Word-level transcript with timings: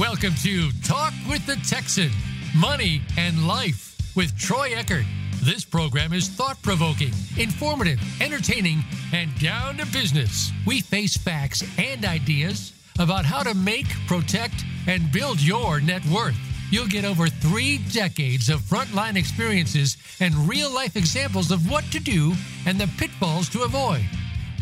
Welcome 0.00 0.34
to 0.44 0.70
Talk 0.82 1.12
with 1.28 1.44
the 1.44 1.56
Texan 1.56 2.08
Money 2.56 3.02
and 3.18 3.46
Life 3.46 3.98
with 4.16 4.34
Troy 4.38 4.70
Eckert. 4.74 5.04
This 5.42 5.62
program 5.62 6.14
is 6.14 6.26
thought 6.26 6.56
provoking, 6.62 7.12
informative, 7.36 8.00
entertaining, 8.18 8.82
and 9.12 9.38
down 9.38 9.76
to 9.76 9.84
business. 9.92 10.52
We 10.66 10.80
face 10.80 11.18
facts 11.18 11.62
and 11.76 12.06
ideas 12.06 12.72
about 12.98 13.26
how 13.26 13.42
to 13.42 13.52
make, 13.52 13.88
protect, 14.06 14.64
and 14.86 15.12
build 15.12 15.38
your 15.38 15.82
net 15.82 16.06
worth. 16.06 16.38
You'll 16.70 16.86
get 16.86 17.04
over 17.04 17.26
three 17.26 17.76
decades 17.92 18.48
of 18.48 18.60
frontline 18.60 19.16
experiences 19.16 19.98
and 20.18 20.34
real 20.48 20.72
life 20.72 20.96
examples 20.96 21.50
of 21.50 21.70
what 21.70 21.84
to 21.92 22.00
do 22.00 22.32
and 22.64 22.80
the 22.80 22.88
pitfalls 22.96 23.50
to 23.50 23.64
avoid. 23.64 24.06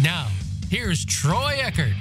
Now, 0.02 0.26
here's 0.68 1.04
Troy 1.04 1.58
Eckert. 1.60 1.94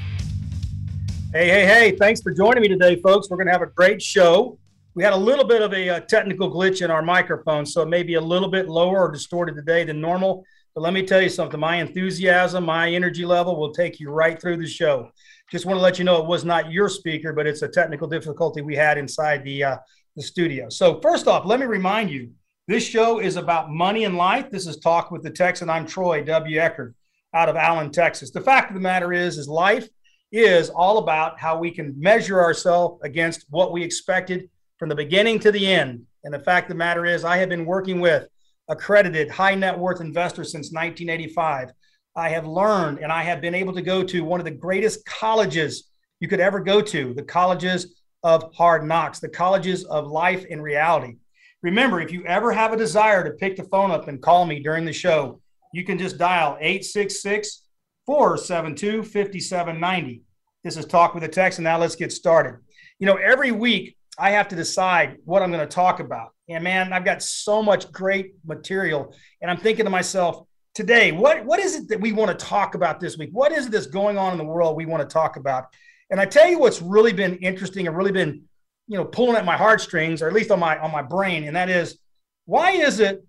Hey, 1.33 1.49
hey, 1.49 1.65
hey, 1.65 1.91
thanks 1.91 2.21
for 2.21 2.31
joining 2.31 2.61
me 2.61 2.69
today, 2.69 3.01
folks. 3.01 3.29
We're 3.29 3.35
going 3.35 3.47
to 3.47 3.51
have 3.51 3.61
a 3.61 3.65
great 3.65 4.01
show. 4.01 4.57
We 4.95 5.03
had 5.03 5.11
a 5.11 5.17
little 5.17 5.43
bit 5.43 5.61
of 5.61 5.73
a, 5.73 5.89
a, 5.89 5.95
uh, 5.95 5.99
technical 5.99 6.49
glitch 6.49 6.81
in 6.81 6.89
our 6.89 7.01
microphone, 7.01 7.65
so 7.65 7.81
it 7.81 7.89
may 7.89 8.01
be 8.01 8.13
a 8.13 8.21
little 8.21 8.47
bit 8.47 8.69
lower 8.69 8.99
or 9.01 9.11
distorted 9.11 9.55
today 9.55 9.83
than 9.83 9.99
normal. 9.99 10.45
But 10.73 10.81
let 10.81 10.93
me 10.93 11.03
tell 11.03 11.21
you 11.21 11.27
something 11.27 11.59
my 11.59 11.75
enthusiasm, 11.75 12.63
my 12.63 12.89
energy 12.89 13.25
level 13.25 13.59
will 13.59 13.73
take 13.73 13.99
you 13.99 14.09
right 14.09 14.41
through 14.41 14.55
the 14.55 14.67
show. 14.67 15.11
Just 15.51 15.65
want 15.65 15.77
to 15.77 15.81
let 15.81 15.99
you 15.99 16.05
know 16.05 16.15
it 16.15 16.27
was 16.27 16.45
not 16.45 16.71
your 16.71 16.87
speaker, 16.87 17.33
but 17.33 17.45
it's 17.45 17.61
a 17.61 17.67
technical 17.67 18.07
difficulty 18.07 18.61
we 18.61 18.77
had 18.77 18.97
inside 18.97 19.43
the, 19.43 19.65
uh, 19.65 19.77
the 20.15 20.23
studio. 20.23 20.69
So, 20.69 21.01
first 21.01 21.27
off, 21.27 21.45
let 21.45 21.59
me 21.59 21.65
remind 21.65 22.09
you 22.09 22.31
this 22.69 22.87
show 22.87 23.19
is 23.19 23.35
about 23.35 23.69
money 23.69 24.05
and 24.05 24.15
life. 24.15 24.49
This 24.49 24.65
is 24.65 24.77
Talk 24.77 25.11
with 25.11 25.23
the 25.23 25.31
Texan. 25.31 25.69
I'm 25.69 25.85
Troy 25.85 26.23
W. 26.23 26.57
Eckert 26.57 26.95
out 27.33 27.49
of 27.49 27.57
Allen, 27.57 27.91
Texas. 27.91 28.31
The 28.31 28.39
fact 28.39 28.69
of 28.71 28.75
the 28.75 28.81
matter 28.81 29.11
is, 29.11 29.37
is 29.37 29.49
life 29.49 29.89
is 30.31 30.69
all 30.69 30.97
about 30.97 31.39
how 31.39 31.57
we 31.57 31.71
can 31.71 31.93
measure 31.99 32.41
ourselves 32.41 32.99
against 33.03 33.45
what 33.49 33.71
we 33.71 33.83
expected 33.83 34.49
from 34.77 34.89
the 34.89 34.95
beginning 34.95 35.39
to 35.39 35.51
the 35.51 35.65
end. 35.65 36.05
And 36.23 36.33
the 36.33 36.39
fact 36.39 36.65
of 36.65 36.69
the 36.69 36.75
matter 36.75 37.05
is, 37.05 37.23
I 37.23 37.37
have 37.37 37.49
been 37.49 37.65
working 37.65 37.99
with 37.99 38.27
accredited 38.67 39.29
high 39.29 39.55
net 39.55 39.77
worth 39.77 40.01
investors 40.01 40.51
since 40.51 40.71
1985. 40.71 41.71
I 42.15 42.29
have 42.29 42.45
learned 42.45 42.99
and 42.99 43.11
I 43.11 43.23
have 43.23 43.41
been 43.41 43.55
able 43.55 43.73
to 43.73 43.81
go 43.81 44.03
to 44.03 44.23
one 44.23 44.39
of 44.39 44.45
the 44.45 44.51
greatest 44.51 45.05
colleges 45.05 45.89
you 46.19 46.27
could 46.27 46.39
ever 46.39 46.59
go 46.59 46.81
to 46.81 47.13
the 47.13 47.23
colleges 47.23 48.01
of 48.23 48.53
hard 48.55 48.83
knocks, 48.83 49.19
the 49.19 49.29
colleges 49.29 49.85
of 49.85 50.07
life 50.07 50.45
and 50.49 50.61
reality. 50.61 51.15
Remember, 51.61 52.01
if 52.01 52.11
you 52.11 52.25
ever 52.25 52.51
have 52.51 52.73
a 52.73 52.77
desire 52.77 53.23
to 53.23 53.31
pick 53.31 53.55
the 53.55 53.63
phone 53.63 53.91
up 53.91 54.07
and 54.07 54.21
call 54.21 54.45
me 54.45 54.59
during 54.59 54.83
the 54.83 54.93
show, 54.93 55.39
you 55.73 55.83
can 55.83 55.97
just 55.97 56.17
dial 56.17 56.57
866 56.59 57.66
472 58.07 59.03
5790. 59.03 60.21
This 60.63 60.77
is 60.77 60.85
Talk 60.85 61.13
with 61.13 61.25
a 61.25 61.27
Texan. 61.27 61.65
Now 61.65 61.77
let's 61.77 61.97
get 61.97 62.13
started. 62.13 62.57
You 62.99 63.05
know, 63.05 63.15
every 63.15 63.51
week 63.51 63.97
I 64.17 64.31
have 64.31 64.47
to 64.47 64.55
decide 64.55 65.17
what 65.25 65.43
I'm 65.43 65.51
going 65.51 65.67
to 65.67 65.75
talk 65.75 65.99
about. 65.99 66.29
And 66.47 66.63
man, 66.63 66.93
I've 66.93 67.03
got 67.03 67.21
so 67.21 67.61
much 67.61 67.91
great 67.91 68.35
material. 68.45 69.13
And 69.41 69.51
I'm 69.51 69.57
thinking 69.57 69.83
to 69.83 69.91
myself, 69.91 70.47
today, 70.73 71.11
what, 71.11 71.43
what 71.43 71.59
is 71.59 71.75
it 71.75 71.89
that 71.89 71.99
we 71.99 72.13
want 72.13 72.31
to 72.31 72.45
talk 72.45 72.75
about 72.75 73.01
this 73.01 73.17
week? 73.17 73.29
What 73.33 73.51
is 73.51 73.65
it 73.65 73.73
that's 73.73 73.87
going 73.87 74.17
on 74.17 74.31
in 74.31 74.37
the 74.37 74.45
world 74.45 74.77
we 74.77 74.85
want 74.85 75.07
to 75.07 75.13
talk 75.13 75.35
about? 75.35 75.65
And 76.09 76.17
I 76.21 76.25
tell 76.25 76.47
you 76.47 76.59
what's 76.59 76.81
really 76.81 77.11
been 77.11 77.35
interesting 77.39 77.87
and 77.87 77.97
really 77.97 78.13
been, 78.13 78.43
you 78.87 78.97
know, 78.97 79.03
pulling 79.03 79.35
at 79.35 79.43
my 79.43 79.57
heartstrings, 79.57 80.21
or 80.21 80.29
at 80.29 80.33
least 80.33 80.49
on 80.49 80.61
my 80.61 80.79
on 80.79 80.93
my 80.93 81.01
brain, 81.01 81.43
and 81.43 81.57
that 81.57 81.69
is 81.69 81.97
why 82.45 82.71
is 82.71 83.01
it 83.01 83.25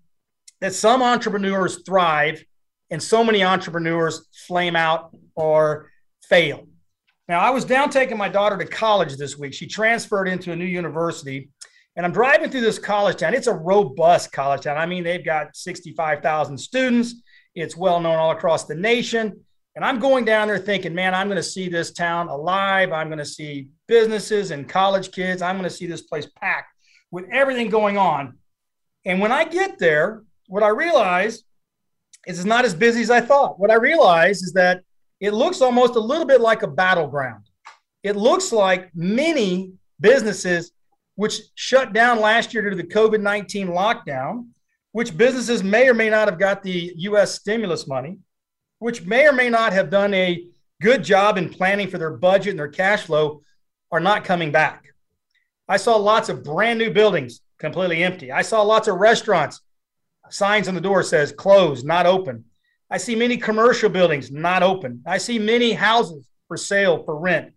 that 0.61 0.73
some 0.73 1.01
entrepreneurs 1.01 1.81
thrive 1.85 2.41
and 2.91 3.01
so 3.01 3.23
many 3.23 3.43
entrepreneurs 3.43 4.27
flame 4.47 4.75
out 4.75 5.15
or 5.35 5.91
fail. 6.23 6.67
Now, 7.27 7.39
I 7.39 7.51
was 7.51 7.63
down 7.63 7.89
taking 7.89 8.17
my 8.17 8.29
daughter 8.29 8.57
to 8.57 8.65
college 8.65 9.15
this 9.15 9.37
week. 9.37 9.53
She 9.53 9.67
transferred 9.67 10.27
into 10.27 10.51
a 10.51 10.55
new 10.55 10.65
university, 10.65 11.49
and 11.95 12.05
I'm 12.05 12.11
driving 12.11 12.49
through 12.49 12.61
this 12.61 12.79
college 12.79 13.17
town. 13.17 13.33
It's 13.33 13.47
a 13.47 13.53
robust 13.53 14.31
college 14.31 14.61
town. 14.61 14.77
I 14.77 14.85
mean, 14.85 15.03
they've 15.03 15.23
got 15.23 15.55
65,000 15.55 16.57
students, 16.57 17.15
it's 17.55 17.75
well 17.75 17.99
known 17.99 18.15
all 18.15 18.31
across 18.31 18.65
the 18.65 18.75
nation. 18.75 19.43
And 19.75 19.85
I'm 19.85 19.99
going 19.99 20.25
down 20.25 20.47
there 20.47 20.57
thinking, 20.57 20.93
man, 20.93 21.13
I'm 21.13 21.27
going 21.27 21.37
to 21.37 21.43
see 21.43 21.69
this 21.69 21.91
town 21.91 22.27
alive. 22.27 22.91
I'm 22.91 23.07
going 23.07 23.19
to 23.19 23.25
see 23.25 23.69
businesses 23.87 24.51
and 24.51 24.67
college 24.67 25.11
kids. 25.11 25.41
I'm 25.41 25.55
going 25.55 25.69
to 25.69 25.75
see 25.75 25.85
this 25.85 26.01
place 26.01 26.25
packed 26.25 26.73
with 27.11 27.25
everything 27.31 27.69
going 27.69 27.97
on. 27.97 28.37
And 29.05 29.19
when 29.19 29.31
I 29.31 29.45
get 29.45 29.79
there, 29.79 30.23
what 30.47 30.63
I 30.63 30.69
realize 30.69 31.43
it's 32.37 32.45
not 32.45 32.63
as 32.63 32.75
busy 32.75 33.01
as 33.01 33.09
I 33.09 33.21
thought. 33.21 33.59
What 33.59 33.71
I 33.71 33.75
realized 33.75 34.43
is 34.43 34.53
that 34.53 34.81
it 35.19 35.33
looks 35.33 35.61
almost 35.61 35.95
a 35.95 35.99
little 35.99 36.25
bit 36.25 36.41
like 36.41 36.61
a 36.61 36.67
battleground. 36.67 37.45
It 38.03 38.15
looks 38.15 38.51
like 38.51 38.91
many 38.95 39.73
businesses 39.99 40.71
which 41.15 41.41
shut 41.55 41.91
down 41.91 42.21
last 42.21 42.53
year 42.53 42.63
due 42.63 42.69
to 42.69 42.75
the 42.75 42.83
COVID 42.83 43.19
19 43.19 43.67
lockdown, 43.67 44.47
which 44.91 45.17
businesses 45.17 45.63
may 45.63 45.89
or 45.89 45.93
may 45.93 46.09
not 46.09 46.27
have 46.27 46.39
got 46.39 46.61
the 46.61 46.93
US 46.97 47.33
stimulus 47.33 47.87
money, 47.87 48.19
which 48.77 49.05
may 49.05 49.27
or 49.27 49.33
may 49.33 49.49
not 49.49 49.73
have 49.73 49.89
done 49.89 50.13
a 50.13 50.45
good 50.81 51.03
job 51.03 51.37
in 51.37 51.49
planning 51.49 51.89
for 51.89 51.97
their 51.97 52.15
budget 52.15 52.51
and 52.51 52.59
their 52.59 52.69
cash 52.69 53.03
flow, 53.03 53.41
are 53.91 53.99
not 53.99 54.23
coming 54.23 54.51
back. 54.51 54.85
I 55.67 55.77
saw 55.77 55.95
lots 55.97 56.29
of 56.29 56.43
brand 56.43 56.77
new 56.77 56.91
buildings 56.91 57.41
completely 57.57 58.03
empty. 58.03 58.31
I 58.31 58.43
saw 58.43 58.61
lots 58.61 58.87
of 58.87 58.97
restaurants 58.97 59.61
signs 60.29 60.67
on 60.67 60.75
the 60.75 60.81
door 60.81 61.03
says 61.03 61.31
closed, 61.31 61.85
not 61.85 62.05
open. 62.05 62.45
I 62.89 62.97
see 62.97 63.15
many 63.15 63.37
commercial 63.37 63.89
buildings 63.89 64.31
not 64.31 64.63
open. 64.63 65.03
I 65.05 65.17
see 65.17 65.37
many 65.37 65.73
houses 65.73 66.27
for 66.47 66.57
sale 66.57 67.03
for 67.03 67.17
rent. 67.17 67.53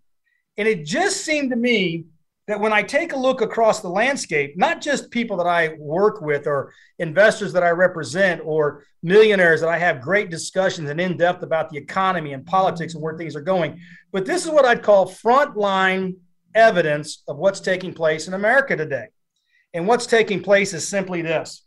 And 0.56 0.68
it 0.68 0.84
just 0.84 1.24
seemed 1.24 1.50
to 1.50 1.56
me 1.56 2.04
that 2.48 2.60
when 2.60 2.72
I 2.72 2.82
take 2.82 3.12
a 3.12 3.18
look 3.18 3.40
across 3.40 3.80
the 3.80 3.88
landscape, 3.88 4.56
not 4.56 4.80
just 4.80 5.10
people 5.10 5.36
that 5.38 5.46
I 5.46 5.74
work 5.78 6.20
with 6.20 6.46
or 6.46 6.72
investors 6.98 7.52
that 7.52 7.62
I 7.62 7.70
represent 7.70 8.42
or 8.44 8.84
millionaires 9.02 9.60
that 9.60 9.70
I 9.70 9.78
have 9.78 10.02
great 10.02 10.28
discussions 10.28 10.90
and 10.90 11.00
in 11.00 11.16
depth 11.16 11.42
about 11.42 11.70
the 11.70 11.78
economy 11.78 12.32
and 12.32 12.44
politics 12.44 12.94
and 12.94 13.02
where 13.02 13.16
things 13.16 13.36
are 13.36 13.40
going, 13.40 13.80
but 14.12 14.26
this 14.26 14.44
is 14.44 14.50
what 14.50 14.64
I'd 14.64 14.82
call 14.82 15.08
frontline 15.08 16.16
evidence 16.54 17.22
of 17.28 17.38
what's 17.38 17.60
taking 17.60 17.94
place 17.94 18.28
in 18.28 18.34
America 18.34 18.76
today. 18.76 19.06
And 19.72 19.86
what's 19.86 20.06
taking 20.06 20.42
place 20.42 20.74
is 20.74 20.86
simply 20.86 21.22
this 21.22 21.61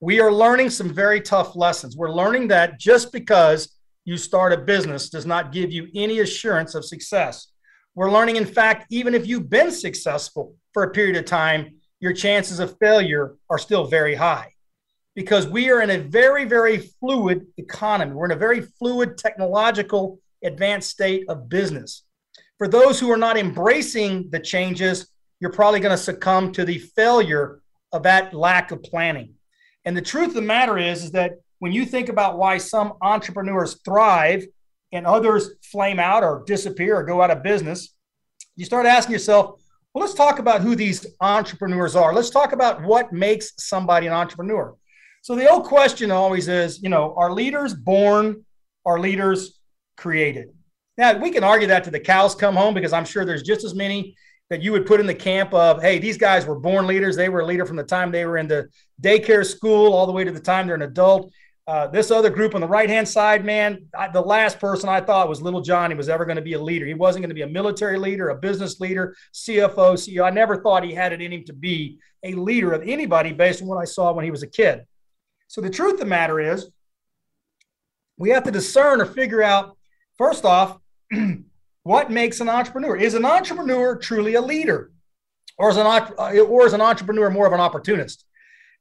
we 0.00 0.18
are 0.18 0.32
learning 0.32 0.70
some 0.70 0.92
very 0.92 1.20
tough 1.20 1.54
lessons. 1.54 1.96
We're 1.96 2.12
learning 2.12 2.48
that 2.48 2.80
just 2.80 3.12
because 3.12 3.76
you 4.06 4.16
start 4.16 4.54
a 4.54 4.56
business 4.56 5.10
does 5.10 5.26
not 5.26 5.52
give 5.52 5.70
you 5.70 5.88
any 5.94 6.20
assurance 6.20 6.74
of 6.74 6.86
success. 6.86 7.48
We're 7.94 8.10
learning, 8.10 8.36
in 8.36 8.46
fact, 8.46 8.86
even 8.90 9.14
if 9.14 9.26
you've 9.26 9.50
been 9.50 9.70
successful 9.70 10.54
for 10.72 10.84
a 10.84 10.90
period 10.90 11.16
of 11.16 11.26
time, 11.26 11.74
your 12.00 12.14
chances 12.14 12.60
of 12.60 12.78
failure 12.78 13.36
are 13.50 13.58
still 13.58 13.84
very 13.84 14.14
high 14.14 14.54
because 15.14 15.46
we 15.46 15.70
are 15.70 15.82
in 15.82 15.90
a 15.90 15.98
very, 15.98 16.46
very 16.46 16.78
fluid 16.78 17.46
economy. 17.58 18.12
We're 18.12 18.24
in 18.24 18.30
a 18.30 18.36
very 18.36 18.62
fluid, 18.62 19.18
technological, 19.18 20.18
advanced 20.42 20.88
state 20.88 21.28
of 21.28 21.50
business. 21.50 22.04
For 22.56 22.68
those 22.68 22.98
who 22.98 23.10
are 23.10 23.18
not 23.18 23.36
embracing 23.36 24.30
the 24.30 24.40
changes, 24.40 25.10
you're 25.40 25.52
probably 25.52 25.80
going 25.80 25.96
to 25.96 26.02
succumb 26.02 26.52
to 26.52 26.64
the 26.64 26.78
failure 26.78 27.60
of 27.92 28.04
that 28.04 28.32
lack 28.32 28.70
of 28.70 28.82
planning. 28.82 29.34
And 29.84 29.96
the 29.96 30.02
truth 30.02 30.28
of 30.28 30.34
the 30.34 30.42
matter 30.42 30.78
is, 30.78 31.04
is 31.04 31.12
that 31.12 31.32
when 31.58 31.72
you 31.72 31.84
think 31.84 32.08
about 32.08 32.38
why 32.38 32.58
some 32.58 32.94
entrepreneurs 33.00 33.80
thrive 33.84 34.44
and 34.92 35.06
others 35.06 35.50
flame 35.62 35.98
out 35.98 36.22
or 36.22 36.42
disappear 36.46 36.96
or 36.96 37.04
go 37.04 37.22
out 37.22 37.30
of 37.30 37.42
business, 37.42 37.94
you 38.56 38.64
start 38.64 38.86
asking 38.86 39.12
yourself, 39.12 39.60
well, 39.92 40.02
let's 40.02 40.14
talk 40.14 40.38
about 40.38 40.60
who 40.60 40.76
these 40.76 41.06
entrepreneurs 41.20 41.96
are. 41.96 42.14
Let's 42.14 42.30
talk 42.30 42.52
about 42.52 42.82
what 42.82 43.12
makes 43.12 43.52
somebody 43.58 44.06
an 44.06 44.12
entrepreneur. 44.12 44.74
So 45.22 45.34
the 45.34 45.50
old 45.50 45.64
question 45.64 46.10
always 46.10 46.48
is, 46.48 46.82
you 46.82 46.88
know, 46.88 47.14
are 47.16 47.32
leaders 47.32 47.74
born? 47.74 48.44
Are 48.86 48.98
leaders 48.98 49.58
created? 49.96 50.48
Now 50.96 51.18
we 51.18 51.30
can 51.30 51.44
argue 51.44 51.68
that 51.68 51.84
to 51.84 51.90
the 51.90 52.00
cows 52.00 52.34
come 52.34 52.56
home 52.56 52.74
because 52.74 52.92
I'm 52.92 53.04
sure 53.04 53.24
there's 53.24 53.42
just 53.42 53.64
as 53.64 53.74
many 53.74 54.14
that 54.50 54.62
you 54.62 54.72
would 54.72 54.84
put 54.84 55.00
in 55.00 55.06
the 55.06 55.14
camp 55.14 55.54
of, 55.54 55.80
hey, 55.80 55.98
these 55.98 56.18
guys 56.18 56.44
were 56.44 56.58
born 56.58 56.86
leaders. 56.86 57.16
They 57.16 57.28
were 57.28 57.40
a 57.40 57.46
leader 57.46 57.64
from 57.64 57.76
the 57.76 57.84
time 57.84 58.10
they 58.10 58.26
were 58.26 58.36
in 58.36 58.48
the 58.48 58.68
daycare 59.00 59.46
school 59.46 59.92
all 59.92 60.06
the 60.06 60.12
way 60.12 60.24
to 60.24 60.32
the 60.32 60.40
time 60.40 60.66
they're 60.66 60.74
an 60.76 60.82
adult. 60.82 61.32
Uh, 61.68 61.86
this 61.86 62.10
other 62.10 62.30
group 62.30 62.56
on 62.56 62.60
the 62.60 62.66
right 62.66 62.90
hand 62.90 63.08
side, 63.08 63.44
man, 63.44 63.86
I, 63.96 64.08
the 64.08 64.20
last 64.20 64.58
person 64.58 64.88
I 64.88 65.00
thought 65.00 65.28
was 65.28 65.40
Little 65.40 65.60
Johnny 65.60 65.94
was 65.94 66.08
ever 66.08 66.24
going 66.24 66.36
to 66.36 66.42
be 66.42 66.54
a 66.54 66.60
leader. 66.60 66.84
He 66.84 66.94
wasn't 66.94 67.22
going 67.22 67.30
to 67.30 67.34
be 67.34 67.42
a 67.42 67.46
military 67.46 67.96
leader, 67.96 68.30
a 68.30 68.34
business 68.34 68.80
leader, 68.80 69.14
CFO, 69.32 69.92
CEO. 69.94 70.24
I 70.24 70.30
never 70.30 70.60
thought 70.60 70.82
he 70.82 70.92
had 70.92 71.12
it 71.12 71.22
in 71.22 71.32
him 71.32 71.44
to 71.44 71.52
be 71.52 72.00
a 72.24 72.34
leader 72.34 72.72
of 72.72 72.82
anybody 72.82 73.32
based 73.32 73.62
on 73.62 73.68
what 73.68 73.78
I 73.78 73.84
saw 73.84 74.12
when 74.12 74.24
he 74.24 74.32
was 74.32 74.42
a 74.42 74.48
kid. 74.48 74.84
So 75.46 75.60
the 75.60 75.70
truth 75.70 75.94
of 75.94 76.00
the 76.00 76.06
matter 76.06 76.40
is, 76.40 76.68
we 78.18 78.30
have 78.30 78.42
to 78.44 78.50
discern 78.50 79.00
or 79.00 79.06
figure 79.06 79.42
out, 79.42 79.76
first 80.18 80.44
off, 80.44 80.76
What 81.82 82.10
makes 82.10 82.40
an 82.40 82.48
entrepreneur? 82.48 82.96
Is 82.96 83.14
an 83.14 83.24
entrepreneur 83.24 83.96
truly 83.96 84.34
a 84.34 84.40
leader? 84.40 84.90
Or 85.58 85.70
is 85.70 85.76
an, 85.76 85.86
uh, 85.86 86.40
or 86.40 86.66
is 86.66 86.72
an 86.72 86.80
entrepreneur 86.80 87.30
more 87.30 87.46
of 87.46 87.52
an 87.52 87.60
opportunist? 87.60 88.24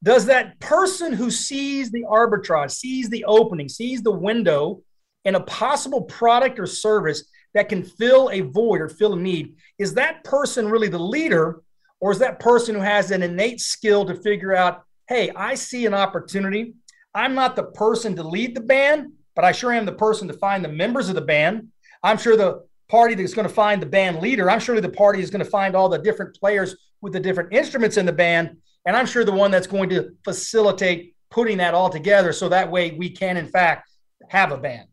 Does 0.04 0.26
that 0.28 0.60
person 0.60 1.12
who 1.12 1.30
sees 1.30 1.92
the 1.92 2.04
arbitrage, 2.10 2.72
sees 2.72 3.10
the 3.10 3.26
opening, 3.26 3.68
sees 3.68 4.02
the 4.02 4.12
window 4.12 4.82
in 5.26 5.36
a 5.36 5.42
possible 5.42 6.04
product 6.04 6.60
or 6.60 6.66
service 6.66 7.26
that 7.54 7.70
can 7.70 7.84
fill 7.84 8.30
a 8.32 8.42
void 8.42 8.82
or 8.82 8.90
fill 8.90 9.14
a 9.14 9.20
need. 9.20 9.56
Is 9.78 9.94
that 9.96 10.24
person 10.24 10.70
really 10.70 10.88
the 10.88 11.00
leader, 11.00 11.62
or 12.00 12.12
is 12.12 12.20
that 12.20 12.40
person 12.40 12.76
who 12.76 12.82
has 12.82 13.12
an 13.12 13.24
innate 13.24 13.60
skill 13.60 14.06
to 14.06 14.16
figure 14.16 14.56
out, 14.56 14.84
hey, 15.08 15.32
I 15.36 15.56
see 15.56 15.86
an 15.86 15.94
opportunity. 15.94 16.74
I'm 17.14 17.34
not 17.34 17.56
the 17.56 17.64
person 17.64 18.16
to 18.16 18.24
lead 18.24 18.56
the 18.56 18.62
band, 18.62 19.14
but 19.36 19.44
I 19.44 19.52
sure 19.52 19.74
am 19.74 19.86
the 19.86 19.92
person 19.92 20.28
to 20.28 20.34
find 20.36 20.64
the 20.64 20.70
members 20.70 21.10
of 21.10 21.16
the 21.16 21.22
band. 21.22 21.70
I'm 22.04 22.18
sure 22.18 22.38
the 22.38 22.64
party 22.90 23.16
that's 23.16 23.34
going 23.34 23.48
to 23.48 23.54
find 23.54 23.82
the 23.82 23.86
band 23.86 24.20
leader. 24.20 24.50
I'm 24.50 24.60
sure 24.60 24.80
the 24.82 24.90
party 24.90 25.22
is 25.22 25.30
going 25.30 25.44
to 25.44 25.50
find 25.50 25.76
all 25.76 25.88
the 25.88 26.00
different 26.00 26.36
players 26.36 26.76
with 27.02 27.14
the 27.14 27.20
different 27.20 27.54
instruments 27.54 27.98
in 27.98 28.06
the 28.06 28.14
band. 28.14 28.58
And 28.86 28.96
I'm 28.96 29.06
sure 29.06 29.24
the 29.24 29.32
one 29.32 29.52
that's 29.52 29.68
going 29.68 29.90
to 29.90 30.12
facilitate 30.24 31.16
putting 31.30 31.58
that 31.60 31.74
all 31.74 31.90
together 31.90 32.34
so 32.34 32.50
that 32.50 32.70
way 32.70 32.92
we 32.92 33.10
can, 33.10 33.38
in 33.38 33.48
fact, 33.48 33.90
have 34.30 34.52
a 34.52 34.58
band. 34.58 34.88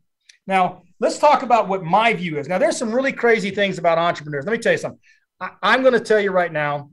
Now, 0.46 0.82
let's 1.00 1.18
talk 1.18 1.42
about 1.42 1.68
what 1.68 1.82
my 1.82 2.12
view 2.12 2.38
is. 2.38 2.48
Now, 2.48 2.58
there's 2.58 2.76
some 2.76 2.92
really 2.92 3.12
crazy 3.12 3.50
things 3.50 3.78
about 3.78 3.98
entrepreneurs. 3.98 4.44
Let 4.44 4.52
me 4.52 4.58
tell 4.58 4.72
you 4.72 4.78
something. 4.78 5.00
I, 5.40 5.74
am 5.74 5.82
going 5.82 5.94
to 5.94 6.00
tell 6.00 6.20
you 6.20 6.30
right 6.30 6.52
now 6.52 6.90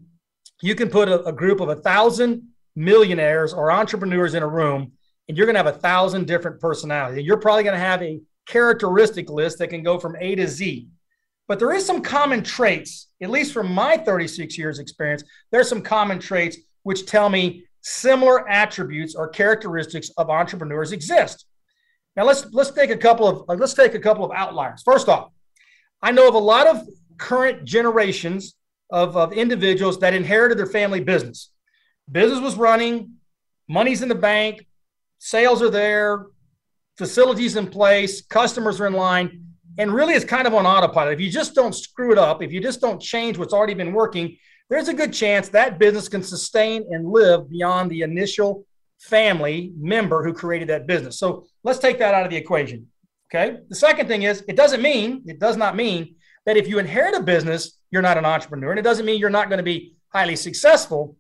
you 0.61 0.75
can 0.75 0.89
put 0.89 1.07
a, 1.07 1.23
a 1.23 1.31
group 1.31 1.59
of 1.59 1.69
a 1.69 1.75
thousand 1.75 2.47
millionaires 2.75 3.53
or 3.53 3.71
entrepreneurs 3.71 4.33
in 4.33 4.43
a 4.43 4.47
room, 4.47 4.93
and 5.27 5.37
you're 5.37 5.45
going 5.45 5.55
to 5.55 5.63
have 5.63 5.75
a 5.75 5.79
thousand 5.79 6.27
different 6.27 6.59
personalities. 6.59 7.25
You're 7.25 7.37
probably 7.37 7.63
going 7.63 7.75
to 7.75 7.85
have 7.85 8.01
a 8.01 8.21
characteristic 8.47 9.29
list 9.29 9.59
that 9.59 9.69
can 9.69 9.83
go 9.83 9.99
from 9.99 10.15
A 10.19 10.35
to 10.35 10.47
Z. 10.47 10.87
But 11.53 11.59
there 11.59 11.73
is 11.73 11.85
some 11.85 12.01
common 12.01 12.41
traits, 12.41 13.09
at 13.21 13.29
least 13.29 13.53
from 13.53 13.71
my 13.71 13.95
36 13.95 14.57
years 14.57 14.79
experience, 14.79 15.23
there's 15.51 15.69
some 15.69 15.83
common 15.83 16.17
traits 16.17 16.57
which 16.81 17.05
tell 17.05 17.29
me 17.29 17.65
similar 17.81 18.49
attributes 18.49 19.13
or 19.13 19.27
characteristics 19.27 20.09
of 20.17 20.31
entrepreneurs 20.31 20.93
exist. 20.93 21.45
Now 22.15 22.23
let's 22.23 22.51
let's 22.53 22.71
take 22.71 22.89
a 22.89 22.97
couple 22.97 23.27
of 23.27 23.47
uh, 23.47 23.53
let's 23.53 23.75
take 23.75 23.93
a 23.93 23.99
couple 23.99 24.25
of 24.25 24.31
outliers. 24.31 24.81
First 24.81 25.07
off, 25.07 25.29
I 26.01 26.09
know 26.09 26.27
of 26.27 26.33
a 26.33 26.39
lot 26.39 26.65
of 26.65 26.87
current 27.19 27.65
generations 27.65 28.55
of, 28.89 29.15
of 29.15 29.31
individuals 29.31 29.99
that 29.99 30.15
inherited 30.15 30.57
their 30.57 30.65
family 30.65 31.01
business. 31.01 31.51
Business 32.11 32.39
was 32.39 32.55
running, 32.55 33.17
money's 33.67 34.01
in 34.01 34.09
the 34.09 34.15
bank, 34.15 34.65
sales 35.19 35.61
are 35.61 35.69
there, 35.69 36.25
facilities 36.97 37.55
in 37.55 37.67
place, 37.67 38.23
customers 38.23 38.81
are 38.81 38.87
in 38.87 38.93
line, 38.93 39.52
and 39.77 39.93
really 39.93 40.13
it's 40.13 40.25
kind 40.25 40.47
of 40.47 40.53
on 40.53 40.65
autopilot. 40.65 41.13
If 41.13 41.19
you 41.19 41.29
just 41.29 41.55
don't 41.55 41.73
screw 41.73 42.11
it 42.11 42.17
up, 42.17 42.41
if 42.41 42.51
you 42.51 42.61
just 42.61 42.81
don't 42.81 43.01
change 43.01 43.37
what's 43.37 43.53
already 43.53 43.73
been 43.73 43.93
working, 43.93 44.37
there's 44.69 44.87
a 44.87 44.93
good 44.93 45.13
chance 45.13 45.49
that 45.49 45.79
business 45.79 46.07
can 46.07 46.23
sustain 46.23 46.85
and 46.91 47.09
live 47.09 47.49
beyond 47.49 47.91
the 47.91 48.01
initial 48.01 48.65
family 48.99 49.73
member 49.77 50.23
who 50.23 50.33
created 50.33 50.69
that 50.69 50.87
business. 50.87 51.19
So 51.19 51.45
let's 51.63 51.79
take 51.79 51.99
that 51.99 52.13
out 52.13 52.25
of 52.25 52.29
the 52.29 52.37
equation. 52.37 52.87
Okay. 53.33 53.57
The 53.67 53.75
second 53.75 54.07
thing 54.07 54.23
is 54.23 54.43
it 54.47 54.55
doesn't 54.55 54.81
mean, 54.81 55.23
it 55.25 55.39
does 55.39 55.57
not 55.57 55.75
mean 55.75 56.15
that 56.45 56.57
if 56.57 56.67
you 56.67 56.79
inherit 56.79 57.15
a 57.15 57.23
business, 57.23 57.79
you're 57.91 58.01
not 58.01 58.17
an 58.17 58.25
entrepreneur. 58.25 58.71
And 58.71 58.79
it 58.79 58.83
doesn't 58.83 59.05
mean 59.05 59.19
you're 59.19 59.29
not 59.29 59.49
going 59.49 59.57
to 59.57 59.63
be 59.63 59.95
highly 60.13 60.35
successful, 60.35 61.17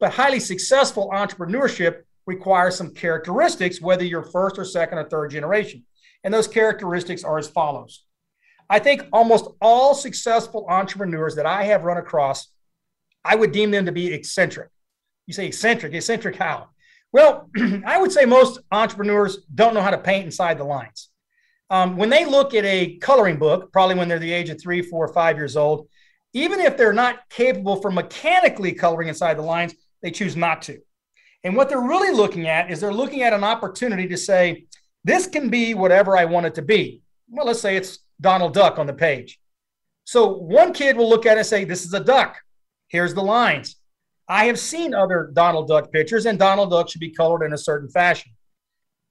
but 0.00 0.12
highly 0.12 0.40
successful 0.40 1.10
entrepreneurship 1.12 2.02
requires 2.26 2.76
some 2.76 2.94
characteristics, 2.94 3.80
whether 3.80 4.04
you're 4.04 4.22
first 4.22 4.58
or 4.58 4.64
second 4.64 4.98
or 4.98 5.08
third 5.08 5.30
generation. 5.30 5.84
And 6.24 6.32
those 6.32 6.48
characteristics 6.48 7.24
are 7.24 7.38
as 7.38 7.48
follows. 7.48 8.04
I 8.70 8.78
think 8.78 9.06
almost 9.12 9.48
all 9.60 9.94
successful 9.94 10.66
entrepreneurs 10.68 11.34
that 11.36 11.46
I 11.46 11.64
have 11.64 11.84
run 11.84 11.98
across, 11.98 12.48
I 13.24 13.34
would 13.34 13.52
deem 13.52 13.70
them 13.70 13.86
to 13.86 13.92
be 13.92 14.12
eccentric. 14.12 14.70
You 15.26 15.34
say 15.34 15.46
eccentric, 15.46 15.92
eccentric 15.94 16.36
how? 16.36 16.68
Well, 17.12 17.50
I 17.86 17.98
would 17.98 18.12
say 18.12 18.24
most 18.24 18.60
entrepreneurs 18.70 19.38
don't 19.54 19.74
know 19.74 19.82
how 19.82 19.90
to 19.90 19.98
paint 19.98 20.24
inside 20.24 20.58
the 20.58 20.64
lines. 20.64 21.10
Um, 21.70 21.96
when 21.96 22.10
they 22.10 22.24
look 22.24 22.54
at 22.54 22.64
a 22.64 22.98
coloring 22.98 23.38
book, 23.38 23.72
probably 23.72 23.94
when 23.94 24.08
they're 24.08 24.18
the 24.18 24.32
age 24.32 24.50
of 24.50 24.60
three, 24.60 24.82
four, 24.82 25.08
five 25.08 25.36
years 25.36 25.56
old, 25.56 25.88
even 26.34 26.60
if 26.60 26.76
they're 26.76 26.92
not 26.92 27.28
capable 27.28 27.76
for 27.76 27.90
mechanically 27.90 28.72
coloring 28.72 29.08
inside 29.08 29.38
the 29.38 29.42
lines, 29.42 29.74
they 30.02 30.10
choose 30.10 30.36
not 30.36 30.62
to. 30.62 30.78
And 31.44 31.56
what 31.56 31.68
they're 31.68 31.80
really 31.80 32.14
looking 32.14 32.46
at 32.46 32.70
is 32.70 32.80
they're 32.80 32.92
looking 32.92 33.22
at 33.22 33.32
an 33.32 33.44
opportunity 33.44 34.08
to 34.08 34.16
say, 34.16 34.66
this 35.04 35.26
can 35.26 35.48
be 35.48 35.74
whatever 35.74 36.16
I 36.16 36.24
want 36.24 36.46
it 36.46 36.54
to 36.56 36.62
be. 36.62 37.02
Well, 37.28 37.46
let's 37.46 37.60
say 37.60 37.76
it's 37.76 37.98
Donald 38.20 38.54
Duck 38.54 38.78
on 38.78 38.86
the 38.86 38.92
page. 38.92 39.40
So 40.04 40.36
one 40.36 40.72
kid 40.72 40.96
will 40.96 41.08
look 41.08 41.26
at 41.26 41.36
it 41.36 41.40
and 41.40 41.46
say, 41.46 41.64
this 41.64 41.84
is 41.84 41.94
a 41.94 42.00
duck. 42.00 42.40
Here's 42.88 43.14
the 43.14 43.22
lines. 43.22 43.76
I 44.28 44.44
have 44.44 44.58
seen 44.58 44.94
other 44.94 45.30
Donald 45.32 45.68
Duck 45.68 45.92
pictures, 45.92 46.26
and 46.26 46.38
Donald 46.38 46.70
Duck 46.70 46.88
should 46.88 47.00
be 47.00 47.10
colored 47.10 47.44
in 47.44 47.52
a 47.52 47.58
certain 47.58 47.88
fashion. 47.88 48.32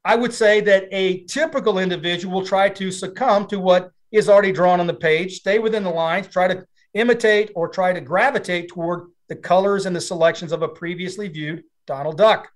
I 0.04 0.16
would 0.16 0.34
say 0.34 0.62
that 0.62 0.88
a 0.92 1.24
typical 1.26 1.78
individual 1.78 2.40
will 2.40 2.46
try 2.46 2.70
to 2.70 2.92
succumb 2.92 3.48
to 3.48 3.60
what 3.60 3.92
is 4.12 4.30
already 4.30 4.52
drawn 4.52 4.80
on 4.80 4.88
the 4.88 4.94
page, 4.94 5.36
stay 5.36 5.60
within 5.60 5.84
the 5.84 5.90
lines, 5.90 6.28
try 6.28 6.48
to 6.48 6.66
imitate 6.94 7.52
or 7.56 7.68
try 7.68 7.94
to 7.94 8.02
gravitate 8.02 8.70
toward 8.70 9.10
the 9.30 9.36
colors 9.36 9.86
and 9.86 9.96
the 9.96 10.02
selections 10.02 10.52
of 10.52 10.62
a 10.62 10.68
previously 10.68 11.28
viewed 11.28 11.64
Donald 11.88 12.18
Duck. 12.18 12.52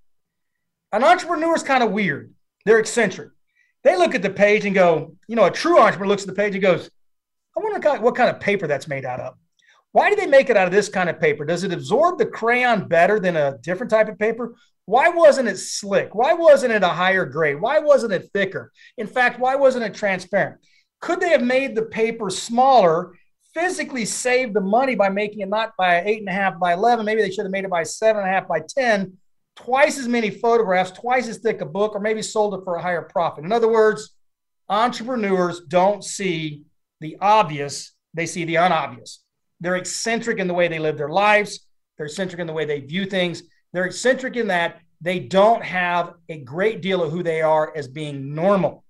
An 0.92 1.04
entrepreneur 1.04 1.56
is 1.56 1.64
kind 1.64 1.84
of 1.84 1.92
weird. 1.92 2.34
They're 2.66 2.80
eccentric. 2.80 3.30
They 3.84 3.96
look 3.98 4.16
at 4.16 4.22
the 4.22 4.30
page 4.30 4.66
and 4.66 4.74
go, 4.74 5.16
you 5.28 5.36
know, 5.36 5.46
a 5.46 5.52
true 5.52 5.80
entrepreneur 5.80 6.10
looks 6.10 6.24
at 6.24 6.28
the 6.28 6.34
page 6.34 6.56
and 6.56 6.62
goes, 6.62 6.90
I 7.56 7.62
wonder 7.62 8.02
what 8.02 8.16
kind 8.16 8.30
of 8.30 8.40
paper 8.40 8.68
that's 8.68 8.88
made 8.88 9.06
out 9.06 9.20
of. 9.20 9.36
Why 9.92 10.10
do 10.10 10.16
they 10.16 10.28
make 10.28 10.50
it 10.50 10.58
out 10.58 10.68
of 10.68 10.74
this 10.74 10.90
kind 10.90 11.10
of 11.10 11.22
paper? 11.22 11.46
Does 11.46 11.64
it 11.64 11.72
absorb 11.72 12.18
the 12.18 12.26
crayon 12.26 12.88
better 12.88 13.20
than 13.20 13.38
a 13.38 13.58
different 13.60 13.92
type 13.92 14.10
of 14.10 14.20
paper? 14.20 14.56
Why 14.86 15.10
wasn't 15.10 15.48
it 15.48 15.58
slick? 15.58 16.14
Why 16.14 16.34
wasn't 16.34 16.74
it 16.74 16.84
a 16.84 16.90
higher 16.90 17.26
grade? 17.26 17.62
Why 17.62 17.80
wasn't 17.80 18.14
it 18.14 18.30
thicker? 18.34 18.72
In 18.98 19.08
fact, 19.08 19.40
why 19.40 19.56
wasn't 19.56 19.86
it 19.86 19.94
transparent? 19.94 20.60
Could 21.00 21.22
they 21.22 21.30
have 21.30 21.44
made 21.44 21.76
the 21.76 21.84
paper 21.84 22.30
smaller, 22.30 23.14
physically 23.54 24.06
save 24.06 24.54
the 24.54 24.62
money 24.62 24.96
by 24.96 25.10
making 25.10 25.40
it 25.40 25.50
not 25.50 25.78
by 25.78 26.02
eight 26.02 26.20
and 26.20 26.30
a 26.30 26.34
half 26.34 26.60
by 26.60 26.74
11? 26.74 27.06
Maybe 27.06 27.22
they 27.22 27.32
should 27.32 27.46
have 27.46 27.52
made 27.52 27.64
it 27.64 27.72
by 27.72 27.84
seven 27.84 28.22
and 28.22 28.30
a 28.30 28.34
half 28.34 28.48
by 28.48 28.62
10, 28.68 29.18
twice 29.56 29.98
as 29.98 30.08
many 30.08 30.30
photographs, 30.30 30.92
twice 30.92 31.28
as 31.28 31.38
thick 31.38 31.62
a 31.62 31.66
book, 31.66 31.96
or 31.96 32.00
maybe 32.00 32.22
sold 32.22 32.54
it 32.54 32.64
for 32.64 32.76
a 32.76 32.82
higher 32.82 33.04
profit. 33.04 33.46
In 33.46 33.52
other 33.52 33.68
words, 33.68 34.16
entrepreneurs 34.70 35.62
don't 35.62 36.04
see 36.04 36.64
the 37.02 37.18
obvious, 37.22 37.94
they 38.14 38.26
see 38.26 38.46
the 38.46 38.58
unobvious. 38.58 39.24
They're 39.60 39.78
eccentric 39.78 40.40
in 40.40 40.48
the 40.48 40.54
way 40.54 40.68
they 40.68 40.80
live 40.80 40.98
their 40.98 41.10
lives. 41.10 41.68
They're 41.98 42.08
eccentric 42.08 42.40
in 42.40 42.48
the 42.48 42.54
way 42.54 42.66
they 42.66 42.82
view 42.82 43.06
things. 43.06 43.44
They're 43.74 43.86
eccentric 43.86 44.36
in 44.36 44.48
that 44.48 44.80
they 45.02 45.20
don't 45.20 45.64
have 45.64 46.14
a 46.30 46.40
great 46.40 46.82
deal 46.82 47.04
of 47.04 47.12
who 47.12 47.24
they 47.24 47.42
are 47.42 47.76
as 47.76 47.88
being 47.88 48.34
normal. 48.34 48.84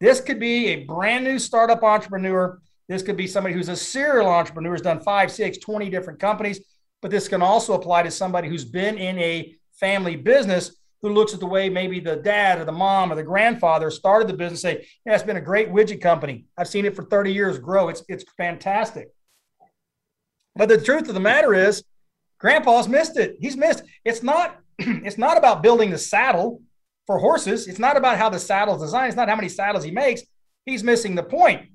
This 0.00 0.20
could 0.20 0.40
be 0.40 0.68
a 0.68 0.84
brand 0.84 1.24
new 1.24 1.38
startup 1.38 1.82
entrepreneur. 1.82 2.60
This 2.88 3.02
could 3.02 3.16
be 3.16 3.26
somebody 3.26 3.54
who's 3.54 3.68
a 3.68 3.76
serial 3.76 4.28
entrepreneur, 4.28 4.72
has 4.72 4.82
done 4.82 5.00
five, 5.00 5.30
six, 5.30 5.58
20 5.58 5.88
different 5.90 6.18
companies. 6.18 6.60
But 7.00 7.10
this 7.10 7.28
can 7.28 7.42
also 7.42 7.74
apply 7.74 8.02
to 8.02 8.10
somebody 8.10 8.48
who's 8.48 8.64
been 8.64 8.98
in 8.98 9.18
a 9.18 9.56
family 9.82 10.14
business 10.14 10.76
who 11.02 11.12
looks 11.12 11.34
at 11.34 11.40
the 11.40 11.46
way 11.46 11.68
maybe 11.68 11.98
the 11.98 12.16
dad 12.16 12.60
or 12.60 12.64
the 12.64 12.72
mom 12.72 13.10
or 13.10 13.16
the 13.16 13.22
grandfather 13.24 13.90
started 13.90 14.28
the 14.28 14.32
business 14.32 14.62
say, 14.62 14.86
yeah, 15.04 15.14
it's 15.14 15.24
been 15.24 15.36
a 15.36 15.40
great 15.40 15.68
widget 15.70 16.00
company. 16.00 16.46
I've 16.56 16.68
seen 16.68 16.84
it 16.84 16.94
for 16.94 17.04
30 17.04 17.32
years 17.32 17.58
grow. 17.58 17.88
It's, 17.88 18.04
it's 18.08 18.24
fantastic. 18.36 19.08
But 20.54 20.68
the 20.68 20.80
truth 20.80 21.08
of 21.08 21.14
the 21.14 21.20
matter 21.20 21.52
is, 21.52 21.82
Grandpa's 22.38 22.88
missed 22.88 23.16
it. 23.16 23.36
He's 23.40 23.56
missed. 23.56 23.82
It's 24.04 24.22
not. 24.22 24.58
It's 24.78 25.18
not 25.18 25.36
about 25.36 25.62
building 25.62 25.90
the 25.90 25.98
saddle 25.98 26.60
for 27.06 27.18
horses. 27.18 27.68
It's 27.68 27.78
not 27.78 27.96
about 27.96 28.18
how 28.18 28.28
the 28.30 28.38
saddle's 28.38 28.80
designed. 28.80 29.08
It's 29.08 29.16
not 29.16 29.28
how 29.28 29.36
many 29.36 29.48
saddles 29.48 29.84
he 29.84 29.90
makes. 29.90 30.22
He's 30.64 30.82
missing 30.82 31.14
the 31.14 31.22
point. 31.22 31.68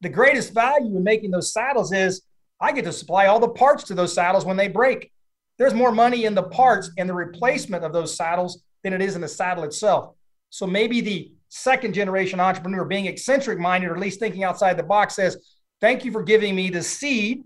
The 0.00 0.08
greatest 0.08 0.52
value 0.54 0.96
in 0.96 1.04
making 1.04 1.30
those 1.30 1.52
saddles 1.52 1.92
is 1.92 2.22
I 2.60 2.72
get 2.72 2.84
to 2.84 2.92
supply 2.92 3.26
all 3.26 3.38
the 3.38 3.48
parts 3.48 3.84
to 3.84 3.94
those 3.94 4.14
saddles 4.14 4.44
when 4.44 4.56
they 4.56 4.68
break. 4.68 5.12
There's 5.62 5.74
more 5.74 5.92
money 5.92 6.24
in 6.24 6.34
the 6.34 6.42
parts 6.42 6.90
and 6.98 7.08
the 7.08 7.14
replacement 7.14 7.84
of 7.84 7.92
those 7.92 8.16
saddles 8.16 8.62
than 8.82 8.92
it 8.92 9.00
is 9.00 9.14
in 9.14 9.20
the 9.20 9.28
saddle 9.28 9.62
itself. 9.62 10.14
So 10.50 10.66
maybe 10.66 11.00
the 11.00 11.32
second 11.48 11.94
generation 11.94 12.40
entrepreneur 12.40 12.84
being 12.84 13.06
eccentric 13.06 13.58
minded 13.58 13.90
or 13.90 13.94
at 13.94 14.00
least 14.00 14.18
thinking 14.18 14.42
outside 14.42 14.76
the 14.76 14.82
box 14.82 15.14
says, 15.14 15.36
Thank 15.80 16.04
you 16.04 16.10
for 16.10 16.22
giving 16.22 16.56
me 16.56 16.68
the 16.70 16.82
seed 16.82 17.44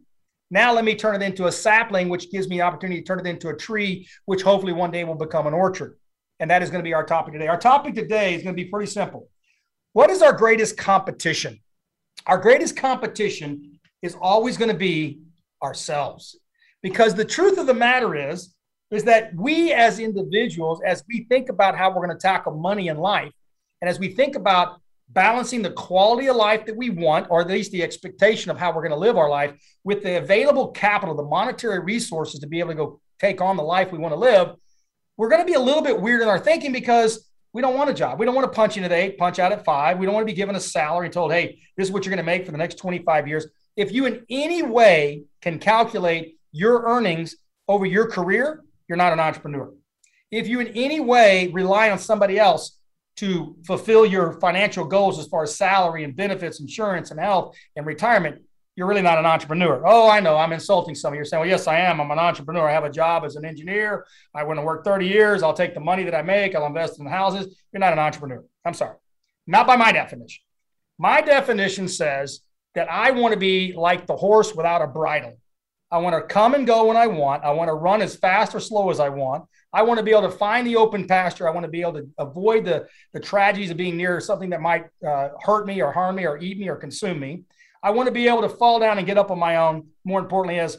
now 0.51 0.73
let 0.73 0.85
me 0.85 0.95
turn 0.95 1.21
it 1.21 1.25
into 1.25 1.47
a 1.47 1.53
sapling, 1.53 2.09
which 2.09 2.31
gives 2.31 2.49
me 2.49 2.59
the 2.59 2.63
opportunity 2.63 3.01
to 3.01 3.07
turn 3.07 3.19
it 3.19 3.27
into 3.27 3.49
a 3.49 3.57
tree, 3.57 4.09
which 4.27 4.43
hopefully 4.43 4.73
one 4.73 4.93
day 4.93 5.03
will 5.03 5.17
become 5.17 5.47
an 5.47 5.55
orchard. 5.55 5.99
And 6.39 6.51
that 6.51 6.63
is 6.63 6.71
going 6.71 6.81
to 6.81 6.89
be 6.89 6.95
our 6.95 7.05
topic 7.05 7.33
today. 7.33 7.49
Our 7.49 7.59
topic 7.59 7.95
today 7.95 8.35
is 8.35 8.43
going 8.43 8.55
to 8.55 8.63
be 8.63 8.69
pretty 8.69 8.91
simple. 8.91 9.29
What 9.93 10.11
is 10.11 10.23
our 10.23 10.33
greatest 10.33 10.77
competition? 10.77 11.61
Our 12.27 12.39
greatest 12.39 12.77
competition 12.77 13.81
is 14.03 14.17
always 14.21 14.57
going 14.57 14.71
to 14.71 14.77
be 14.77 15.21
ourselves. 15.63 16.37
Because 16.87 17.17
the 17.17 17.25
truth 17.25 17.59
of 17.59 17.67
the 17.67 17.75
matter 17.75 18.15
is, 18.15 18.55
is 18.93 19.03
that 19.03 19.35
we 19.35 19.73
as 19.73 19.99
individuals, 19.99 20.81
as 20.87 21.03
we 21.09 21.25
think 21.25 21.49
about 21.49 21.77
how 21.77 21.91
we're 21.91 22.07
going 22.07 22.17
to 22.17 22.23
tackle 22.23 22.55
money 22.55 22.87
in 22.87 22.97
life, 22.97 23.33
and 23.81 23.91
as 23.91 23.99
we 23.99 24.07
think 24.07 24.37
about 24.37 24.81
balancing 25.09 25.63
the 25.63 25.73
quality 25.73 26.29
of 26.29 26.37
life 26.37 26.65
that 26.65 26.77
we 26.77 26.91
want, 26.91 27.27
or 27.29 27.41
at 27.41 27.49
least 27.49 27.73
the 27.73 27.83
expectation 27.83 28.53
of 28.53 28.57
how 28.57 28.73
we're 28.73 28.83
going 28.83 28.93
to 28.93 28.97
live 28.97 29.19
our 29.19 29.29
life, 29.29 29.53
with 29.83 30.05
the 30.05 30.19
available 30.19 30.69
capital, 30.69 31.17
the 31.17 31.25
monetary 31.25 31.81
resources 31.81 32.39
to 32.39 32.47
be 32.47 32.61
able 32.61 32.71
to 32.71 32.77
go 32.77 33.01
take 33.19 33.41
on 33.41 33.57
the 33.57 33.65
life 33.65 33.91
we 33.91 33.99
want 33.99 34.15
to 34.15 34.21
live, 34.21 34.55
we're 35.17 35.29
going 35.29 35.43
to 35.43 35.45
be 35.45 35.55
a 35.55 35.61
little 35.61 35.83
bit 35.83 36.01
weird 36.01 36.23
in 36.23 36.29
our 36.29 36.39
thinking 36.39 36.71
because 36.71 37.29
We 37.53 37.63
don't 37.63 37.75
want 37.75 37.91
a 37.91 37.95
job. 37.95 38.21
We 38.21 38.27
don't 38.27 38.35
want 38.37 38.47
to 38.53 38.55
punch 38.55 38.77
in 38.77 38.85
at 38.85 38.93
eight, 38.93 39.19
punch 39.19 39.41
out 39.41 39.51
at 39.51 39.65
five. 39.65 39.99
We 39.99 40.07
don't 40.07 40.15
want 40.15 40.25
to 40.25 40.33
be 40.33 40.37
given 40.37 40.55
a 40.55 40.61
salary 40.61 41.11
told, 41.11 41.33
hey, 41.33 41.59
this 41.77 41.89
is 41.89 41.93
what 41.93 42.05
you're 42.05 42.15
going 42.15 42.25
to 42.25 42.33
make 42.33 42.45
for 42.47 42.53
the 42.53 42.59
next 42.59 42.77
25 42.77 43.27
years. 43.27 43.47
If 43.77 43.93
you 43.93 44.07
in 44.07 44.25
any 44.31 44.63
way 44.63 45.25
can 45.41 45.59
calculate 45.59 46.36
your 46.57 46.85
earnings 46.87 47.37
over 47.69 47.85
your 47.85 48.11
career, 48.11 48.65
you're 48.89 48.97
not 48.97 49.13
an 49.13 49.21
entrepreneur. 49.21 49.73
If 50.31 50.49
you 50.49 50.61
in 50.61 50.69
any 50.69 51.01
way 51.01 51.49
rely 51.49 51.91
on 51.91 51.99
somebody 51.99 52.39
else 52.39 52.79
to 53.17 53.57
fulfill 53.67 54.07
your 54.07 54.41
financial 54.41 54.85
goals 54.85 55.19
as 55.19 55.27
far 55.27 55.43
as 55.43 55.55
salary 55.57 56.05
and 56.05 56.17
benefits, 56.17 56.61
insurance 56.61 57.11
and 57.11 57.21
health 57.21 57.57
and 57.77 57.87
retirement, 57.87 58.43
you're 58.75 58.87
really 58.87 59.03
not 59.03 59.19
an 59.19 59.27
entrepreneur. 59.27 59.83
Oh, 59.87 60.09
I 60.09 60.21
know. 60.21 60.37
I'm 60.37 60.53
insulting 60.53 60.95
some 60.95 61.13
of 61.13 61.15
you. 61.15 61.19
You're 61.19 61.25
saying, 61.25 61.41
well, 61.41 61.49
yes, 61.49 61.67
I 61.67 61.79
am. 61.79 62.01
I'm 62.01 62.11
an 62.11 62.19
entrepreneur. 62.19 62.69
I 62.69 62.73
have 62.73 62.85
a 62.85 62.91
job 62.91 63.25
as 63.25 63.37
an 63.37 63.45
engineer. 63.45 64.07
I 64.35 64.45
want 64.45 64.59
to 64.59 64.65
work 64.65 64.85
30 64.85 65.07
years. 65.07 65.43
I'll 65.43 65.55
take 65.55 65.75
the 65.75 65.81
money 65.81 66.05
that 66.05 66.15
I 66.15 66.21
make. 66.23 66.55
I'll 66.55 66.67
invest 66.67 67.01
in 67.01 67.07
houses. 67.07 67.57
You're 67.73 67.81
not 67.81 67.95
an 67.95 67.99
entrepreneur. 67.99 68.45
I'm 68.67 68.75
sorry. 68.75 68.97
Not 69.47 69.67
by 69.67 69.77
my 69.77 69.93
definition. 69.93 70.43
My 70.99 71.21
definition 71.21 71.89
says 71.89 72.41
that 72.75 72.91
I 72.91 73.13
want 73.13 73.33
to 73.33 73.39
be 73.39 73.73
like 73.75 74.07
the 74.07 74.17
horse 74.17 74.55
without 74.55 74.83
a 74.83 74.87
bridle. 74.87 75.39
I 75.91 75.99
want 75.99 76.17
to 76.17 76.23
come 76.23 76.55
and 76.55 76.67
go 76.67 76.87
when 76.87 76.97
I 76.97 77.07
want. 77.07 77.45
I 77.45 77.51
want 77.51 77.69
to 77.69 77.75
run 77.75 78.03
as 78.03 78.17
fast 78.17 78.55
or 78.55 78.61
slow 78.61 78.91
as 78.91 78.99
I 78.99 79.09
want. 79.09 79.45
I 79.73 79.83
want 79.83 79.99
to 79.99 80.05
be 80.05 80.11
able 80.11 80.23
to 80.23 80.31
find 80.31 80.67
the 80.67 80.77
open 80.77 81.07
pasture. 81.07 81.49
I 81.49 81.53
want 81.53 81.65
to 81.65 81.71
be 81.71 81.81
able 81.83 81.95
to 81.95 82.09
avoid 82.19 82.65
the, 82.65 82.87
the 83.13 83.21
tragedies 83.21 83.71
of 83.71 83.77
being 83.77 83.97
near 83.97 84.21
something 84.21 84.51
that 84.51 84.61
might 84.61 84.87
uh, 85.07 85.29
hurt 85.43 85.67
me 85.67 85.81
or 85.83 85.93
harm 85.93 86.17
me 86.17 86.27
or 86.27 86.39
eat 86.39 86.59
me 86.59 86.69
or 86.69 86.77
consume 86.77 87.21
me. 87.21 87.45
I 87.83 87.91
want 87.91 88.07
to 88.07 88.13
be 88.13 88.27
able 88.27 88.43
to 88.43 88.49
fall 88.49 88.81
down 88.81 88.99
and 88.99 89.07
get 89.07 89.19
up 89.19 89.31
on 89.31 89.39
my 89.39 89.57
own. 89.57 89.87
More 90.05 90.19
importantly, 90.19 90.59
is 90.59 90.79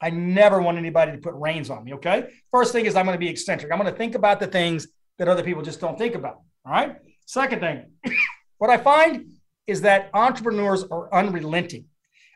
I 0.00 0.10
never 0.10 0.62
want 0.62 0.78
anybody 0.78 1.12
to 1.12 1.18
put 1.18 1.34
reins 1.34 1.68
on 1.68 1.84
me. 1.84 1.94
Okay. 1.94 2.30
First 2.50 2.72
thing 2.72 2.86
is 2.86 2.96
I'm 2.96 3.04
going 3.04 3.16
to 3.16 3.20
be 3.20 3.28
eccentric. 3.28 3.72
I'm 3.72 3.78
going 3.78 3.90
to 3.90 3.98
think 3.98 4.14
about 4.14 4.40
the 4.40 4.46
things 4.46 4.86
that 5.18 5.28
other 5.28 5.42
people 5.42 5.62
just 5.62 5.80
don't 5.80 5.98
think 5.98 6.14
about. 6.14 6.40
All 6.64 6.72
right. 6.72 6.96
Second 7.26 7.60
thing, 7.60 7.90
what 8.58 8.70
I 8.70 8.78
find 8.78 9.32
is 9.66 9.82
that 9.82 10.10
entrepreneurs 10.14 10.84
are 10.84 11.12
unrelenting. 11.12 11.84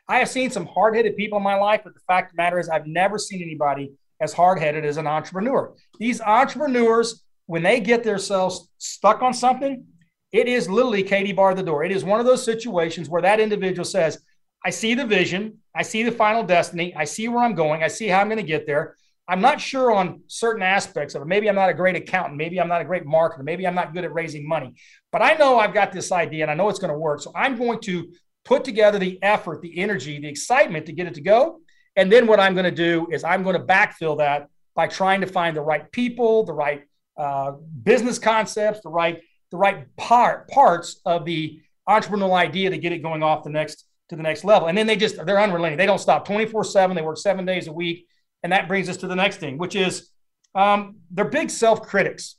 I 0.07 0.19
have 0.19 0.29
seen 0.29 0.51
some 0.51 0.65
hard 0.65 0.95
headed 0.95 1.15
people 1.15 1.37
in 1.37 1.43
my 1.43 1.55
life, 1.55 1.81
but 1.83 1.93
the 1.93 2.01
fact 2.01 2.31
of 2.31 2.35
the 2.35 2.43
matter 2.43 2.59
is, 2.59 2.69
I've 2.69 2.87
never 2.87 3.17
seen 3.17 3.41
anybody 3.41 3.93
as 4.19 4.33
hard 4.33 4.59
headed 4.59 4.85
as 4.85 4.97
an 4.97 5.07
entrepreneur. 5.07 5.73
These 5.99 6.21
entrepreneurs, 6.21 7.23
when 7.45 7.63
they 7.63 7.79
get 7.79 8.03
themselves 8.03 8.69
stuck 8.77 9.21
on 9.21 9.33
something, 9.33 9.85
it 10.31 10.47
is 10.47 10.69
literally 10.69 11.03
Katie 11.03 11.31
bar 11.31 11.53
the 11.53 11.63
door. 11.63 11.83
It 11.83 11.91
is 11.91 12.03
one 12.03 12.19
of 12.19 12.25
those 12.25 12.43
situations 12.43 13.07
where 13.07 13.21
that 13.21 13.39
individual 13.39 13.85
says, 13.85 14.19
I 14.65 14.69
see 14.71 14.93
the 14.93 15.05
vision, 15.05 15.59
I 15.75 15.83
see 15.83 16.03
the 16.03 16.11
final 16.11 16.43
destiny, 16.43 16.95
I 16.95 17.03
see 17.05 17.27
where 17.27 17.43
I'm 17.43 17.55
going, 17.55 17.83
I 17.83 17.87
see 17.87 18.07
how 18.07 18.19
I'm 18.19 18.27
going 18.27 18.37
to 18.37 18.43
get 18.43 18.65
there. 18.65 18.95
I'm 19.27 19.41
not 19.41 19.61
sure 19.61 19.91
on 19.91 20.21
certain 20.27 20.63
aspects 20.63 21.15
of 21.15 21.21
it. 21.21 21.27
Maybe 21.27 21.47
I'm 21.47 21.55
not 21.55 21.69
a 21.69 21.73
great 21.73 21.95
accountant, 21.95 22.37
maybe 22.37 22.59
I'm 22.59 22.67
not 22.67 22.81
a 22.81 22.85
great 22.85 23.05
marketer, 23.05 23.43
maybe 23.43 23.65
I'm 23.65 23.75
not 23.75 23.93
good 23.93 24.03
at 24.03 24.13
raising 24.13 24.47
money, 24.47 24.73
but 25.11 25.21
I 25.21 25.35
know 25.35 25.59
I've 25.59 25.73
got 25.73 25.91
this 25.91 26.11
idea 26.11 26.43
and 26.43 26.51
I 26.51 26.55
know 26.55 26.67
it's 26.69 26.79
going 26.79 26.91
to 26.91 26.97
work. 26.97 27.21
So 27.21 27.31
I'm 27.35 27.57
going 27.57 27.79
to 27.81 28.11
put 28.45 28.63
together 28.63 28.99
the 28.99 29.21
effort, 29.21 29.61
the 29.61 29.77
energy, 29.77 30.19
the 30.19 30.27
excitement 30.27 30.85
to 30.85 30.91
get 30.91 31.07
it 31.07 31.13
to 31.15 31.21
go. 31.21 31.59
And 31.95 32.11
then 32.11 32.27
what 32.27 32.39
I'm 32.39 32.53
going 32.53 32.65
to 32.65 32.71
do 32.71 33.07
is 33.11 33.23
I'm 33.23 33.43
going 33.43 33.57
to 33.57 33.63
backfill 33.63 34.17
that 34.17 34.47
by 34.75 34.87
trying 34.87 35.21
to 35.21 35.27
find 35.27 35.55
the 35.55 35.61
right 35.61 35.91
people, 35.91 36.43
the 36.43 36.53
right 36.53 36.83
uh, 37.17 37.53
business 37.83 38.17
concepts, 38.19 38.81
the 38.81 38.89
right 38.89 39.21
the 39.51 39.57
right 39.57 39.95
part 39.97 40.49
parts 40.49 40.99
of 41.05 41.25
the 41.25 41.61
entrepreneurial 41.87 42.33
idea 42.35 42.71
to 42.71 42.77
get 42.77 42.91
it 42.91 43.03
going 43.03 43.21
off 43.21 43.43
the 43.43 43.51
next 43.51 43.85
to 44.09 44.15
the 44.15 44.23
next 44.23 44.43
level. 44.43 44.67
And 44.67 44.77
then 44.77 44.87
they 44.87 44.95
just 44.95 45.23
they're 45.23 45.39
unrelenting. 45.39 45.77
They 45.77 45.85
don't 45.85 45.99
stop 45.99 46.27
24/7. 46.27 46.95
They 46.95 47.01
work 47.01 47.17
7 47.17 47.45
days 47.45 47.67
a 47.67 47.73
week. 47.73 48.07
And 48.41 48.51
that 48.51 48.67
brings 48.67 48.89
us 48.89 48.97
to 48.97 49.07
the 49.07 49.15
next 49.15 49.37
thing, 49.37 49.57
which 49.57 49.75
is 49.75 50.09
um, 50.55 50.97
they're 51.11 51.25
big 51.25 51.49
self-critics. 51.49 52.35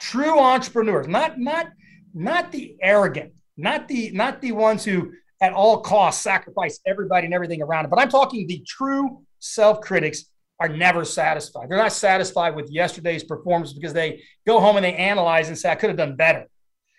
True 0.00 0.38
entrepreneurs, 0.38 1.06
not 1.06 1.38
not 1.38 1.68
not 2.14 2.50
the 2.50 2.76
arrogant, 2.80 3.32
not 3.56 3.88
the 3.88 4.10
not 4.12 4.40
the 4.40 4.52
ones 4.52 4.84
who 4.84 5.12
at 5.40 5.52
all 5.52 5.80
costs 5.80 6.22
sacrifice 6.22 6.80
everybody 6.86 7.26
and 7.26 7.34
everything 7.34 7.62
around 7.62 7.84
it. 7.84 7.90
But 7.90 8.00
I'm 8.00 8.08
talking 8.08 8.46
the 8.46 8.64
true 8.66 9.22
self-critics 9.38 10.24
are 10.60 10.68
never 10.68 11.04
satisfied. 11.04 11.68
They're 11.68 11.78
not 11.78 11.92
satisfied 11.92 12.56
with 12.56 12.70
yesterday's 12.70 13.22
performance 13.22 13.72
because 13.72 13.92
they 13.92 14.22
go 14.46 14.58
home 14.58 14.76
and 14.76 14.84
they 14.84 14.94
analyze 14.94 15.48
and 15.48 15.56
say, 15.56 15.70
I 15.70 15.76
could 15.76 15.90
have 15.90 15.96
done 15.96 16.16
better. 16.16 16.46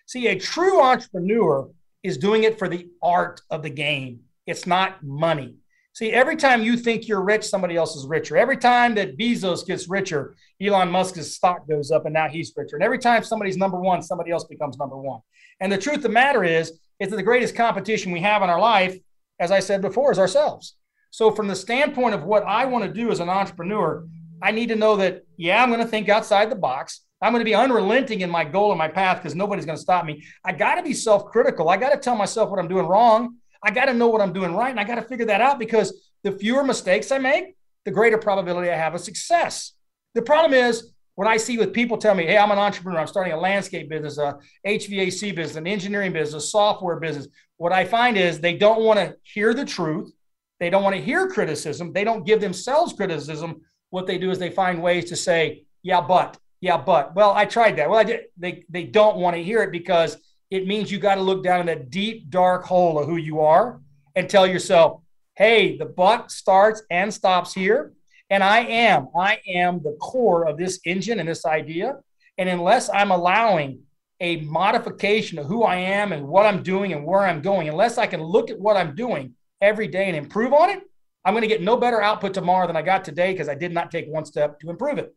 See, 0.06 0.28
a 0.28 0.40
true 0.40 0.82
entrepreneur 0.82 1.70
is 2.02 2.18
doing 2.18 2.44
it 2.44 2.58
for 2.58 2.70
the 2.70 2.88
art 3.04 3.42
of 3.50 3.62
the 3.62 3.70
game, 3.70 4.22
it's 4.48 4.66
not 4.66 5.04
money. 5.04 5.56
See, 5.94 6.12
every 6.12 6.38
time 6.38 6.64
you 6.64 6.78
think 6.78 7.10
you're 7.10 7.22
rich, 7.22 7.44
somebody 7.44 7.76
else 7.76 7.96
is 7.98 8.06
richer. 8.08 8.38
Every 8.38 8.56
time 8.56 8.96
that 8.96 9.18
Bezos 9.18 9.68
gets 9.68 9.90
richer, 9.90 10.36
Elon 10.62 10.90
Musk's 10.90 11.28
stock 11.32 11.68
goes 11.68 11.92
up 11.92 12.06
and 12.06 12.14
now 12.14 12.30
he's 12.30 12.54
richer. 12.56 12.78
And 12.78 12.84
every 12.84 13.00
time 13.00 13.22
somebody's 13.22 13.58
number 13.58 13.78
one, 13.78 14.02
somebody 14.02 14.32
else 14.32 14.46
becomes 14.46 14.78
number 14.78 14.96
one. 14.96 15.20
And 15.60 15.70
the 15.70 15.78
truth 15.78 15.98
of 15.98 16.04
the 16.04 16.10
matter 16.10 16.46
is, 16.46 16.80
that 17.08 17.16
the 17.16 17.24
greatest 17.24 17.56
competition 17.56 18.12
we 18.12 18.22
have 18.22 18.42
in 18.42 18.50
our 18.50 18.60
life, 18.60 18.98
as 19.40 19.52
I 19.52 19.60
said 19.60 19.82
before, 19.82 20.12
is 20.12 20.20
ourselves. 20.20 20.76
So, 21.12 21.32
from 21.32 21.48
the 21.48 21.56
standpoint 21.56 22.14
of 22.14 22.24
what 22.24 22.44
I 22.44 22.66
want 22.66 22.84
to 22.84 22.94
do 22.94 23.10
as 23.12 23.20
an 23.20 23.30
entrepreneur, 23.30 24.06
I 24.42 24.52
need 24.52 24.70
to 24.70 24.76
know 24.76 24.96
that, 24.98 25.24
yeah, 25.38 25.62
I'm 25.62 25.70
going 25.70 25.82
to 25.82 25.88
think 25.88 26.10
outside 26.10 26.52
the 26.52 26.56
box. 26.56 27.02
I'm 27.22 27.34
going 27.34 27.42
to 27.42 27.50
be 27.50 27.56
unrelenting 27.56 28.22
in 28.22 28.30
my 28.30 28.46
goal 28.46 28.72
and 28.72 28.78
my 28.78 28.88
path 28.88 29.18
because 29.18 29.36
nobody's 29.36 29.66
going 29.66 29.78
to 29.78 29.82
stop 29.82 30.06
me. 30.06 30.24
I 30.46 30.54
got 30.54 30.76
to 30.76 30.84
be 30.84 30.94
self 30.94 31.26
critical. 31.26 31.70
I 31.70 31.78
got 31.78 31.90
to 31.90 31.98
tell 31.98 32.16
myself 32.16 32.50
what 32.50 32.60
I'm 32.60 32.68
doing 32.68 32.86
wrong. 32.86 33.36
I 33.64 33.72
got 33.72 33.86
to 33.86 33.94
know 33.94 34.08
what 34.08 34.22
I'm 34.22 34.32
doing 34.32 34.54
right. 34.54 34.70
And 34.70 34.80
I 34.80 34.86
got 34.86 34.96
to 34.96 35.02
figure 35.02 35.26
that 35.26 35.42
out 35.42 35.60
because 35.60 35.94
the 36.24 36.32
fewer 36.32 36.64
mistakes 36.64 37.12
I 37.12 37.18
make, 37.18 37.56
the 37.86 37.92
greater 37.92 38.18
probability 38.18 38.70
I 38.70 38.76
have 38.76 38.96
of 38.96 39.02
success. 39.02 39.74
The 40.16 40.22
problem 40.22 40.54
is 40.54 40.94
what 41.20 41.28
I 41.28 41.36
see 41.36 41.58
with 41.58 41.74
people 41.74 41.98
tell 41.98 42.16
me, 42.16 42.26
hey, 42.26 42.38
I'm 42.38 42.50
an 42.50 42.58
entrepreneur. 42.58 43.02
I'm 43.02 43.08
starting 43.08 43.34
a 43.34 43.38
landscape 43.38 43.90
business, 43.90 44.18
a 44.18 44.40
HVAC 44.66 45.36
business, 45.36 45.58
an 45.58 45.68
engineering 45.68 46.14
business, 46.14 46.50
software 46.50 46.98
business. 46.98 47.28
What 47.58 47.74
I 47.74 47.84
find 47.84 48.16
is 48.16 48.40
they 48.40 48.56
don't 48.56 48.84
want 48.84 49.00
to 49.00 49.18
hear 49.24 49.54
the 49.54 49.66
truth. 49.66 50.14
They 50.62 50.70
don't 50.70 50.82
want 50.82 50.96
to 50.96 51.02
hear 51.02 51.28
criticism. 51.28 51.92
They 51.92 52.06
don't 52.06 52.26
give 52.26 52.40
themselves 52.40 52.94
criticism. 52.94 53.60
What 53.90 54.08
they 54.08 54.18
do 54.18 54.32
is 54.32 54.40
they 54.40 54.50
find 54.50 54.82
ways 54.82 55.10
to 55.10 55.18
say, 55.18 55.66
yeah, 55.84 56.00
but, 56.00 56.38
yeah, 56.62 56.78
but. 56.78 57.14
Well, 57.14 57.34
I 57.34 57.44
tried 57.44 57.76
that. 57.76 57.90
Well, 57.90 58.00
I 58.00 58.06
did. 58.06 58.22
They, 58.38 58.64
they 58.70 58.86
don't 58.86 59.18
want 59.18 59.36
to 59.36 59.44
hear 59.44 59.62
it 59.62 59.74
because 59.74 60.16
it 60.50 60.68
means 60.68 60.90
you 60.90 61.00
got 61.00 61.16
to 61.16 61.22
look 61.22 61.44
down 61.44 61.60
in 61.60 61.66
that 61.66 61.90
deep, 61.90 62.30
dark 62.30 62.64
hole 62.64 62.98
of 62.98 63.08
who 63.08 63.18
you 63.18 63.42
are 63.42 63.82
and 64.16 64.30
tell 64.30 64.48
yourself, 64.48 65.02
hey, 65.36 65.78
the 65.78 65.86
buck 65.86 66.32
starts 66.32 66.82
and 66.90 67.14
stops 67.14 67.54
here. 67.54 67.92
And 68.30 68.44
I 68.44 68.60
am, 68.60 69.08
I 69.18 69.40
am 69.48 69.82
the 69.82 69.98
core 70.00 70.48
of 70.48 70.58
this 70.58 70.80
engine 70.86 71.20
and 71.20 71.28
this 71.28 71.46
idea. 71.46 71.98
And 72.38 72.48
unless 72.48 72.90
I'm 72.90 73.12
allowing 73.12 73.82
a 74.20 74.42
modification 74.42 75.40
of 75.40 75.46
who 75.46 75.64
I 75.64 75.78
am 75.78 76.12
and 76.12 76.28
what 76.28 76.46
I'm 76.46 76.62
doing 76.62 76.94
and 76.94 77.06
where 77.06 77.22
I'm 77.22 77.42
going, 77.42 77.70
unless 77.70 77.98
I 77.98 78.06
can 78.08 78.22
look 78.22 78.50
at 78.50 78.60
what 78.60 78.78
I'm 78.78 78.96
doing 78.96 79.34
every 79.62 79.88
day 79.88 80.08
and 80.08 80.16
improve 80.16 80.54
on 80.54 80.70
it, 80.70 80.82
I'm 81.26 81.34
going 81.34 81.42
to 81.42 81.48
get 81.48 81.62
no 81.62 81.78
better 81.78 82.02
output 82.02 82.34
tomorrow 82.34 82.68
than 82.68 82.78
I 82.78 82.82
got 82.82 83.04
today 83.04 83.32
because 83.34 83.50
I 83.50 83.56
did 83.56 83.74
not 83.74 83.92
take 83.92 84.08
one 84.08 84.26
step 84.26 84.60
to 84.60 84.70
improve 84.70 84.98
it. 84.98 85.14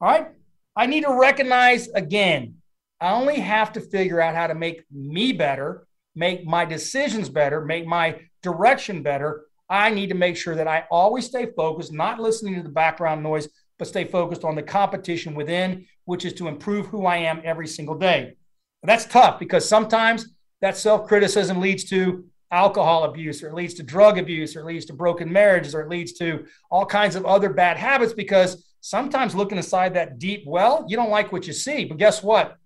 All 0.00 0.08
right. 0.08 0.28
I 0.76 0.86
need 0.86 1.04
to 1.04 1.18
recognize 1.18 1.88
again, 1.88 2.56
I 3.00 3.12
only 3.12 3.40
have 3.40 3.72
to 3.72 3.80
figure 3.80 4.20
out 4.20 4.34
how 4.34 4.46
to 4.46 4.54
make 4.54 4.84
me 4.92 5.32
better, 5.32 5.86
make 6.14 6.44
my 6.44 6.64
decisions 6.64 7.28
better, 7.28 7.64
make 7.64 7.86
my 7.86 8.20
direction 8.42 9.02
better. 9.02 9.46
I 9.70 9.90
need 9.90 10.08
to 10.08 10.16
make 10.16 10.36
sure 10.36 10.56
that 10.56 10.68
I 10.68 10.84
always 10.90 11.26
stay 11.26 11.46
focused, 11.56 11.92
not 11.92 12.18
listening 12.18 12.56
to 12.56 12.62
the 12.62 12.68
background 12.68 13.22
noise, 13.22 13.48
but 13.78 13.88
stay 13.88 14.04
focused 14.04 14.44
on 14.44 14.56
the 14.56 14.62
competition 14.62 15.34
within, 15.34 15.86
which 16.04 16.24
is 16.24 16.32
to 16.34 16.48
improve 16.48 16.86
who 16.86 17.06
I 17.06 17.18
am 17.18 17.40
every 17.44 17.68
single 17.68 17.94
day. 17.94 18.34
That's 18.82 19.06
tough 19.06 19.38
because 19.38 19.68
sometimes 19.68 20.28
that 20.60 20.76
self 20.76 21.06
criticism 21.06 21.60
leads 21.60 21.84
to 21.84 22.24
alcohol 22.50 23.04
abuse 23.04 23.42
or 23.42 23.48
it 23.48 23.54
leads 23.54 23.74
to 23.74 23.82
drug 23.82 24.18
abuse 24.18 24.56
or 24.56 24.60
it 24.60 24.66
leads 24.66 24.84
to 24.86 24.92
broken 24.92 25.32
marriages 25.32 25.74
or 25.74 25.82
it 25.82 25.88
leads 25.88 26.12
to 26.14 26.44
all 26.70 26.84
kinds 26.84 27.14
of 27.14 27.24
other 27.24 27.48
bad 27.48 27.76
habits 27.76 28.12
because 28.12 28.66
sometimes 28.80 29.36
looking 29.36 29.56
inside 29.56 29.94
that 29.94 30.18
deep 30.18 30.42
well 30.46 30.84
you 30.88 30.96
don't 30.96 31.10
like 31.10 31.30
what 31.30 31.46
you 31.46 31.52
see 31.52 31.84
but 31.84 31.96
guess 31.96 32.24
what 32.24 32.56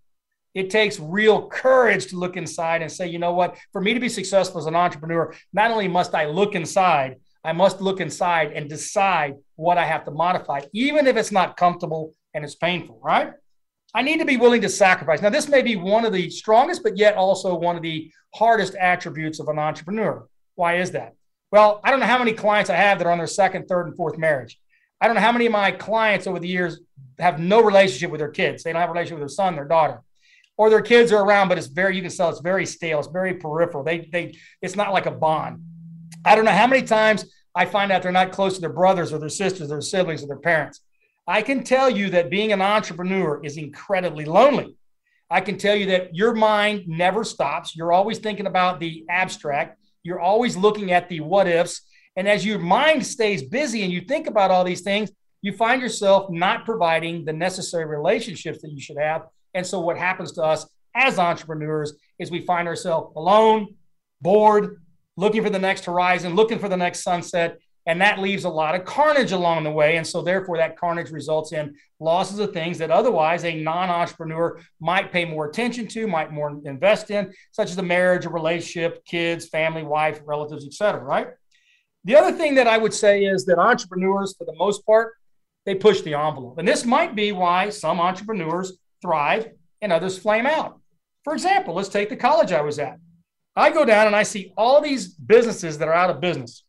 it 0.55 0.71
takes 0.71 1.01
real 1.01 1.49
courage 1.49 2.07
to 2.07 2.17
look 2.17 2.37
inside 2.37 2.83
and 2.83 2.91
say 2.91 3.07
you 3.07 3.19
know 3.19 3.33
what 3.33 3.57
for 3.73 3.81
me 3.81 3.95
to 3.95 4.01
be 4.01 4.09
successful 4.09 4.61
as 4.61 4.67
an 4.67 4.77
entrepreneur 4.77 5.35
not 5.53 5.71
only 5.71 5.89
must 5.89 6.15
i 6.15 6.27
look 6.27 6.55
inside 6.55 7.17
i 7.45 7.53
must 7.53 7.81
look 7.81 8.01
inside 8.01 8.53
and 8.53 8.69
decide 8.69 9.35
what 9.57 9.79
i 9.79 9.85
have 9.85 10.05
to 10.05 10.11
modify 10.11 10.61
even 10.73 11.07
if 11.07 11.17
it's 11.17 11.33
not 11.33 11.57
comfortable 11.57 12.13
and 12.35 12.45
it's 12.45 12.55
painful 12.55 12.99
right 13.03 13.33
I 13.97 14.03
need 14.03 14.19
to 14.19 14.25
be 14.25 14.37
willing 14.37 14.61
to 14.63 14.69
sacrifice. 14.69 15.23
Now, 15.23 15.31
this 15.31 15.49
may 15.49 15.63
be 15.63 15.77
one 15.77 16.05
of 16.05 16.13
the 16.13 16.29
strongest, 16.29 16.83
but 16.83 16.99
yet 16.99 17.15
also 17.15 17.55
one 17.55 17.77
of 17.77 17.83
the 17.83 18.11
hardest 18.35 18.75
attributes 18.75 19.39
of 19.39 19.47
an 19.47 19.57
entrepreneur. 19.57 20.27
Why 20.57 20.79
is 20.79 20.91
that? 20.91 21.15
Well, 21.53 21.81
I 21.85 21.93
don't 21.93 22.01
know 22.01 22.07
how 22.07 22.19
many 22.19 22.33
clients 22.33 22.71
I 22.71 22.75
have 22.75 22.99
that 22.99 23.07
are 23.07 23.13
on 23.13 23.19
their 23.19 23.29
second, 23.29 23.67
third, 23.67 23.87
and 23.87 23.97
fourth 23.97 24.19
marriage. 24.19 24.59
I 25.01 25.07
don't 25.07 25.15
know 25.15 25.23
how 25.23 25.31
many 25.31 25.47
of 25.47 25.53
my 25.53 25.71
clients 25.71 26.27
over 26.27 26.41
the 26.41 26.49
years 26.49 26.81
have 27.21 27.39
no 27.39 27.63
relationship 27.63 28.11
with 28.11 28.19
their 28.19 28.31
kids. 28.31 28.65
They 28.65 28.73
don't 28.73 28.81
have 28.81 28.91
a 28.91 28.93
relationship 28.93 29.21
with 29.21 29.31
their 29.31 29.35
son, 29.37 29.55
their 29.55 29.69
daughter, 29.69 30.01
or 30.57 30.71
their 30.71 30.83
kids 30.83 31.13
are 31.13 31.25
around, 31.25 31.49
but 31.49 31.59
it's 31.59 31.67
very, 31.67 31.97
you 31.97 32.03
can 32.03 32.11
tell 32.11 32.31
it's 32.31 32.41
very 32.41 32.67
stale. 32.67 32.99
It's 32.99 33.09
very 33.09 33.35
peripheral. 33.35 33.83
They, 33.83 34.09
they, 34.13 34.39
it's 34.63 34.77
not 34.77 34.93
like 34.93 35.07
a 35.07 35.11
bond. 35.11 35.65
I 36.25 36.35
don't 36.35 36.45
know 36.45 36.53
how 36.53 36.67
many 36.67 36.83
times 36.83 37.25
I 37.55 37.67
find 37.67 37.93
out 37.93 38.03
they're 38.03 38.13
not 38.13 38.33
close 38.33 38.55
to 38.55 38.61
their 38.61 38.73
brothers 38.73 39.13
or 39.13 39.19
their 39.19 39.29
sisters, 39.29 39.63
or 39.63 39.75
their 39.75 39.81
siblings, 39.81 40.23
or 40.23 40.27
their 40.27 40.37
parents. 40.39 40.81
I 41.27 41.43
can 41.43 41.65
tell 41.65 41.89
you 41.89 42.11
that 42.11 42.31
being 42.31 42.53
an 42.53 42.61
entrepreneur 42.61 43.45
is 43.45 43.57
incredibly 43.57 44.25
lonely. 44.25 44.77
I 45.31 45.41
can 45.41 45.57
tell 45.57 45.75
you 45.75 45.87
that 45.87 46.15
your 46.15 46.35
mind 46.35 46.85
never 46.87 47.25
stops. 47.25 47.75
You're 47.75 47.93
always 47.93 48.19
thinking 48.19 48.47
about 48.47 48.79
the 48.79 49.05
abstract. 49.09 49.79
You're 50.03 50.21
always 50.21 50.57
looking 50.57 50.93
at 50.93 51.09
the 51.09 51.21
what 51.21 51.49
ifs. 51.49 51.81
And 52.17 52.29
as 52.29 52.45
your 52.45 52.59
mind 52.59 53.07
stays 53.07 53.43
busy 53.43 53.83
and 53.83 53.93
you 53.93 54.03
think 54.03 54.27
about 54.27 54.51
all 54.51 54.65
these 54.65 54.83
things, 54.83 55.11
you 55.43 55.53
find 55.53 55.83
yourself 55.83 56.31
not 56.31 56.65
providing 56.65 57.25
the 57.25 57.33
necessary 57.33 57.87
relationships 57.87 58.63
that 58.63 58.71
you 58.71 58.81
should 58.81 58.99
have. 58.99 59.23
And 59.55 59.67
so, 59.67 59.81
what 59.81 59.97
happens 59.97 60.33
to 60.33 60.43
us 60.43 60.67
as 60.95 61.19
entrepreneurs 61.19 61.95
is 62.19 62.31
we 62.31 62.45
find 62.45 62.69
ourselves 62.69 63.13
alone, 63.17 63.75
bored, 64.21 64.81
looking 65.17 65.43
for 65.43 65.51
the 65.51 65.59
next 65.59 65.85
horizon, 65.85 66.35
looking 66.35 66.59
for 66.59 66.69
the 66.69 66.77
next 66.77 67.03
sunset. 67.03 67.59
And 67.87 68.01
that 68.01 68.19
leaves 68.19 68.45
a 68.45 68.49
lot 68.49 68.75
of 68.75 68.87
carnage 68.87 69.33
along 69.33 69.65
the 69.65 69.71
way. 69.71 69.99
And 69.99 70.07
so, 70.07 70.23
therefore, 70.23 70.57
that 70.57 70.79
carnage 70.79 71.11
results 71.11 71.53
in 71.53 71.75
losses 72.01 72.39
of 72.39 72.53
things 72.53 72.79
that 72.79 72.91
otherwise 72.91 73.45
a 73.45 73.63
non 73.63 73.91
entrepreneur 73.91 74.59
might 74.81 75.13
pay 75.13 75.25
more 75.25 75.47
attention 75.47 75.87
to, 75.89 76.07
might 76.07 76.33
more 76.33 76.61
invest 76.65 77.11
in, 77.11 77.33
such 77.53 77.71
as 77.71 77.77
a 77.77 77.83
marriage, 77.83 78.25
a 78.25 78.31
relationship, 78.31 79.05
kids, 79.05 79.49
family, 79.49 79.83
wife, 79.83 80.21
relatives, 80.25 80.67
etc. 80.67 81.03
right? 81.03 81.29
The 82.05 82.17
other 82.17 82.33
thing 82.37 82.55
that 82.57 82.67
I 82.67 82.79
would 82.79 82.95
say 82.95 83.25
is 83.25 83.45
that 83.47 83.59
entrepreneurs, 83.59 84.35
for 84.37 84.45
the 84.45 84.55
most 84.55 84.85
part, 84.87 85.15
they 85.67 85.75
push 85.75 86.03
the 86.03 86.15
envelope. 86.15 86.59
And 86.59 86.69
this 86.69 86.85
might 86.85 87.15
be 87.15 87.33
why 87.33 87.71
some 87.71 88.01
entrepreneurs 88.01 88.73
thrive 89.05 89.49
and 89.83 89.93
others 89.93 90.19
flame 90.19 90.47
out. 90.47 90.81
For 91.23 91.35
example, 91.35 91.75
let's 91.75 91.89
take 91.89 92.09
the 92.09 92.17
college 92.17 92.53
I 92.53 92.63
was 92.63 92.79
at. 92.79 92.99
I 93.55 93.71
go 93.71 93.85
down 93.85 94.07
and 94.07 94.17
I 94.17 94.25
see 94.25 94.53
all 94.57 94.81
these 94.81 95.09
businesses 95.09 95.79
that 95.79 95.89
are 95.89 95.95
out 95.95 96.11
of 96.11 96.21
business. 96.21 96.65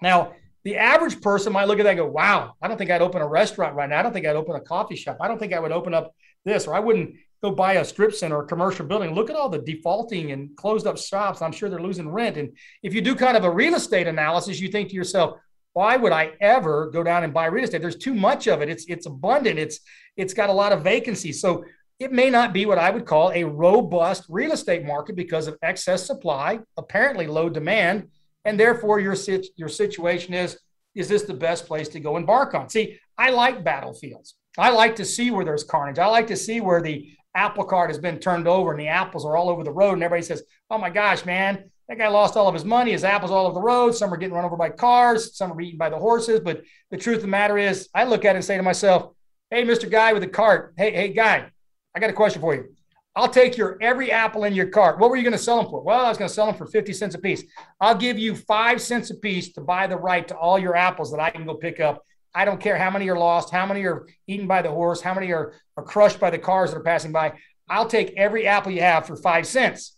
Now, 0.00 0.32
the 0.64 0.76
average 0.76 1.20
person 1.20 1.52
might 1.52 1.68
look 1.68 1.78
at 1.78 1.84
that 1.84 1.90
and 1.90 1.98
go, 1.98 2.06
wow, 2.06 2.54
I 2.62 2.68
don't 2.68 2.78
think 2.78 2.90
I'd 2.90 3.02
open 3.02 3.22
a 3.22 3.28
restaurant 3.28 3.74
right 3.74 3.88
now. 3.88 3.98
I 3.98 4.02
don't 4.02 4.12
think 4.12 4.26
I'd 4.26 4.36
open 4.36 4.56
a 4.56 4.60
coffee 4.60 4.96
shop. 4.96 5.18
I 5.20 5.28
don't 5.28 5.38
think 5.38 5.52
I 5.52 5.60
would 5.60 5.72
open 5.72 5.94
up 5.94 6.14
this, 6.44 6.66
or 6.66 6.74
I 6.74 6.80
wouldn't 6.80 7.14
go 7.42 7.52
buy 7.52 7.74
a 7.74 7.84
strip 7.84 8.14
center 8.14 8.36
or 8.36 8.44
commercial 8.44 8.86
building. 8.86 9.14
Look 9.14 9.30
at 9.30 9.36
all 9.36 9.48
the 9.48 9.60
defaulting 9.60 10.32
and 10.32 10.56
closed 10.56 10.86
up 10.86 10.98
shops. 10.98 11.42
I'm 11.42 11.52
sure 11.52 11.68
they're 11.68 11.80
losing 11.80 12.08
rent. 12.08 12.36
And 12.36 12.56
if 12.82 12.94
you 12.94 13.00
do 13.00 13.14
kind 13.14 13.36
of 13.36 13.44
a 13.44 13.50
real 13.50 13.74
estate 13.74 14.08
analysis, 14.08 14.60
you 14.60 14.68
think 14.68 14.88
to 14.88 14.94
yourself, 14.94 15.38
why 15.72 15.96
would 15.96 16.12
I 16.12 16.32
ever 16.40 16.90
go 16.90 17.02
down 17.02 17.24
and 17.24 17.32
buy 17.32 17.46
real 17.46 17.64
estate? 17.64 17.80
There's 17.82 17.96
too 17.96 18.14
much 18.14 18.46
of 18.48 18.62
it. 18.62 18.68
It's 18.68 18.84
it's 18.86 19.06
abundant. 19.06 19.58
It's 19.58 19.80
it's 20.16 20.34
got 20.34 20.50
a 20.50 20.52
lot 20.52 20.72
of 20.72 20.82
vacancies. 20.82 21.40
So 21.40 21.64
it 21.98 22.12
may 22.12 22.30
not 22.30 22.52
be 22.52 22.66
what 22.66 22.78
I 22.78 22.90
would 22.90 23.06
call 23.06 23.32
a 23.32 23.44
robust 23.44 24.24
real 24.28 24.52
estate 24.52 24.84
market 24.84 25.16
because 25.16 25.46
of 25.48 25.56
excess 25.62 26.06
supply, 26.06 26.60
apparently 26.76 27.26
low 27.26 27.48
demand, 27.48 28.08
and 28.44 28.58
therefore 28.58 29.00
your 29.00 29.16
your 29.56 29.68
situation 29.68 30.34
is 30.34 30.58
is 30.94 31.08
this 31.08 31.22
the 31.22 31.34
best 31.34 31.66
place 31.66 31.88
to 31.90 32.00
go 32.00 32.16
embark 32.16 32.54
on? 32.54 32.68
See, 32.68 32.98
I 33.16 33.30
like 33.30 33.62
battlefields. 33.62 34.34
I 34.56 34.70
like 34.70 34.96
to 34.96 35.04
see 35.04 35.30
where 35.30 35.44
there's 35.44 35.62
carnage. 35.62 35.98
I 35.98 36.06
like 36.06 36.26
to 36.28 36.36
see 36.36 36.60
where 36.60 36.82
the 36.82 37.12
apple 37.34 37.64
cart 37.64 37.90
has 37.90 37.98
been 37.98 38.18
turned 38.18 38.48
over 38.48 38.72
and 38.72 38.80
the 38.80 38.88
apples 38.88 39.24
are 39.24 39.36
all 39.36 39.48
over 39.48 39.62
the 39.62 39.70
road 39.70 39.92
and 39.92 40.02
everybody 40.02 40.26
says, 40.26 40.42
"Oh 40.70 40.78
my 40.78 40.90
gosh, 40.90 41.24
man, 41.24 41.70
that 41.88 41.98
guy 41.98 42.08
lost 42.08 42.36
all 42.36 42.48
of 42.48 42.54
his 42.54 42.64
money. 42.64 42.92
His 42.92 43.04
apples 43.04 43.30
all 43.30 43.46
over 43.46 43.54
the 43.54 43.60
road. 43.60 43.92
Some 43.92 44.12
are 44.12 44.16
getting 44.16 44.34
run 44.34 44.44
over 44.44 44.56
by 44.56 44.70
cars. 44.70 45.36
Some 45.36 45.52
are 45.52 45.60
eaten 45.60 45.78
by 45.78 45.90
the 45.90 45.98
horses." 45.98 46.40
But 46.40 46.62
the 46.90 46.96
truth 46.96 47.16
of 47.16 47.22
the 47.22 47.28
matter 47.28 47.58
is, 47.58 47.88
I 47.94 48.04
look 48.04 48.24
at 48.24 48.34
it 48.34 48.38
and 48.38 48.44
say 48.44 48.56
to 48.56 48.62
myself, 48.62 49.12
"Hey, 49.50 49.64
Mr. 49.64 49.90
Guy 49.90 50.12
with 50.12 50.22
the 50.22 50.28
cart. 50.28 50.74
Hey, 50.76 50.92
hey, 50.92 51.08
guy, 51.08 51.50
I 51.94 52.00
got 52.00 52.10
a 52.10 52.14
question 52.14 52.40
for 52.40 52.54
you. 52.54 52.74
I'll 53.18 53.28
take 53.28 53.56
your 53.56 53.78
every 53.80 54.12
apple 54.12 54.44
in 54.44 54.54
your 54.54 54.68
cart. 54.68 55.00
What 55.00 55.10
were 55.10 55.16
you 55.16 55.24
going 55.24 55.32
to 55.32 55.38
sell 55.38 55.60
them 55.60 55.68
for? 55.68 55.82
Well, 55.82 56.04
I 56.04 56.08
was 56.08 56.18
going 56.18 56.28
to 56.28 56.34
sell 56.34 56.46
them 56.46 56.54
for 56.54 56.66
50 56.66 56.92
cents 56.92 57.16
a 57.16 57.18
piece. 57.18 57.42
I'll 57.80 57.96
give 57.96 58.16
you 58.16 58.36
five 58.36 58.80
cents 58.80 59.10
a 59.10 59.16
piece 59.16 59.52
to 59.54 59.60
buy 59.60 59.88
the 59.88 59.96
right 59.96 60.26
to 60.28 60.36
all 60.36 60.56
your 60.56 60.76
apples 60.76 61.10
that 61.10 61.18
I 61.18 61.30
can 61.30 61.44
go 61.44 61.54
pick 61.54 61.80
up. 61.80 62.04
I 62.32 62.44
don't 62.44 62.60
care 62.60 62.78
how 62.78 62.90
many 62.90 63.08
are 63.08 63.18
lost, 63.18 63.50
how 63.50 63.66
many 63.66 63.84
are 63.86 64.06
eaten 64.28 64.46
by 64.46 64.62
the 64.62 64.70
horse, 64.70 65.00
how 65.00 65.14
many 65.14 65.32
are, 65.32 65.54
are 65.76 65.82
crushed 65.82 66.20
by 66.20 66.30
the 66.30 66.38
cars 66.38 66.70
that 66.70 66.76
are 66.76 66.84
passing 66.84 67.10
by. 67.10 67.32
I'll 67.68 67.88
take 67.88 68.14
every 68.16 68.46
apple 68.46 68.70
you 68.70 68.82
have 68.82 69.06
for 69.06 69.16
five 69.16 69.48
cents. 69.48 69.97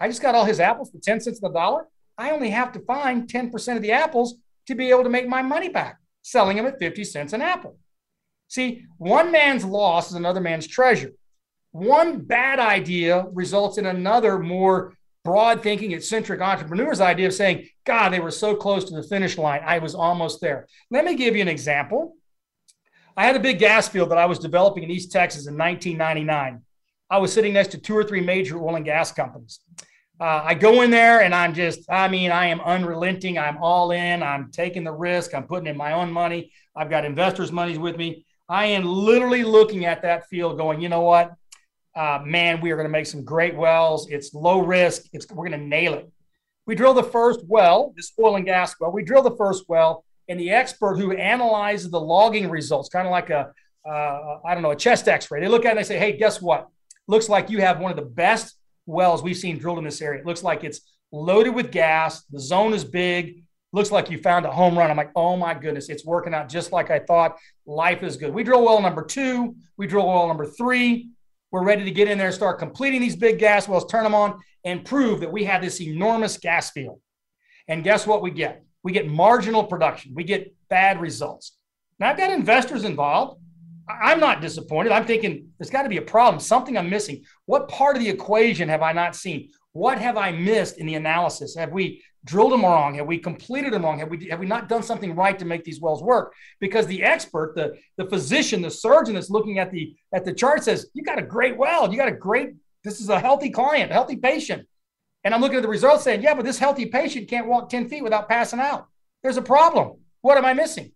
I 0.00 0.08
just 0.08 0.22
got 0.22 0.34
all 0.34 0.44
his 0.44 0.60
apples 0.60 0.90
for 0.90 0.98
10 0.98 1.20
cents 1.20 1.40
on 1.42 1.52
the 1.52 1.58
dollar. 1.58 1.86
I 2.16 2.30
only 2.30 2.50
have 2.50 2.72
to 2.72 2.80
find 2.80 3.28
10% 3.28 3.76
of 3.76 3.82
the 3.82 3.92
apples 3.92 4.34
to 4.66 4.74
be 4.74 4.90
able 4.90 5.04
to 5.04 5.10
make 5.10 5.28
my 5.28 5.42
money 5.42 5.68
back, 5.68 5.98
selling 6.22 6.56
them 6.56 6.66
at 6.66 6.78
50 6.78 7.04
cents 7.04 7.32
an 7.32 7.42
apple. 7.42 7.78
See, 8.48 8.84
one 8.96 9.30
man's 9.30 9.64
loss 9.64 10.10
is 10.10 10.14
another 10.14 10.40
man's 10.40 10.66
treasure. 10.66 11.12
One 11.72 12.20
bad 12.20 12.58
idea 12.58 13.26
results 13.32 13.78
in 13.78 13.86
another 13.86 14.38
more 14.38 14.94
broad 15.24 15.62
thinking, 15.62 15.92
eccentric 15.92 16.40
entrepreneur's 16.40 17.00
idea 17.00 17.26
of 17.26 17.34
saying, 17.34 17.68
God, 17.84 18.10
they 18.10 18.20
were 18.20 18.30
so 18.30 18.56
close 18.56 18.84
to 18.84 18.94
the 18.94 19.02
finish 19.02 19.36
line. 19.36 19.60
I 19.64 19.78
was 19.78 19.94
almost 19.94 20.40
there. 20.40 20.66
Let 20.90 21.04
me 21.04 21.14
give 21.14 21.36
you 21.36 21.42
an 21.42 21.48
example. 21.48 22.16
I 23.16 23.26
had 23.26 23.36
a 23.36 23.40
big 23.40 23.58
gas 23.58 23.88
field 23.88 24.10
that 24.10 24.18
I 24.18 24.26
was 24.26 24.38
developing 24.38 24.84
in 24.84 24.90
East 24.90 25.12
Texas 25.12 25.46
in 25.46 25.58
1999. 25.58 26.62
I 27.10 27.18
was 27.18 27.32
sitting 27.32 27.52
next 27.52 27.72
to 27.72 27.78
two 27.78 27.96
or 27.96 28.04
three 28.04 28.20
major 28.20 28.58
oil 28.58 28.76
and 28.76 28.84
gas 28.84 29.12
companies. 29.12 29.60
Uh, 30.20 30.42
I 30.44 30.54
go 30.54 30.82
in 30.82 30.90
there 30.90 31.22
and 31.22 31.32
I'm 31.32 31.54
just, 31.54 31.80
I 31.88 32.08
mean, 32.08 32.32
I 32.32 32.46
am 32.46 32.60
unrelenting. 32.60 33.38
I'm 33.38 33.58
all 33.58 33.92
in. 33.92 34.22
I'm 34.22 34.50
taking 34.50 34.82
the 34.82 34.92
risk. 34.92 35.32
I'm 35.32 35.44
putting 35.44 35.68
in 35.68 35.76
my 35.76 35.92
own 35.92 36.10
money. 36.10 36.50
I've 36.74 36.90
got 36.90 37.04
investors' 37.04 37.52
monies 37.52 37.78
with 37.78 37.96
me. 37.96 38.24
I 38.48 38.66
am 38.66 38.84
literally 38.84 39.44
looking 39.44 39.84
at 39.84 40.02
that 40.02 40.28
field 40.28 40.58
going, 40.58 40.80
you 40.80 40.88
know 40.88 41.02
what? 41.02 41.34
Uh, 41.94 42.20
man, 42.24 42.60
we 42.60 42.70
are 42.70 42.76
going 42.76 42.86
to 42.86 42.92
make 42.92 43.06
some 43.06 43.24
great 43.24 43.54
wells. 43.54 44.08
It's 44.10 44.34
low 44.34 44.60
risk. 44.60 45.02
It's, 45.12 45.30
we're 45.30 45.48
going 45.48 45.60
to 45.60 45.66
nail 45.66 45.94
it. 45.94 46.10
We 46.66 46.74
drill 46.74 46.94
the 46.94 47.02
first 47.02 47.40
well, 47.46 47.92
this 47.96 48.12
oil 48.18 48.36
and 48.36 48.44
gas 48.44 48.74
well. 48.80 48.92
We 48.92 49.04
drill 49.04 49.22
the 49.22 49.36
first 49.36 49.64
well, 49.68 50.04
and 50.28 50.38
the 50.38 50.50
expert 50.50 50.96
who 50.96 51.12
analyzes 51.12 51.90
the 51.90 52.00
logging 52.00 52.50
results, 52.50 52.88
kind 52.88 53.06
of 53.06 53.10
like 53.10 53.30
a, 53.30 53.52
uh, 53.88 54.38
I 54.44 54.52
don't 54.54 54.62
know, 54.62 54.72
a 54.72 54.76
chest 54.76 55.08
X-ray. 55.08 55.40
They 55.40 55.48
look 55.48 55.64
at 55.64 55.68
it 55.68 55.70
and 55.70 55.78
they 55.78 55.84
say, 55.84 55.98
"Hey, 55.98 56.16
guess 56.16 56.42
what? 56.42 56.68
Looks 57.06 57.28
like 57.30 57.48
you 57.48 57.60
have 57.60 57.80
one 57.80 57.90
of 57.90 57.96
the 57.96 58.04
best 58.04 58.57
wells 58.88 59.22
we've 59.22 59.36
seen 59.36 59.58
drilled 59.58 59.78
in 59.78 59.84
this 59.84 60.02
area. 60.02 60.20
It 60.20 60.26
looks 60.26 60.42
like 60.42 60.64
it's 60.64 60.80
loaded 61.12 61.54
with 61.54 61.70
gas. 61.70 62.24
The 62.24 62.40
zone 62.40 62.74
is 62.74 62.84
big 62.84 63.44
looks 63.72 63.90
like 63.90 64.10
you 64.10 64.18
found 64.18 64.46
a 64.46 64.50
home 64.50 64.78
run. 64.78 64.90
I'm 64.90 64.96
like, 64.96 65.10
oh 65.14 65.36
my 65.36 65.54
goodness, 65.54 65.88
it's 65.88 66.04
working 66.04 66.34
out 66.34 66.48
just 66.48 66.72
like 66.72 66.90
I 66.90 66.98
thought. 67.00 67.36
Life 67.66 68.02
is 68.02 68.16
good. 68.16 68.32
We 68.32 68.42
drill 68.42 68.64
well 68.64 68.80
number 68.80 69.04
two, 69.04 69.54
we 69.76 69.86
drill 69.86 70.06
well 70.06 70.28
number 70.28 70.46
three. 70.46 71.10
We're 71.50 71.64
ready 71.64 71.84
to 71.84 71.90
get 71.90 72.08
in 72.08 72.18
there 72.18 72.26
and 72.28 72.34
start 72.34 72.58
completing 72.58 73.00
these 73.00 73.16
big 73.16 73.38
gas 73.38 73.68
wells, 73.68 73.86
turn 73.86 74.04
them 74.04 74.14
on, 74.14 74.38
and 74.64 74.84
prove 74.84 75.20
that 75.20 75.32
we 75.32 75.44
have 75.44 75.62
this 75.62 75.80
enormous 75.80 76.36
gas 76.36 76.70
field. 76.70 77.00
And 77.68 77.84
guess 77.84 78.06
what 78.06 78.22
we 78.22 78.30
get? 78.30 78.64
We 78.82 78.92
get 78.92 79.08
marginal 79.08 79.64
production, 79.64 80.12
we 80.14 80.24
get 80.24 80.54
bad 80.68 81.00
results. 81.00 81.56
Now, 81.98 82.10
I've 82.10 82.16
got 82.16 82.30
investors 82.30 82.84
involved. 82.84 83.40
I'm 83.88 84.20
not 84.20 84.40
disappointed. 84.40 84.92
I'm 84.92 85.06
thinking 85.06 85.48
there's 85.58 85.70
got 85.70 85.82
to 85.82 85.88
be 85.88 85.96
a 85.96 86.02
problem, 86.02 86.40
something 86.40 86.76
I'm 86.76 86.90
missing. 86.90 87.24
What 87.46 87.68
part 87.68 87.96
of 87.96 88.02
the 88.02 88.08
equation 88.08 88.68
have 88.68 88.82
I 88.82 88.92
not 88.92 89.16
seen? 89.16 89.50
What 89.72 89.98
have 89.98 90.16
I 90.16 90.32
missed 90.32 90.78
in 90.78 90.86
the 90.86 90.94
analysis? 90.94 91.56
Have 91.56 91.72
we 91.72 92.02
drilled 92.24 92.52
them 92.52 92.62
wrong? 92.62 92.94
Have 92.94 93.06
we 93.06 93.18
completed 93.18 93.72
them 93.72 93.84
wrong? 93.84 93.98
Have 93.98 94.10
we 94.10 94.28
have 94.28 94.40
we 94.40 94.46
not 94.46 94.68
done 94.68 94.82
something 94.82 95.14
right 95.14 95.38
to 95.38 95.44
make 95.44 95.64
these 95.64 95.80
wells 95.80 96.02
work? 96.02 96.34
Because 96.60 96.86
the 96.86 97.02
expert, 97.02 97.54
the 97.54 97.76
the 97.96 98.08
physician, 98.08 98.60
the 98.60 98.70
surgeon 98.70 99.14
that's 99.14 99.30
looking 99.30 99.58
at 99.58 99.70
the 99.70 99.94
at 100.12 100.24
the 100.24 100.32
chart 100.34 100.64
says, 100.64 100.90
you 100.94 101.02
got 101.02 101.18
a 101.18 101.22
great 101.22 101.56
well, 101.56 101.90
you 101.90 101.96
got 101.96 102.08
a 102.08 102.12
great, 102.12 102.50
this 102.84 103.00
is 103.00 103.08
a 103.08 103.20
healthy 103.20 103.50
client, 103.50 103.92
healthy 103.92 104.16
patient. 104.16 104.66
And 105.24 105.34
I'm 105.34 105.40
looking 105.40 105.56
at 105.56 105.62
the 105.62 105.68
results 105.68 106.04
saying, 106.04 106.22
yeah, 106.22 106.34
but 106.34 106.44
this 106.44 106.58
healthy 106.58 106.86
patient 106.86 107.28
can't 107.28 107.48
walk 107.48 107.68
10 107.68 107.88
feet 107.88 108.02
without 108.02 108.28
passing 108.28 108.60
out. 108.60 108.86
There's 109.22 109.36
a 109.36 109.42
problem. 109.42 109.98
What 110.20 110.38
am 110.38 110.44
I 110.44 110.54
missing? 110.54 110.92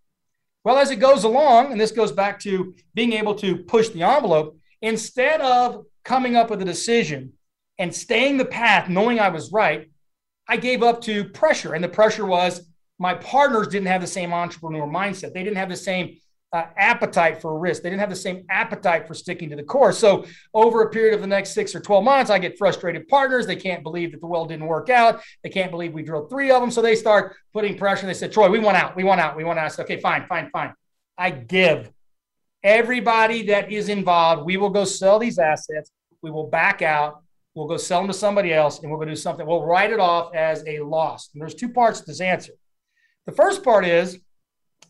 Well, 0.65 0.79
as 0.79 0.91
it 0.91 0.97
goes 0.97 1.25
along, 1.25 1.73
and 1.73 1.81
this 1.81 1.91
goes 1.91 2.13
back 2.13 2.39
to 2.41 2.75
being 2.95 3.13
able 3.15 3.35
to 3.37 3.57
push 3.57 3.89
the 3.89 4.03
envelope, 4.03 4.57
instead 4.81 5.41
of 5.41 5.85
coming 6.05 6.37
up 6.37 6.51
with 6.51 6.63
a 6.63 6.65
decision 6.65 7.33
and 7.79 7.95
staying 7.95 8.37
the 8.37 8.45
path, 8.45 8.89
knowing 8.89 9.19
I 9.19 9.29
was 9.29 9.53
right, 9.53 9.91
I 10.49 10.57
gave 10.57 10.83
up 10.83 11.01
to 11.03 11.25
pressure. 11.31 11.75
And 11.75 11.83
the 11.83 11.89
pressure 11.89 12.27
was 12.27 12.69
my 12.99 13.15
partners 13.15 13.69
didn't 13.69 13.89
have 13.89 14.01
the 14.01 14.07
same 14.07 14.33
entrepreneur 14.33 14.87
mindset. 14.87 15.33
They 15.33 15.43
didn't 15.43 15.57
have 15.57 15.69
the 15.69 15.77
same 15.77 16.17
uh, 16.53 16.67
appetite 16.77 17.41
for 17.41 17.59
risk. 17.59 17.83
They 17.83 17.91
didn't 17.91 18.01
have 18.01 18.11
the 18.11 18.17
same 18.17 18.45
appetite 18.51 19.09
for 19.09 19.15
sticking 19.15 19.51
to 19.51 19.57
the 19.57 19.63
course. 19.63 19.99
So, 19.99 20.27
over 20.53 20.83
a 20.83 20.91
period 20.91 21.15
of 21.15 21.21
the 21.21 21.27
next 21.27 21.55
six 21.55 21.75
or 21.75 21.81
12 21.81 22.05
months, 22.05 22.31
I 22.31 22.39
get 22.39 22.59
frustrated 22.59 23.09
partners. 23.09 23.47
They 23.47 23.57
can't 23.57 23.83
believe 23.83 24.13
that 24.13 24.21
the 24.21 24.27
well 24.27 24.45
didn't 24.45 24.67
work 24.67 24.91
out. 24.91 25.23
They 25.43 25.51
can't 25.51 25.71
believe 25.71 25.93
we 25.93 26.03
drilled 26.03 26.29
three 26.31 26.51
of 26.51 26.61
them. 26.61 26.71
So, 26.71 26.83
they 26.83 26.97
start 26.97 27.37
putting 27.53 27.79
pressure. 27.79 28.07
They 28.07 28.15
said, 28.15 28.33
Troy, 28.33 28.51
we 28.51 28.59
want 28.59 28.77
out. 28.77 28.97
We 28.97 29.05
want 29.05 29.21
out. 29.21 29.37
We 29.37 29.45
want 29.45 29.59
out. 29.59 29.67
I 29.67 29.69
said, 29.69 29.85
okay, 29.85 30.01
fine, 30.01 30.27
fine, 30.27 30.51
fine. 30.51 30.75
I 31.17 31.31
give 31.31 31.91
everybody 32.63 33.45
that 33.45 33.73
is 33.73 33.89
involved, 33.89 34.45
we 34.45 34.57
will 34.57 34.71
go 34.71 34.85
sell 34.85 35.19
these 35.19 35.39
assets. 35.39 35.91
We 36.23 36.31
will 36.31 36.49
back 36.49 36.83
out. 36.83 37.23
We'll 37.55 37.67
go 37.67 37.77
sell 37.77 38.01
them 38.01 38.09
to 38.09 38.15
somebody 38.15 38.55
else 38.55 38.81
and 38.81 38.91
we're 38.91 38.97
going 38.97 39.09
to 39.09 39.15
do 39.15 39.21
something. 39.21 39.47
We'll 39.47 39.65
write 39.65 39.91
it 39.91 40.01
off 40.01 40.35
as 40.35 40.65
a 40.67 40.81
loss. 40.81 41.31
And 41.33 41.43
there's 41.43 41.55
two 41.55 41.69
parts 41.69 42.01
to 42.01 42.07
this 42.07 42.21
answer. 42.21 42.53
The 43.27 43.33
first 43.33 43.63
part 43.63 43.85
is 43.85 44.19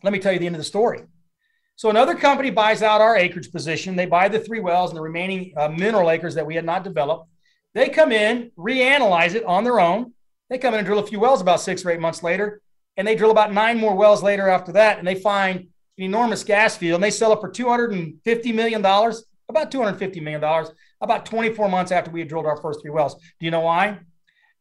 let 0.01 0.13
me 0.13 0.19
tell 0.19 0.33
you 0.33 0.39
the 0.39 0.45
end 0.45 0.55
of 0.55 0.59
the 0.59 0.65
story. 0.65 1.01
So 1.83 1.89
another 1.89 2.15
company 2.15 2.49
buys 2.49 2.81
out 2.81 3.01
our 3.01 3.17
acreage 3.17 3.51
position. 3.51 3.97
They 3.97 4.05
buy 4.05 4.29
the 4.29 4.39
three 4.39 4.61
wells 4.61 4.91
and 4.91 4.97
the 4.97 5.01
remaining 5.01 5.51
uh, 5.57 5.67
mineral 5.67 6.09
acres 6.09 6.33
that 6.35 6.45
we 6.45 6.55
had 6.55 6.63
not 6.63 6.85
developed. 6.85 7.29
They 7.73 7.89
come 7.89 8.13
in, 8.13 8.51
reanalyze 8.57 9.35
it 9.35 9.43
on 9.43 9.65
their 9.65 9.81
own. 9.81 10.13
They 10.49 10.57
come 10.57 10.73
in 10.73 10.77
and 10.77 10.87
drill 10.87 10.99
a 10.99 11.05
few 11.05 11.19
wells 11.19 11.41
about 11.41 11.59
six 11.59 11.83
or 11.83 11.91
eight 11.91 11.99
months 11.99 12.23
later, 12.23 12.61
and 12.95 13.05
they 13.05 13.17
drill 13.17 13.31
about 13.31 13.51
nine 13.51 13.79
more 13.79 13.95
wells 13.95 14.23
later 14.23 14.47
after 14.47 14.71
that, 14.71 14.97
and 14.97 15.05
they 15.05 15.15
find 15.15 15.59
an 15.59 15.67
enormous 15.97 16.45
gas 16.45 16.77
field, 16.77 16.95
and 16.95 17.03
they 17.03 17.11
sell 17.11 17.33
it 17.33 17.41
for 17.41 17.49
two 17.49 17.67
hundred 17.67 17.91
and 17.91 18.17
fifty 18.23 18.53
million 18.53 18.81
dollars. 18.81 19.25
about 19.49 19.69
$250 19.69 20.21
million, 20.21 20.41
about 21.01 21.25
24 21.25 21.67
months 21.67 21.91
after 21.91 22.11
we 22.11 22.21
had 22.21 22.29
drilled 22.29 22.45
our 22.45 22.61
first 22.61 22.81
three 22.81 22.91
wells. 22.91 23.15
Do 23.15 23.45
you 23.45 23.51
know 23.51 23.59
why? 23.59 23.99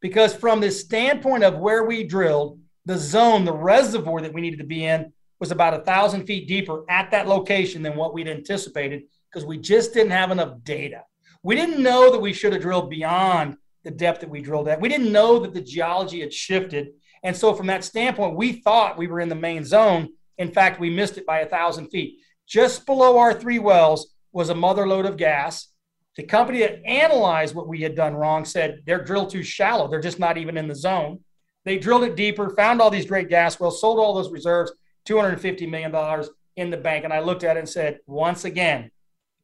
Because 0.00 0.34
from 0.34 0.58
the 0.58 0.72
standpoint 0.72 1.44
of 1.44 1.56
where 1.56 1.84
we 1.84 2.02
drilled, 2.02 2.58
the 2.84 2.98
zone, 2.98 3.44
the 3.44 3.52
reservoir 3.52 4.22
that 4.22 4.34
we 4.34 4.40
needed 4.40 4.58
to 4.58 4.66
be 4.66 4.84
in 4.84 5.12
was 5.42 5.50
about 5.50 5.74
a 5.74 5.80
thousand 5.80 6.24
feet 6.24 6.46
deeper 6.46 6.84
at 6.88 7.10
that 7.10 7.26
location 7.26 7.82
than 7.82 7.96
what 7.96 8.14
we'd 8.14 8.28
anticipated 8.28 9.02
because 9.28 9.44
we 9.44 9.58
just 9.58 9.92
didn't 9.92 10.12
have 10.12 10.30
enough 10.30 10.54
data. 10.62 11.02
We 11.42 11.56
didn't 11.56 11.82
know 11.82 12.12
that 12.12 12.20
we 12.20 12.32
should 12.32 12.52
have 12.52 12.62
drilled 12.62 12.88
beyond 12.88 13.56
the 13.82 13.90
depth 13.90 14.20
that 14.20 14.30
we 14.30 14.40
drilled 14.40 14.68
at. 14.68 14.80
We 14.80 14.88
didn't 14.88 15.10
know 15.10 15.40
that 15.40 15.52
the 15.52 15.60
geology 15.60 16.20
had 16.20 16.32
shifted. 16.32 16.90
And 17.24 17.36
so, 17.36 17.54
from 17.54 17.66
that 17.66 17.82
standpoint, 17.82 18.36
we 18.36 18.52
thought 18.52 18.96
we 18.96 19.08
were 19.08 19.18
in 19.18 19.28
the 19.28 19.34
main 19.34 19.64
zone. 19.64 20.10
In 20.38 20.52
fact, 20.52 20.78
we 20.78 20.90
missed 20.90 21.18
it 21.18 21.26
by 21.26 21.40
a 21.40 21.48
thousand 21.48 21.88
feet. 21.88 22.18
Just 22.46 22.86
below 22.86 23.18
our 23.18 23.34
three 23.34 23.58
wells 23.58 24.14
was 24.30 24.48
a 24.48 24.54
mother 24.54 24.86
lode 24.86 25.06
of 25.06 25.16
gas. 25.16 25.72
The 26.14 26.22
company 26.22 26.60
that 26.60 26.86
analyzed 26.86 27.56
what 27.56 27.66
we 27.66 27.80
had 27.80 27.96
done 27.96 28.14
wrong 28.14 28.44
said 28.44 28.82
they're 28.86 29.02
drilled 29.02 29.30
too 29.30 29.42
shallow. 29.42 29.88
They're 29.88 29.98
just 29.98 30.20
not 30.20 30.38
even 30.38 30.56
in 30.56 30.68
the 30.68 30.76
zone. 30.76 31.18
They 31.64 31.78
drilled 31.78 32.04
it 32.04 32.14
deeper, 32.14 32.50
found 32.50 32.80
all 32.80 32.90
these 32.90 33.06
great 33.06 33.28
gas 33.28 33.58
wells, 33.58 33.80
sold 33.80 33.98
all 33.98 34.14
those 34.14 34.30
reserves, 34.30 34.70
$250 35.08 35.68
million 35.68 36.24
in 36.56 36.70
the 36.70 36.76
bank. 36.76 37.04
And 37.04 37.12
I 37.12 37.20
looked 37.20 37.44
at 37.44 37.56
it 37.56 37.60
and 37.60 37.68
said, 37.68 37.98
once 38.06 38.44
again, 38.44 38.90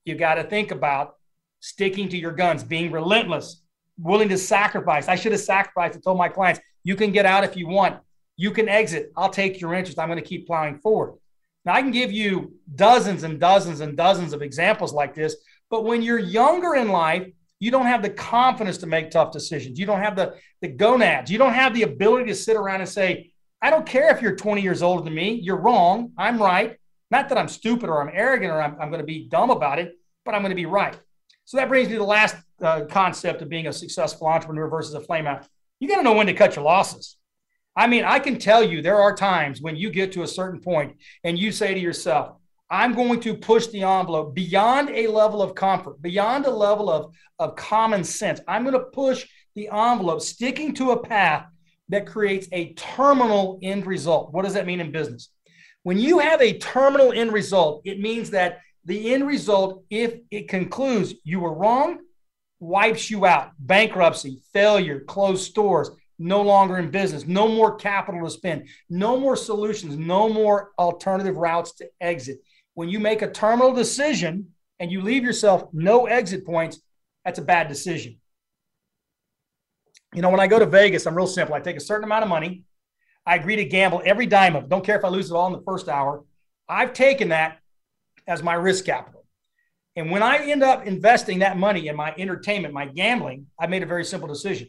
you 0.05 0.15
got 0.15 0.35
to 0.35 0.45
think 0.45 0.71
about 0.71 1.17
sticking 1.61 2.09
to 2.09 2.17
your 2.17 2.33
guns, 2.33 2.63
being 2.63 2.93
relentless, 2.93 3.63
willing 3.99 4.29
to 4.29 4.39
sacrifice. 4.39 5.09
I 5.09 5.17
should 5.17 5.33
have 5.33 5.41
sacrificed 5.41 5.95
and 5.95 6.05
told 6.05 6.19
my 6.19 6.29
clients, 6.29 6.61
you 6.85 6.97
can 6.97 7.13
get 7.13 7.27
out 7.27 7.45
if 7.45 7.57
you 7.57 7.67
want. 7.67 8.01
You 8.37 8.53
can 8.53 8.69
exit. 8.69 9.13
I'll 9.17 9.31
take 9.31 9.61
your 9.61 9.75
interest. 9.75 9.99
I'm 9.99 10.09
going 10.09 10.23
to 10.23 10.29
keep 10.29 10.47
plowing 10.47 10.79
forward. 10.79 11.15
Now, 11.65 11.75
I 11.75 11.83
can 11.83 11.91
give 11.91 12.13
you 12.13 12.55
dozens 12.75 13.25
and 13.25 13.41
dozens 13.41 13.81
and 13.81 13.97
dozens 13.97 14.33
of 14.33 14.43
examples 14.43 14.93
like 14.93 15.15
this, 15.15 15.37
but 15.69 15.85
when 15.85 16.01
you're 16.03 16.19
younger 16.19 16.77
in 16.77 16.89
life, 16.89 17.27
you 17.61 17.71
don't 17.71 17.87
have 17.87 18.03
the 18.03 18.11
confidence 18.11 18.79
to 18.79 18.87
make 18.87 19.11
tough 19.11 19.33
decisions. 19.33 19.79
You 19.79 19.87
don't 19.87 20.01
have 20.01 20.15
the, 20.15 20.37
the 20.63 20.69
gonads. 20.69 21.31
You 21.31 21.39
don't 21.39 21.53
have 21.53 21.75
the 21.75 21.83
ability 21.83 22.27
to 22.27 22.35
sit 22.35 22.57
around 22.57 22.81
and 22.81 22.89
say, 22.89 23.33
I 23.61 23.71
don't 23.71 23.87
care 23.87 24.15
if 24.15 24.23
you're 24.23 24.37
20 24.37 24.63
years 24.63 24.83
older 24.83 25.03
than 25.03 25.15
me. 25.15 25.33
You're 25.43 25.57
wrong. 25.57 26.13
I'm 26.17 26.41
right. 26.41 26.77
Not 27.11 27.29
that 27.29 27.39
I'm 27.39 27.49
stupid 27.49 27.89
or 27.89 28.01
I'm 28.01 28.15
arrogant 28.15 28.53
or 28.53 28.63
I'm, 28.63 28.77
I'm 28.81 28.91
going 28.91 29.01
to 29.01 29.07
be 29.07 29.27
dumb 29.29 29.51
about 29.51 29.79
it, 29.79 29.95
but 30.25 30.35
I'm 30.35 30.43
going 30.43 30.51
to 30.51 30.57
be 30.57 30.67
right. 30.67 30.99
So 31.45 31.57
that 31.57 31.69
brings 31.69 31.89
me 31.89 31.95
to 31.95 32.01
the 32.01 32.05
last 32.05 32.37
uh, 32.63 32.85
concept 32.85 33.43
of 33.43 33.49
being 33.49 33.67
a 33.67 33.73
successful 33.73 34.27
entrepreneur 34.27 34.69
versus 34.69 34.95
a 34.95 35.01
flame 35.01 35.27
out. 35.27 35.47
You 35.81 35.89
got 35.89 35.97
to 35.97 36.03
know 36.03 36.13
when 36.13 36.27
to 36.27 36.35
cut 36.35 36.57
your 36.57 36.65
losses. 36.65 37.17
I 37.75 37.87
mean, 37.87 38.05
I 38.05 38.19
can 38.19 38.39
tell 38.39 38.63
you 38.63 38.83
there 38.83 39.01
are 39.01 39.15
times 39.15 39.63
when 39.63 39.77
you 39.77 39.91
get 39.91 40.13
to 40.13 40.23
a 40.23 40.29
certain 40.29 40.61
point 40.61 40.97
and 41.25 41.39
you 41.39 41.53
say 41.53 41.75
to 41.75 41.81
yourself, 41.81 42.33
I'm 42.71 42.95
going 42.95 43.21
to 43.21 43.35
push 43.35 43.69
the 43.69 43.83
envelope 43.83 44.35
beyond 44.35 44.91
a 44.91 45.07
level 45.07 45.41
of 45.41 45.55
comfort, 45.55 46.03
beyond 46.03 46.45
a 46.45 46.51
level 46.51 46.91
of, 46.91 47.15
of 47.39 47.57
common 47.57 48.05
sense. 48.05 48.41
I'm 48.47 48.65
going 48.65 48.75
to 48.75 48.91
push 48.91 49.27
the 49.55 49.69
envelope, 49.69 50.21
sticking 50.21 50.75
to 50.75 50.91
a 50.91 51.03
path 51.03 51.47
that 51.89 52.07
creates 52.07 52.49
a 52.53 52.75
terminal 52.75 53.59
end 53.63 53.87
result. 53.87 54.33
What 54.33 54.45
does 54.45 54.55
that 54.55 54.67
mean 54.67 54.81
in 54.81 54.93
business? 54.93 55.31
When 55.83 55.99
you 55.99 56.19
have 56.19 56.43
a 56.43 56.59
terminal 56.59 57.13
end 57.13 57.33
result, 57.33 57.83
it 57.85 58.01
means 58.01 58.31
that 58.31 58.61
the 58.85 59.15
end 59.15 59.27
result, 59.27 59.85
if 59.91 60.15
it 60.31 60.49
concludes 60.49 61.15
you 61.25 61.41
were 61.41 61.55
wrong, 61.55 61.99
wipes 62.61 63.11
you 63.11 63.27
out. 63.27 63.53
Bankruptcy, 63.59 64.43
failure, 64.53 65.01
closed 65.01 65.45
stores, 65.45 65.91
no 66.19 66.43
longer 66.43 66.79
in 66.79 66.91
business, 66.91 67.27
no 67.27 67.49
more 67.49 67.77
capital 67.77 68.25
to 68.25 68.31
spend, 68.31 68.69
no 68.91 69.19
more 69.19 69.37
solutions, 69.37 69.97
no 69.97 70.29
more 70.29 70.73
alternative 70.79 71.37
routes 71.37 71.73
to 71.75 71.89
exit 72.01 72.41
when 72.79 72.89
you 72.89 73.01
make 73.01 73.23
a 73.23 73.29
terminal 73.33 73.73
decision 73.73 74.55
and 74.79 74.93
you 74.93 75.03
leave 75.03 75.25
yourself 75.25 75.65
no 75.73 76.07
exit 76.07 76.47
points, 76.47 76.81
that's 77.25 77.41
a 77.41 77.43
bad 77.43 77.67
decision. 77.67 78.21
You 80.15 80.23
know, 80.23 80.31
when 80.31 80.41
I 80.41 80.47
go 80.47 80.59
to 80.59 80.67
Vegas, 80.67 81.07
I'm 81.07 81.15
real 81.15 81.27
simple. 81.27 81.55
I 81.55 81.61
take 81.61 81.77
a 81.77 81.81
certain 81.81 82.05
amount 82.05 82.23
of 82.23 82.29
money. 82.29 82.65
I 83.27 83.37
agree 83.37 83.57
to 83.57 83.65
gamble 83.65 84.03
every 84.05 84.27
dime 84.27 84.57
of 84.57 84.65
it. 84.65 84.69
Don't 84.71 84.85
care 84.85 84.99
if 84.99 85.05
I 85.05 85.09
lose 85.09 85.31
it 85.31 85.35
all 85.35 85.47
in 85.47 85.53
the 85.53 85.65
first 85.65 85.89
hour. 85.89 86.25
I've 86.69 86.93
taken 86.93 87.29
that 87.29 87.59
as 88.27 88.43
my 88.43 88.55
risk 88.55 88.87
capital. 88.87 89.27
And 89.97 90.11
when 90.11 90.23
I 90.23 90.39
end 90.39 90.63
up 90.63 90.87
investing 90.87 91.41
that 91.41 91.59
money 91.59 91.89
in 91.89 91.97
my 91.97 92.15
entertainment, 92.17 92.73
my 92.73 92.87
gambling, 92.87 93.47
I 93.59 93.67
made 93.67 93.83
a 93.83 93.87
very 93.87 94.05
simple 94.05 94.29
decision. 94.29 94.69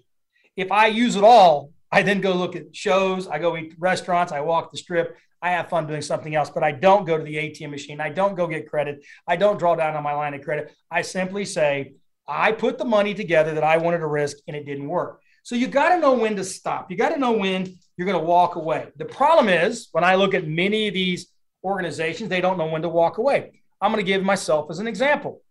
If 0.56 0.71
I 0.71 0.88
use 0.88 1.15
it 1.15 1.23
all, 1.23 1.71
I 1.91 2.02
then 2.02 2.19
go 2.19 2.34
look 2.34 2.56
at 2.56 2.75
shows, 2.75 3.28
I 3.28 3.39
go 3.39 3.56
eat 3.56 3.75
restaurants, 3.78 4.32
I 4.32 4.41
walk 4.41 4.71
the 4.71 4.78
strip, 4.78 5.17
I 5.41 5.52
have 5.52 5.69
fun 5.69 5.88
doing 5.88 6.02
something 6.02 6.36
else, 6.36 6.49
but 6.49 6.63
I 6.63 6.71
don't 6.71 7.06
go 7.06 7.17
to 7.17 7.23
the 7.23 7.36
ATM 7.36 7.71
machine. 7.71 8.02
I 8.02 8.10
don't 8.10 8.36
go 8.36 8.45
get 8.47 8.69
credit. 8.69 9.06
I 9.28 9.36
don't 9.38 9.58
draw 9.58 9.75
down 9.75 9.95
on 9.95 10.04
my 10.04 10.13
line 10.13 10.34
of 10.34 10.41
credit. 10.41 10.75
I 10.91 11.02
simply 11.02 11.45
say, 11.45 11.93
I 12.28 12.52
put 12.52 12.78
the 12.78 12.86
money 12.86 13.13
together 13.13 13.54
that 13.54 13.63
I 13.63 13.78
wanted 13.78 13.99
to 13.99 14.08
risk 14.08 14.38
and 14.47 14.56
it 14.56 14.65
didn't 14.65 14.88
work. 14.88 15.21
So 15.50 15.56
you 15.56 15.66
got 15.66 15.90
to 15.90 16.00
know 16.00 16.14
when 16.14 16.36
to 16.36 16.44
stop. 16.44 16.92
You 16.92 16.96
got 16.96 17.10
to 17.10 17.18
know 17.18 17.32
when 17.32 17.76
you're 17.98 18.06
going 18.06 18.20
to 18.20 18.24
walk 18.24 18.56
away. 18.56 18.90
The 18.98 19.06
problem 19.06 19.50
is 19.50 19.90
when 19.94 20.04
I 20.04 20.14
look 20.14 20.36
at 20.36 20.48
many 20.48 20.88
of 20.88 20.94
these 20.94 21.30
organizations, 21.64 22.30
they 22.30 22.40
don't 22.40 22.56
know 22.56 22.68
when 22.68 22.84
to 22.84 22.88
walk 22.88 23.18
away. 23.18 23.64
I'm 23.82 23.92
going 23.92 24.06
to 24.06 24.08
give 24.08 24.22
myself 24.22 24.70
as 24.70 24.78
an 24.78 24.86
example. 24.86 25.42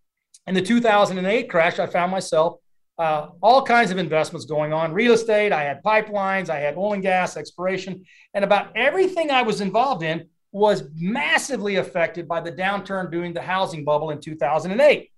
In 0.46 0.54
the 0.54 0.62
2008 0.62 1.50
crash, 1.50 1.80
I 1.80 1.86
found 1.88 2.12
myself 2.12 2.60
uh, 2.96 3.30
all 3.40 3.64
kinds 3.64 3.90
of 3.90 3.98
investments 3.98 4.46
going 4.46 4.72
on 4.72 4.92
real 4.92 5.14
estate. 5.14 5.50
I 5.50 5.64
had 5.64 5.82
pipelines, 5.82 6.48
I 6.48 6.60
had 6.60 6.76
oil 6.76 6.92
and 6.92 7.02
gas 7.02 7.36
exploration, 7.36 8.04
and 8.34 8.44
about 8.44 8.76
everything 8.76 9.32
I 9.32 9.42
was 9.42 9.60
involved 9.60 10.04
in 10.04 10.28
was 10.52 10.84
massively 10.94 11.74
affected 11.74 12.28
by 12.28 12.40
the 12.40 12.52
downturn 12.52 13.10
during 13.10 13.32
the 13.32 13.42
housing 13.42 13.84
bubble 13.84 14.10
in 14.10 14.20
2008. 14.20 15.10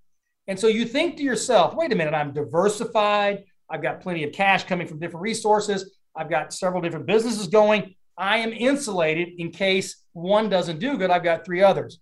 And 0.49 0.59
so 0.59 0.69
you 0.69 0.87
think 0.87 1.19
to 1.19 1.23
yourself, 1.23 1.75
wait 1.75 1.93
a 1.93 1.95
minute, 1.95 2.15
I'm 2.15 2.33
diversified. 2.33 3.45
I've 3.71 3.83
got 3.83 4.01
plenty 4.01 4.25
of 4.25 4.33
cash 4.33 4.65
coming 4.65 4.87
from 4.87 4.99
different 4.99 5.23
resources. 5.23 5.97
I've 6.17 6.31
got 6.31 6.53
several 6.53 6.83
different 6.83 7.07
businesses 7.07 7.47
going. 7.47 7.95
I 8.19 8.39
am 8.39 8.53
insulated 8.53 9.29
in 9.39 9.51
case 9.51 10.03
one 10.13 10.49
doesn't 10.49 10.81
do 10.81 10.99
good. 10.99 11.11
I've 11.11 11.25
got 11.25 11.45
three 11.45 11.63
others. 11.63 12.01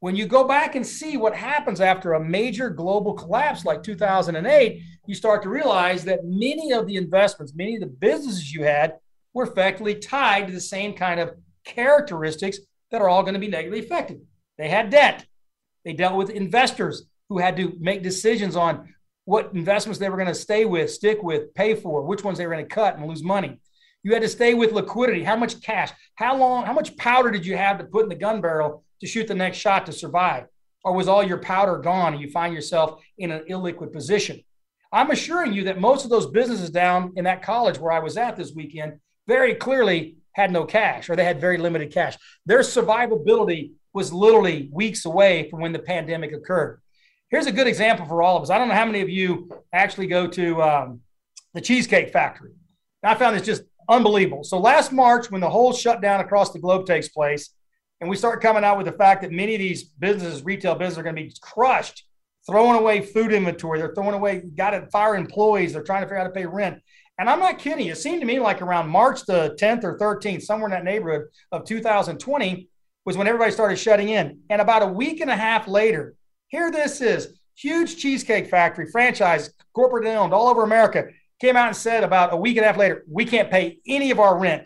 When 0.00 0.14
you 0.14 0.26
go 0.26 0.46
back 0.46 0.74
and 0.74 0.86
see 0.86 1.16
what 1.16 1.34
happens 1.34 1.80
after 1.80 2.12
a 2.12 2.24
major 2.24 2.68
global 2.68 3.14
collapse 3.14 3.64
like 3.64 3.82
2008, 3.82 4.82
you 5.06 5.14
start 5.14 5.42
to 5.42 5.48
realize 5.48 6.04
that 6.04 6.24
many 6.24 6.72
of 6.72 6.86
the 6.86 6.96
investments, 6.96 7.54
many 7.56 7.76
of 7.76 7.80
the 7.80 7.86
businesses 7.86 8.52
you 8.52 8.62
had 8.64 8.96
were 9.32 9.44
effectively 9.44 9.94
tied 9.94 10.46
to 10.46 10.52
the 10.52 10.60
same 10.60 10.92
kind 10.92 11.18
of 11.18 11.34
characteristics 11.64 12.58
that 12.90 13.00
are 13.00 13.08
all 13.08 13.22
going 13.22 13.34
to 13.34 13.40
be 13.40 13.48
negatively 13.48 13.80
affected. 13.80 14.20
They 14.58 14.68
had 14.68 14.90
debt. 14.90 15.26
They 15.84 15.94
dealt 15.94 16.16
with 16.16 16.30
investors 16.30 17.04
who 17.28 17.38
had 17.38 17.56
to 17.56 17.76
make 17.80 18.02
decisions 18.02 18.54
on 18.54 18.94
what 19.26 19.52
investments 19.54 19.98
they 19.98 20.08
were 20.08 20.16
going 20.16 20.28
to 20.28 20.34
stay 20.34 20.64
with, 20.64 20.90
stick 20.90 21.22
with, 21.22 21.52
pay 21.54 21.74
for, 21.74 22.02
which 22.02 22.24
ones 22.24 22.38
they 22.38 22.46
were 22.46 22.54
going 22.54 22.66
to 22.66 22.74
cut 22.74 22.96
and 22.96 23.06
lose 23.06 23.22
money. 23.22 23.60
You 24.02 24.12
had 24.12 24.22
to 24.22 24.28
stay 24.28 24.54
with 24.54 24.72
liquidity. 24.72 25.24
How 25.24 25.36
much 25.36 25.60
cash? 25.60 25.90
How 26.14 26.36
long? 26.36 26.64
How 26.64 26.72
much 26.72 26.96
powder 26.96 27.30
did 27.32 27.44
you 27.44 27.56
have 27.56 27.78
to 27.78 27.84
put 27.84 28.04
in 28.04 28.08
the 28.08 28.14
gun 28.14 28.40
barrel 28.40 28.84
to 29.00 29.06
shoot 29.06 29.26
the 29.26 29.34
next 29.34 29.58
shot 29.58 29.84
to 29.86 29.92
survive? 29.92 30.46
Or 30.84 30.94
was 30.94 31.08
all 31.08 31.24
your 31.24 31.38
powder 31.38 31.78
gone 31.78 32.12
and 32.12 32.22
you 32.22 32.30
find 32.30 32.54
yourself 32.54 33.02
in 33.18 33.32
an 33.32 33.44
illiquid 33.50 33.92
position? 33.92 34.44
I'm 34.92 35.10
assuring 35.10 35.52
you 35.52 35.64
that 35.64 35.80
most 35.80 36.04
of 36.04 36.10
those 36.10 36.30
businesses 36.30 36.70
down 36.70 37.12
in 37.16 37.24
that 37.24 37.42
college 37.42 37.78
where 37.78 37.90
I 37.90 37.98
was 37.98 38.16
at 38.16 38.36
this 38.36 38.52
weekend 38.54 39.00
very 39.26 39.56
clearly 39.56 40.18
had 40.32 40.52
no 40.52 40.64
cash 40.64 41.10
or 41.10 41.16
they 41.16 41.24
had 41.24 41.40
very 41.40 41.58
limited 41.58 41.92
cash. 41.92 42.16
Their 42.46 42.60
survivability 42.60 43.72
was 43.92 44.12
literally 44.12 44.68
weeks 44.72 45.04
away 45.04 45.50
from 45.50 45.60
when 45.60 45.72
the 45.72 45.80
pandemic 45.80 46.32
occurred. 46.32 46.80
Here's 47.28 47.46
a 47.46 47.52
good 47.52 47.66
example 47.66 48.06
for 48.06 48.22
all 48.22 48.36
of 48.36 48.42
us. 48.44 48.50
I 48.50 48.58
don't 48.58 48.68
know 48.68 48.74
how 48.74 48.84
many 48.84 49.00
of 49.00 49.08
you 49.08 49.50
actually 49.72 50.06
go 50.06 50.28
to 50.28 50.62
um, 50.62 51.00
the 51.54 51.60
Cheesecake 51.60 52.12
Factory. 52.12 52.52
I 53.02 53.14
found 53.16 53.36
this 53.36 53.44
just 53.44 53.62
unbelievable. 53.88 54.44
So 54.44 54.58
last 54.58 54.92
March, 54.92 55.30
when 55.30 55.40
the 55.40 55.50
whole 55.50 55.72
shutdown 55.72 56.20
across 56.20 56.52
the 56.52 56.58
globe 56.60 56.86
takes 56.86 57.08
place, 57.08 57.50
and 58.00 58.10
we 58.10 58.16
start 58.16 58.42
coming 58.42 58.62
out 58.62 58.76
with 58.76 58.86
the 58.86 58.92
fact 58.92 59.22
that 59.22 59.32
many 59.32 59.54
of 59.54 59.58
these 59.58 59.84
businesses, 59.84 60.44
retail 60.44 60.74
businesses, 60.74 60.98
are 60.98 61.02
going 61.02 61.16
to 61.16 61.22
be 61.22 61.32
crushed, 61.40 62.04
throwing 62.46 62.78
away 62.78 63.00
food 63.00 63.32
inventory. 63.32 63.78
They're 63.78 63.94
throwing 63.94 64.14
away, 64.14 64.42
got 64.54 64.70
to 64.70 64.86
fire 64.88 65.16
employees. 65.16 65.72
They're 65.72 65.82
trying 65.82 66.02
to 66.02 66.06
figure 66.06 66.18
out 66.18 66.26
how 66.26 66.28
to 66.28 66.34
pay 66.34 66.46
rent. 66.46 66.80
And 67.18 67.30
I'm 67.30 67.38
not 67.38 67.58
kidding. 67.58 67.86
It 67.86 67.96
seemed 67.96 68.20
to 68.20 68.26
me 68.26 68.38
like 68.38 68.60
around 68.60 68.88
March 68.88 69.24
the 69.24 69.56
10th 69.58 69.84
or 69.84 69.98
13th, 69.98 70.42
somewhere 70.42 70.68
in 70.68 70.72
that 70.72 70.84
neighborhood 70.84 71.28
of 71.50 71.64
2020, 71.64 72.68
was 73.06 73.16
when 73.16 73.26
everybody 73.26 73.50
started 73.50 73.76
shutting 73.76 74.10
in. 74.10 74.40
And 74.50 74.60
about 74.60 74.82
a 74.82 74.86
week 74.86 75.20
and 75.20 75.30
a 75.30 75.36
half 75.36 75.66
later, 75.66 76.15
here 76.48 76.70
this 76.70 77.00
is 77.00 77.38
huge 77.56 77.96
cheesecake 77.96 78.48
factory, 78.48 78.86
franchise, 78.90 79.50
corporate 79.74 80.06
owned 80.06 80.32
all 80.32 80.48
over 80.48 80.62
America, 80.62 81.08
came 81.40 81.56
out 81.56 81.68
and 81.68 81.76
said 81.76 82.04
about 82.04 82.32
a 82.32 82.36
week 82.36 82.56
and 82.56 82.64
a 82.64 82.68
half 82.68 82.76
later, 82.76 83.04
we 83.10 83.24
can't 83.24 83.50
pay 83.50 83.78
any 83.86 84.10
of 84.10 84.20
our 84.20 84.38
rent 84.38 84.64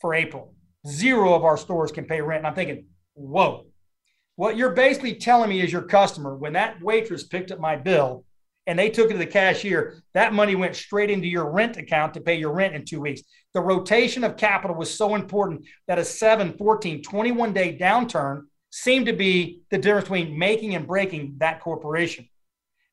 for 0.00 0.14
April. 0.14 0.54
Zero 0.86 1.34
of 1.34 1.44
our 1.44 1.56
stores 1.56 1.92
can 1.92 2.04
pay 2.04 2.20
rent. 2.20 2.40
And 2.40 2.46
I'm 2.46 2.54
thinking, 2.54 2.86
whoa. 3.14 3.66
What 4.36 4.56
you're 4.56 4.72
basically 4.72 5.14
telling 5.14 5.48
me 5.48 5.60
is 5.60 5.72
your 5.72 5.82
customer, 5.82 6.36
when 6.36 6.54
that 6.54 6.82
waitress 6.82 7.24
picked 7.24 7.52
up 7.52 7.60
my 7.60 7.76
bill 7.76 8.24
and 8.66 8.78
they 8.78 8.90
took 8.90 9.10
it 9.10 9.12
to 9.12 9.18
the 9.18 9.26
cashier, 9.26 10.02
that 10.12 10.32
money 10.32 10.56
went 10.56 10.74
straight 10.74 11.10
into 11.10 11.28
your 11.28 11.50
rent 11.50 11.76
account 11.76 12.14
to 12.14 12.20
pay 12.20 12.34
your 12.34 12.52
rent 12.52 12.74
in 12.74 12.84
two 12.84 13.00
weeks. 13.00 13.22
The 13.52 13.60
rotation 13.60 14.24
of 14.24 14.36
capital 14.36 14.76
was 14.76 14.92
so 14.92 15.14
important 15.14 15.66
that 15.86 15.98
a 15.98 16.04
7, 16.04 16.56
14, 16.56 17.02
21 17.02 17.52
day 17.52 17.78
downturn 17.78 18.42
seemed 18.74 19.06
to 19.06 19.12
be 19.12 19.60
the 19.70 19.78
difference 19.78 20.08
between 20.08 20.36
making 20.36 20.74
and 20.74 20.84
breaking 20.84 21.36
that 21.38 21.60
corporation. 21.60 22.28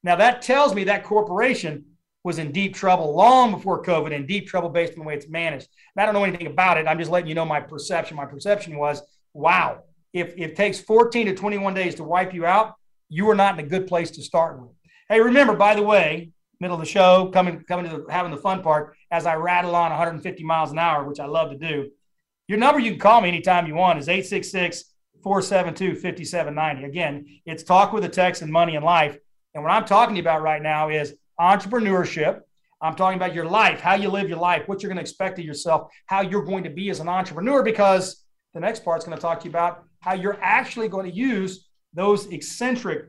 Now, 0.03 0.15
that 0.17 0.43
tells 0.43 0.75
me 0.75 0.83
that 0.83 1.03
corporation 1.03 1.85
was 2.23 2.37
in 2.37 2.51
deep 2.51 2.75
trouble 2.75 3.15
long 3.15 3.49
before 3.49 3.81
COVID, 3.81 4.11
in 4.11 4.27
deep 4.27 4.47
trouble 4.47 4.69
based 4.69 4.93
on 4.93 4.99
the 4.99 5.05
way 5.05 5.15
it's 5.15 5.27
managed. 5.27 5.67
And 5.95 6.03
I 6.03 6.05
don't 6.05 6.13
know 6.13 6.23
anything 6.23 6.45
about 6.45 6.77
it. 6.77 6.85
I'm 6.85 6.99
just 6.99 7.09
letting 7.09 7.29
you 7.29 7.33
know 7.33 7.45
my 7.45 7.59
perception. 7.59 8.15
My 8.15 8.25
perception 8.25 8.77
was, 8.77 9.01
wow, 9.33 9.81
if, 10.13 10.35
if 10.37 10.51
it 10.51 10.55
takes 10.55 10.79
14 10.79 11.25
to 11.25 11.33
21 11.33 11.73
days 11.73 11.95
to 11.95 12.03
wipe 12.03 12.31
you 12.31 12.45
out, 12.45 12.75
you 13.09 13.27
are 13.31 13.35
not 13.35 13.57
in 13.57 13.65
a 13.65 13.67
good 13.67 13.87
place 13.87 14.11
to 14.11 14.21
start 14.21 14.61
with. 14.61 14.69
Hey, 15.09 15.19
remember, 15.19 15.55
by 15.55 15.73
the 15.73 15.81
way, 15.81 16.29
middle 16.59 16.75
of 16.75 16.81
the 16.81 16.85
show, 16.85 17.31
coming 17.33 17.63
coming 17.67 17.89
to 17.89 17.97
the, 17.97 18.13
having 18.13 18.31
the 18.31 18.37
fun 18.37 18.61
part, 18.61 18.95
as 19.09 19.25
I 19.25 19.33
rattle 19.33 19.75
on 19.75 19.89
150 19.89 20.43
miles 20.43 20.71
an 20.71 20.77
hour, 20.77 21.05
which 21.05 21.19
I 21.19 21.25
love 21.25 21.49
to 21.49 21.57
do. 21.57 21.89
Your 22.47 22.59
number 22.59 22.79
you 22.79 22.91
can 22.91 22.99
call 22.99 23.19
me 23.21 23.29
anytime 23.29 23.65
you 23.65 23.73
want 23.73 23.97
is 23.97 24.07
866 24.07 24.90
472 25.21 25.95
5790. 25.95 26.83
Again, 26.85 27.25
it's 27.45 27.63
talk 27.63 27.93
with 27.93 28.03
the 28.03 28.09
Texan 28.09 28.51
money 28.51 28.75
and 28.75 28.85
life. 28.85 29.17
And 29.53 29.63
what 29.63 29.71
I'm 29.71 29.85
talking 29.85 30.19
about 30.19 30.41
right 30.41 30.61
now 30.61 30.89
is 30.89 31.15
entrepreneurship. 31.39 32.41
I'm 32.81 32.95
talking 32.95 33.17
about 33.17 33.35
your 33.35 33.45
life, 33.45 33.79
how 33.79 33.93
you 33.93 34.09
live 34.09 34.27
your 34.27 34.39
life, 34.39 34.67
what 34.67 34.81
you're 34.81 34.89
going 34.89 34.97
to 34.97 35.01
expect 35.01 35.37
of 35.37 35.45
yourself, 35.45 35.91
how 36.07 36.21
you're 36.21 36.43
going 36.43 36.63
to 36.63 36.69
be 36.69 36.89
as 36.89 36.99
an 36.99 37.07
entrepreneur, 37.07 37.61
because 37.61 38.23
the 38.53 38.59
next 38.59 38.83
part's 38.83 39.05
going 39.05 39.15
to 39.15 39.21
talk 39.21 39.39
to 39.41 39.45
you 39.45 39.51
about 39.51 39.83
how 39.99 40.13
you're 40.13 40.39
actually 40.41 40.87
going 40.87 41.09
to 41.09 41.15
use 41.15 41.67
those 41.93 42.27
eccentric, 42.27 43.05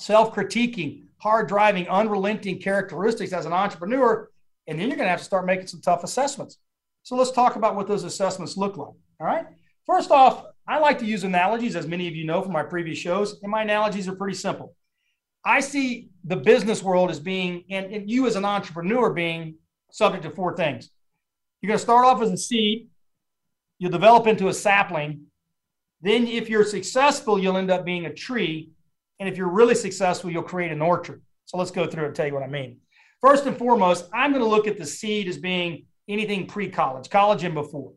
self 0.00 0.34
critiquing, 0.34 1.04
hard 1.18 1.48
driving, 1.48 1.88
unrelenting 1.88 2.60
characteristics 2.60 3.32
as 3.32 3.46
an 3.46 3.52
entrepreneur. 3.52 4.30
And 4.66 4.78
then 4.78 4.88
you're 4.88 4.96
going 4.96 5.06
to 5.06 5.10
have 5.10 5.18
to 5.18 5.24
start 5.24 5.46
making 5.46 5.66
some 5.66 5.80
tough 5.80 6.04
assessments. 6.04 6.58
So 7.02 7.16
let's 7.16 7.32
talk 7.32 7.56
about 7.56 7.74
what 7.74 7.88
those 7.88 8.04
assessments 8.04 8.56
look 8.56 8.76
like. 8.76 8.94
All 9.20 9.26
right. 9.26 9.46
First 9.86 10.10
off, 10.10 10.44
I 10.70 10.78
like 10.78 11.00
to 11.00 11.04
use 11.04 11.24
analogies, 11.24 11.74
as 11.74 11.88
many 11.88 12.06
of 12.06 12.14
you 12.14 12.24
know 12.24 12.42
from 12.42 12.52
my 12.52 12.62
previous 12.62 12.96
shows, 12.96 13.40
and 13.42 13.50
my 13.50 13.62
analogies 13.62 14.06
are 14.06 14.14
pretty 14.14 14.36
simple. 14.36 14.76
I 15.44 15.58
see 15.58 16.10
the 16.22 16.36
business 16.36 16.80
world 16.80 17.10
as 17.10 17.18
being, 17.18 17.64
and, 17.70 17.86
and 17.92 18.08
you 18.08 18.28
as 18.28 18.36
an 18.36 18.44
entrepreneur 18.44 19.10
being 19.10 19.56
subject 19.90 20.22
to 20.22 20.30
four 20.30 20.56
things. 20.56 20.88
You're 21.60 21.70
going 21.70 21.78
to 21.78 21.82
start 21.82 22.06
off 22.06 22.22
as 22.22 22.30
a 22.30 22.36
seed, 22.36 22.86
you'll 23.80 23.90
develop 23.90 24.28
into 24.28 24.46
a 24.46 24.54
sapling. 24.54 25.24
Then, 26.02 26.28
if 26.28 26.48
you're 26.48 26.64
successful, 26.64 27.36
you'll 27.36 27.56
end 27.56 27.72
up 27.72 27.84
being 27.84 28.06
a 28.06 28.14
tree. 28.14 28.70
And 29.18 29.28
if 29.28 29.36
you're 29.36 29.48
really 29.50 29.74
successful, 29.74 30.30
you'll 30.30 30.44
create 30.44 30.70
an 30.70 30.80
orchard. 30.80 31.20
So 31.46 31.58
let's 31.58 31.72
go 31.72 31.88
through 31.88 32.06
and 32.06 32.14
tell 32.14 32.28
you 32.28 32.34
what 32.34 32.44
I 32.44 32.48
mean. 32.48 32.78
First 33.20 33.44
and 33.46 33.58
foremost, 33.58 34.08
I'm 34.14 34.30
going 34.30 34.44
to 34.44 34.48
look 34.48 34.68
at 34.68 34.78
the 34.78 34.86
seed 34.86 35.26
as 35.26 35.36
being 35.36 35.86
anything 36.08 36.46
pre 36.46 36.68
college, 36.68 37.10
college 37.10 37.42
and 37.42 37.54
before. 37.54 37.92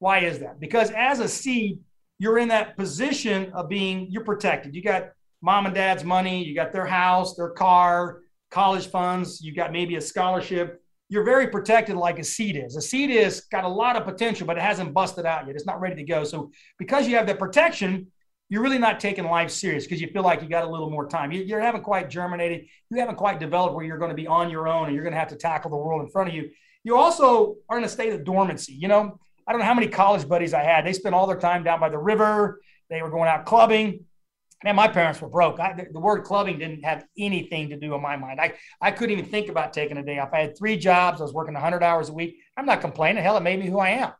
Why 0.00 0.18
is 0.18 0.40
that? 0.40 0.58
Because 0.58 0.90
as 0.90 1.20
a 1.20 1.28
seed, 1.28 1.78
you're 2.18 2.38
in 2.38 2.48
that 2.48 2.76
position 2.76 3.52
of 3.52 3.68
being, 3.68 4.08
you're 4.10 4.24
protected. 4.24 4.74
You 4.74 4.82
got 4.82 5.10
mom 5.40 5.66
and 5.66 5.74
dad's 5.74 6.04
money, 6.04 6.44
you 6.44 6.54
got 6.54 6.72
their 6.72 6.86
house, 6.86 7.36
their 7.36 7.50
car, 7.50 8.20
college 8.50 8.88
funds, 8.88 9.40
you 9.40 9.54
got 9.54 9.72
maybe 9.72 9.96
a 9.96 10.00
scholarship. 10.00 10.82
You're 11.08 11.24
very 11.24 11.48
protected 11.48 11.96
like 11.96 12.18
a 12.18 12.24
seed 12.24 12.56
is. 12.56 12.76
A 12.76 12.82
seed 12.82 13.10
is 13.10 13.42
got 13.52 13.64
a 13.64 13.68
lot 13.68 13.96
of 13.96 14.04
potential, 14.04 14.46
but 14.46 14.58
it 14.58 14.62
hasn't 14.62 14.92
busted 14.92 15.24
out 15.24 15.46
yet. 15.46 15.56
It's 15.56 15.64
not 15.64 15.80
ready 15.80 15.96
to 15.96 16.02
go. 16.02 16.24
So 16.24 16.50
because 16.78 17.08
you 17.08 17.16
have 17.16 17.26
that 17.28 17.38
protection, 17.38 18.08
you're 18.50 18.62
really 18.62 18.78
not 18.78 18.98
taking 18.98 19.24
life 19.24 19.50
serious 19.50 19.84
because 19.84 20.00
you 20.00 20.08
feel 20.08 20.22
like 20.22 20.42
you 20.42 20.48
got 20.48 20.64
a 20.64 20.70
little 20.70 20.90
more 20.90 21.06
time. 21.06 21.30
You, 21.32 21.42
you 21.42 21.56
haven't 21.56 21.82
quite 21.82 22.10
germinated. 22.10 22.66
You 22.90 22.98
haven't 22.98 23.16
quite 23.16 23.38
developed 23.38 23.74
where 23.74 23.84
you're 23.84 23.98
going 23.98 24.10
to 24.10 24.14
be 24.14 24.26
on 24.26 24.50
your 24.50 24.68
own 24.68 24.86
and 24.86 24.94
you're 24.94 25.04
going 25.04 25.12
to 25.12 25.18
have 25.18 25.28
to 25.28 25.36
tackle 25.36 25.70
the 25.70 25.76
world 25.76 26.02
in 26.02 26.08
front 26.08 26.30
of 26.30 26.34
you. 26.34 26.50
You 26.84 26.96
also 26.96 27.56
are 27.68 27.78
in 27.78 27.84
a 27.84 27.88
state 27.88 28.12
of 28.12 28.24
dormancy. 28.24 28.72
You 28.72 28.88
know, 28.88 29.18
I 29.48 29.52
don't 29.52 29.60
know 29.60 29.66
how 29.66 29.74
many 29.74 29.88
college 29.88 30.28
buddies 30.28 30.52
I 30.52 30.62
had. 30.62 30.84
They 30.84 30.92
spent 30.92 31.14
all 31.14 31.26
their 31.26 31.40
time 31.40 31.64
down 31.64 31.80
by 31.80 31.88
the 31.88 31.98
river. 31.98 32.60
They 32.90 33.02
were 33.02 33.10
going 33.10 33.28
out 33.28 33.46
clubbing 33.46 34.04
man, 34.64 34.76
my 34.76 34.88
parents 34.88 35.20
were 35.20 35.28
broke. 35.28 35.60
I, 35.60 35.86
the, 35.92 36.00
word 36.00 36.24
clubbing 36.24 36.58
didn't 36.58 36.84
have 36.84 37.04
anything 37.16 37.68
to 37.70 37.78
do 37.78 37.94
in 37.94 38.02
my 38.02 38.16
mind. 38.16 38.40
I, 38.40 38.54
I 38.80 38.90
couldn't 38.90 39.16
even 39.16 39.30
think 39.30 39.48
about 39.48 39.72
taking 39.72 39.96
a 39.98 40.02
day 40.02 40.18
off. 40.18 40.30
I 40.32 40.40
had 40.40 40.58
three 40.58 40.76
jobs. 40.76 41.20
I 41.20 41.24
was 41.24 41.32
working 41.32 41.54
100 41.54 41.82
hours 41.82 42.08
a 42.08 42.12
week. 42.12 42.38
I'm 42.56 42.66
not 42.66 42.80
complaining. 42.80 43.22
Hell, 43.22 43.36
it 43.36 43.42
made 43.42 43.60
me 43.60 43.66
who 43.66 43.78
I 43.78 43.90
am. 43.90 44.12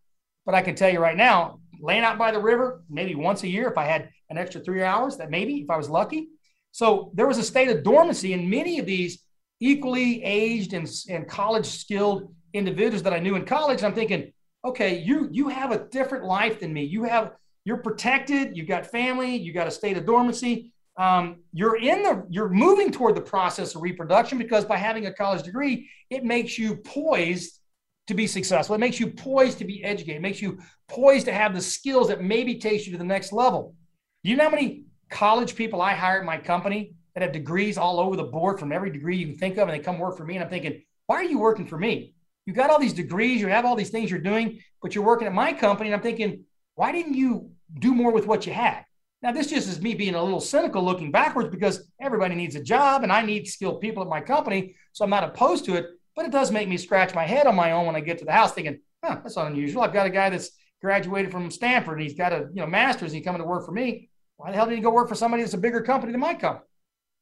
But 0.47 0.55
I 0.55 0.63
can 0.63 0.75
tell 0.75 0.91
you 0.91 1.01
right 1.01 1.17
now, 1.17 1.61
laying 1.81 2.05
out 2.05 2.19
by 2.19 2.31
the 2.31 2.41
river, 2.41 2.83
maybe 2.89 3.15
once 3.15 3.43
a 3.43 3.49
year, 3.49 3.69
if 3.69 3.77
I 3.77 3.85
had 3.85 4.11
an 4.31 4.39
extra 4.39 4.61
three 4.61 4.83
hours, 4.83 5.17
that 5.17 5.31
maybe 5.31 5.57
if 5.57 5.71
I 5.71 5.77
was 5.77 5.91
lucky. 5.91 6.29
So 6.71 7.11
there 7.15 7.27
was 7.27 7.39
a 7.39 7.43
state 7.43 7.69
of 7.69 7.83
dormancy 7.83 8.33
in 8.33 8.49
many 8.49 8.79
of 8.79 8.87
these 8.87 9.23
equally 9.61 10.23
aged 10.23 10.73
and, 10.73 10.89
and 11.09 11.29
college 11.29 11.67
skilled 11.67 12.33
individuals 12.53 13.03
that 13.03 13.13
I 13.13 13.19
knew 13.19 13.35
in 13.35 13.45
college. 13.45 13.83
I'm 13.83 13.95
thinking, 13.95 14.33
okay, 14.65 14.99
you 14.99 15.29
you 15.31 15.49
have 15.49 15.73
a 15.73 15.85
different 15.89 16.25
life 16.25 16.61
than 16.61 16.73
me. 16.73 16.85
You 16.85 17.05
have 17.05 17.33
you're 17.65 17.79
protected. 17.79 18.57
You've 18.57 18.69
got 18.69 18.87
family. 18.87 19.37
You 19.37 19.53
got 19.53 19.67
a 19.67 19.71
state 19.71 19.97
of 19.97 20.07
dormancy. 20.07 20.73
Um, 20.97 21.43
you're 21.53 21.77
in 21.77 22.03
the 22.03 22.27
you're 22.29 22.49
moving 22.49 22.91
toward 22.91 23.15
the 23.15 23.21
process 23.21 23.75
of 23.75 23.83
reproduction 23.83 24.39
because 24.39 24.65
by 24.65 24.77
having 24.77 25.07
a 25.07 25.13
college 25.13 25.43
degree, 25.45 25.89
it 26.11 26.25
makes 26.25 26.59
you 26.59 26.77
poised 26.77 27.61
to 28.09 28.15
be 28.15 28.27
successful. 28.27 28.75
It 28.75 28.79
makes 28.79 28.99
you 28.99 29.09
poised 29.09 29.59
to 29.59 29.65
be 29.65 29.85
educated. 29.85 30.17
It 30.17 30.23
makes 30.23 30.43
you 30.43 30.59
poised 30.89 31.27
to 31.27 31.33
have 31.33 31.55
the 31.55 31.61
skills 31.61 32.09
that 32.09 32.23
maybe 32.23 32.57
takes 32.57 32.87
you 32.87 32.93
to 32.93 32.99
the 32.99 33.05
next 33.05 33.33
level. 33.33 33.75
You 34.23 34.37
know 34.37 34.45
how 34.45 34.51
many 34.51 34.85
college 35.11 35.55
people 35.55 35.81
I 35.81 35.93
hire 35.93 36.19
at 36.21 36.25
my 36.25 36.39
company 36.39 36.95
that 37.15 37.23
have 37.23 37.33
degrees 37.33 37.79
all 37.79 38.01
over 38.01 38.17
the 38.17 38.25
board 38.25 38.59
from 38.59 38.73
every 38.73 38.91
degree 38.91 39.19
you 39.19 39.27
can 39.27 39.39
think 39.39 39.59
of, 39.59 39.69
and 39.69 39.79
they 39.79 39.83
come 39.83 39.99
work 39.99 40.17
for 40.17 40.25
me? 40.25 40.35
And 40.35 40.45
I'm 40.45 40.51
thinking, 40.51 40.83
why 41.07 41.17
are 41.17 41.25
you 41.25 41.39
working 41.39 41.67
for 41.67 41.79
me? 41.79 42.15
You 42.49 42.55
got 42.55 42.71
all 42.71 42.81
these 42.81 42.95
degrees, 42.95 43.43
you 43.43 43.49
have 43.49 43.67
all 43.67 43.77
these 43.77 43.91
things 43.91 44.11
you're 44.11 44.21
doing, 44.21 44.61
but 44.81 44.95
you're 44.95 45.05
working 45.05 45.27
at 45.27 45.35
my 45.35 45.53
company. 45.53 45.91
And 45.91 45.95
I'm 45.95 46.03
thinking, 46.03 46.45
why 46.77 46.93
didn't 46.93 47.13
you 47.13 47.51
do 47.75 47.95
more 47.95 48.13
with 48.13 48.27
what 48.27 48.47
you 48.47 48.53
had. 48.53 48.85
Now, 49.21 49.33
this 49.33 49.49
just 49.49 49.69
is 49.69 49.81
me 49.81 49.95
being 49.95 50.15
a 50.15 50.23
little 50.23 50.41
cynical 50.41 50.83
looking 50.83 51.11
backwards 51.11 51.51
because 51.51 51.91
everybody 52.01 52.35
needs 52.35 52.55
a 52.55 52.63
job 52.63 53.03
and 53.03 53.13
I 53.13 53.23
need 53.23 53.49
skilled 53.49 53.81
people 53.81 54.03
at 54.03 54.09
my 54.09 54.21
company. 54.21 54.77
So 54.93 55.05
I'm 55.05 55.11
not 55.11 55.25
opposed 55.25 55.65
to 55.67 55.75
it, 55.75 55.87
but 56.15 56.25
it 56.25 56.31
does 56.31 56.53
make 56.53 56.69
me 56.69 56.77
scratch 56.77 57.15
my 57.15 57.25
head 57.25 57.47
on 57.47 57.57
my 57.57 57.73
own 57.73 57.87
when 57.87 57.97
I 57.97 58.01
get 58.01 58.19
to 58.19 58.25
the 58.25 58.33
house 58.33 58.53
thinking, 58.53 58.81
huh, 59.05 59.19
that's 59.23 59.37
unusual. 59.37 59.83
I've 59.83 59.93
got 59.93 60.07
a 60.07 60.11
guy 60.11 60.31
that's 60.31 60.51
graduated 60.81 61.33
from 61.33 61.51
Stanford 61.51 61.99
and 61.99 62.03
he's 62.09 62.17
got 62.17 62.33
a 62.33 62.49
you 62.55 62.61
know 62.61 62.67
master's 62.67 63.11
and 63.11 63.17
he's 63.17 63.25
coming 63.25 63.43
to 63.43 63.47
work 63.47 63.67
for 63.67 63.73
me. 63.73 64.09
Why 64.37 64.51
the 64.51 64.57
hell 64.57 64.67
did 64.67 64.77
he 64.77 64.81
go 64.81 64.91
work 64.91 65.09
for 65.09 65.17
somebody 65.17 65.43
that's 65.43 65.55
a 65.55 65.59
bigger 65.59 65.83
company 65.83 66.13
than 66.13 66.21
my 66.21 66.35
company? 66.35 66.65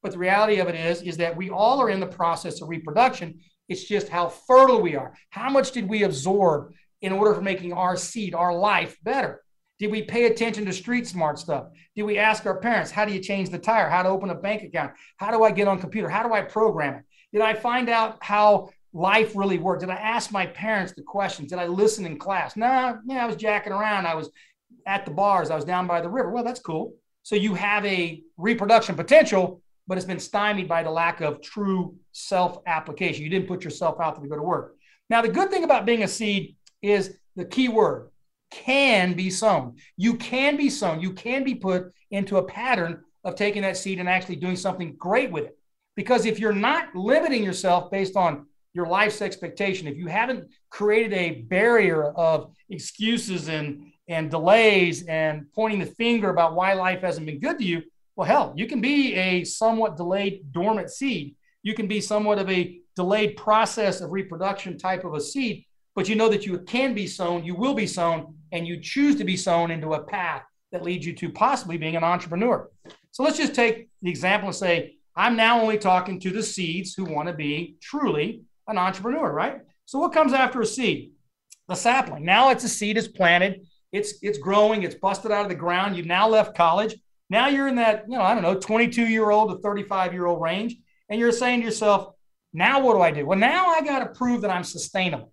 But 0.03 0.13
the 0.13 0.19
reality 0.19 0.61
of 0.61 0.69
it 0.69 0.75
is, 0.75 1.01
is 1.01 1.17
that 1.17 1.35
we 1.37 1.49
all 1.49 1.81
are 1.81 1.89
in 1.89 1.99
the 1.99 2.07
process 2.07 2.61
of 2.61 2.69
reproduction. 2.69 3.41
It's 3.69 3.85
just 3.85 4.09
how 4.09 4.29
fertile 4.29 4.81
we 4.81 4.97
are. 4.97 5.15
How 5.31 5.51
much 5.51 5.73
did 5.73 5.89
we 5.89 6.05
absorb 6.05 6.73
in 7.03 7.13
order 7.13 7.35
for 7.35 7.43
making 7.43 7.73
our 7.73 7.97
seed, 7.97 8.35
our 8.35 8.55
life 8.55 8.97
better? 9.03 9.43
Did 9.79 9.91
we 9.91 10.03
pay 10.03 10.27
attention 10.27 10.65
to 10.65 10.73
street 10.73 11.07
smart 11.07 11.39
stuff? 11.39 11.67
Did 11.95 12.05
we 12.05 12.19
ask 12.19 12.47
our 12.47 12.59
parents, 12.61 12.91
how 12.91 13.05
do 13.05 13.13
you 13.13 13.21
change 13.21 13.51
the 13.51 13.59
tire? 13.59 13.91
How 13.91 14.03
to 14.03 14.09
open 14.09 14.31
a 14.31 14.35
bank 14.35 14.63
account? 14.63 14.93
How 15.19 15.31
do 15.31 15.45
I 15.45 15.51
get 15.51 15.69
on 15.69 15.79
computer? 15.79 16.09
How 16.09 16.27
do 16.27 16.33
I 16.33 16.43
program 16.43 16.95
it? 16.95 17.05
Did 17.33 17.43
I 17.43 17.53
find 17.53 17.91
out 17.91 18.17
how 18.23 18.71
life 18.95 19.33
really 19.37 19.59
worked? 19.59 19.81
Did 19.81 19.91
I 19.91 19.97
ask 19.97 20.33
my 20.33 20.47
parents 20.47 20.93
the 20.93 21.03
questions? 21.03 21.51
Did 21.51 21.59
I 21.59 21.67
listen 21.67 22.07
in 22.07 22.19
class? 22.19 22.57
No, 22.57 22.67
nah, 22.67 22.95
yeah, 23.07 23.25
I 23.25 23.27
was 23.27 23.37
jacking 23.37 23.73
around. 23.73 24.07
I 24.07 24.15
was 24.15 24.31
at 24.87 25.05
the 25.05 25.11
bars. 25.11 25.51
I 25.51 25.57
was 25.57 25.65
down 25.67 25.87
by 25.87 26.01
the 26.01 26.09
river. 26.09 26.31
Well, 26.31 26.45
that's 26.45 26.61
cool. 26.61 26.95
So 27.23 27.37
you 27.37 27.55
have 27.55 27.85
a 27.85 28.23
reproduction 28.39 28.95
potential, 28.95 29.61
but 29.87 29.97
it's 29.97 30.07
been 30.07 30.19
stymied 30.19 30.69
by 30.69 30.83
the 30.83 30.91
lack 30.91 31.21
of 31.21 31.41
true 31.41 31.97
self 32.13 32.59
application. 32.67 33.23
You 33.23 33.31
didn't 33.31 33.49
put 33.49 33.65
yourself 33.65 34.01
out 34.01 34.17
there 34.17 34.25
to 34.25 34.29
go 34.29 34.37
to 34.37 34.43
work. 34.43 34.77
Now, 35.09 35.23
the 35.23 35.29
good 35.29 35.51
thing 35.51 35.65
about 35.65 35.87
being 35.87 36.03
a 36.03 36.09
seed 36.09 36.57
is 36.83 37.17
the 37.37 37.45
key 37.45 37.69
word 37.69 38.11
can 38.51 39.15
be 39.15 39.31
sown. 39.31 39.77
You 39.97 40.17
can 40.17 40.57
be 40.57 40.71
sown. 40.71 41.01
You 41.01 41.13
can 41.13 41.45
be 41.45 41.55
put 41.55 41.93
into 42.11 42.39
a 42.39 42.45
pattern 42.45 43.03
of 43.25 43.35
taking 43.35 43.63
that 43.63 43.77
seed 43.77 43.99
and 43.99 44.09
actually 44.09 44.37
doing 44.37 44.57
something 44.57 44.95
great 44.97 45.31
with 45.31 45.45
it. 45.45 45.59
Because 45.97 46.27
if 46.27 46.39
you're 46.39 46.53
not 46.53 46.95
limiting 46.95 47.43
yourself 47.43 47.91
based 47.91 48.17
on 48.17 48.47
your 48.73 48.87
life's 48.87 49.23
expectation, 49.23 49.89
if 49.89 49.97
you 49.97 50.07
haven't 50.07 50.49
created 50.71 51.13
a 51.15 51.43
barrier 51.43 52.11
of 52.13 52.53
excuses 52.69 53.49
and, 53.49 53.93
and 54.09 54.31
delays 54.31 55.05
and 55.07 55.47
pointing 55.55 55.81
the 55.81 55.87
finger 55.87 56.31
about 56.31 56.55
why 56.55 56.75
life 56.75 57.01
hasn't 57.01 57.27
been 57.27 57.41
good 57.41 57.59
to 57.59 57.65
you, 57.65 57.83
well, 58.17 58.27
hell, 58.27 58.53
you 58.57 58.67
can 58.67 58.81
be 58.81 59.15
a 59.15 59.45
somewhat 59.45 59.97
delayed 59.97 60.51
dormant 60.51 60.91
seed. 60.91 61.37
You 61.63 61.75
can 61.75 61.87
be 61.87 62.01
somewhat 62.01 62.39
of 62.39 62.51
a 62.51 62.81
delayed 62.97 63.37
process 63.37 64.01
of 64.01 64.11
reproduction 64.11 64.79
type 64.79 65.05
of 65.05 65.15
a 65.15 65.21
seed 65.21 65.67
but 65.97 66.11
you 66.11 66.15
know 66.15 66.29
that 66.29 66.45
you 66.45 66.59
can 66.59 66.95
be 66.95 67.07
sown, 67.07 67.43
you 67.43 67.55
will 67.55 67.75
be 67.75 67.87
sown, 67.87 68.35
and 68.53 68.69
you 68.69 68.79
choose 68.79 69.17
to 69.17 69.25
be 69.25 69.37
sown 69.37 69.71
into 69.71 69.95
a 69.95 70.03
path 70.05 70.43
that 70.71 70.83
leads 70.83 71.07
you 71.07 71.15
to 71.15 71.31
possibly 71.31 71.79
being 71.79 71.97
an 71.97 72.05
entrepreneur. 72.05 72.71
So 73.13 73.23
let's 73.23 73.39
just 73.39 73.55
take 73.55 73.89
the 74.03 74.11
example 74.11 74.49
and 74.49 74.55
say, 74.55 74.97
I'm 75.17 75.37
now 75.37 75.59
only 75.59 75.79
talking 75.79 76.21
to 76.21 76.31
the 76.31 76.43
seeds 76.43 76.93
who 76.95 77.05
want 77.05 77.29
to 77.29 77.35
be 77.35 77.77
truly 77.81 78.43
an 78.69 78.77
entrepreneur, 78.77 79.33
right? 79.33 79.63
So 79.87 79.99
what 79.99 80.13
comes 80.13 80.35
after 80.35 80.61
a 80.61 80.67
seed? 80.67 81.13
The 81.67 81.75
sapling. 81.75 82.27
Now 82.27 82.51
it's 82.51 82.65
a 82.65 82.69
seed 82.69 82.99
is 82.99 83.09
planted, 83.09 83.67
it's 83.91 84.15
it's 84.21 84.39
growing, 84.39 84.83
it's 84.83 84.95
busted 84.95 85.33
out 85.33 85.45
of 85.45 85.49
the 85.49 85.55
ground. 85.55 85.97
You've 85.97 86.07
now 86.07 86.29
left 86.29 86.55
college. 86.55 86.95
Now 87.29 87.49
you're 87.49 87.69
in 87.69 87.77
that, 87.77 88.05
you 88.09 88.17
know, 88.17 88.23
I 88.23 88.35
don't 88.35 88.43
know, 88.43 88.59
22 88.59 89.07
year 89.07 89.31
old 89.31 89.51
to 89.51 89.59
35 89.59 90.13
year 90.13 90.27
old 90.27 90.41
range. 90.41 90.77
And 91.09 91.21
you're 91.21 91.33
saying 91.33 91.61
to 91.61 91.67
yourself, 91.67 92.15
now 92.53 92.81
what 92.81 92.95
do 92.95 93.03
I 93.03 93.11
do? 93.11 93.27
Well, 93.27 93.39
now 93.39 93.67
I 93.67 93.83
got 93.83 94.01
to 94.01 94.07
prove 94.07 94.43
that 94.43 94.51
I'm 94.51 94.65
sustainable. 94.65 95.33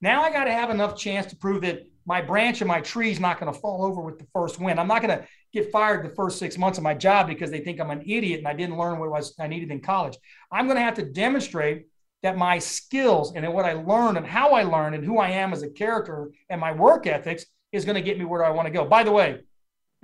Now 0.00 0.22
I 0.22 0.30
got 0.30 0.44
to 0.44 0.52
have 0.52 0.70
enough 0.70 0.96
chance 0.96 1.26
to 1.26 1.36
prove 1.36 1.62
that 1.62 1.86
my 2.06 2.20
branch 2.20 2.60
and 2.60 2.68
my 2.68 2.80
tree 2.80 3.10
is 3.10 3.20
not 3.20 3.40
going 3.40 3.52
to 3.52 3.58
fall 3.58 3.84
over 3.84 4.02
with 4.02 4.18
the 4.18 4.26
first 4.32 4.60
wind. 4.60 4.78
I'm 4.78 4.88
not 4.88 5.00
going 5.00 5.18
to 5.18 5.26
get 5.52 5.70
fired 5.70 6.04
the 6.04 6.14
first 6.14 6.38
six 6.38 6.58
months 6.58 6.76
of 6.76 6.84
my 6.84 6.94
job 6.94 7.26
because 7.26 7.50
they 7.50 7.60
think 7.60 7.80
I'm 7.80 7.90
an 7.90 8.02
idiot 8.04 8.38
and 8.38 8.48
I 8.48 8.52
didn't 8.52 8.76
learn 8.76 8.98
what 8.98 9.10
was 9.10 9.34
I 9.38 9.46
needed 9.46 9.70
in 9.70 9.80
college. 9.80 10.18
I'm 10.50 10.66
going 10.66 10.76
to 10.76 10.82
have 10.82 10.94
to 10.94 11.04
demonstrate 11.04 11.86
that 12.22 12.36
my 12.36 12.58
skills 12.58 13.34
and 13.34 13.50
what 13.52 13.64
I 13.64 13.74
learned 13.74 14.16
and 14.16 14.26
how 14.26 14.50
I 14.50 14.64
learned 14.64 14.94
and 14.94 15.04
who 15.04 15.18
I 15.18 15.30
am 15.30 15.52
as 15.52 15.62
a 15.62 15.70
character 15.70 16.32
and 16.50 16.60
my 16.60 16.72
work 16.72 17.06
ethics 17.06 17.46
is 17.72 17.84
going 17.84 17.96
to 17.96 18.02
get 18.02 18.18
me 18.18 18.24
where 18.24 18.44
I 18.44 18.50
want 18.50 18.66
to 18.66 18.72
go. 18.72 18.84
By 18.84 19.04
the 19.04 19.12
way, 19.12 19.40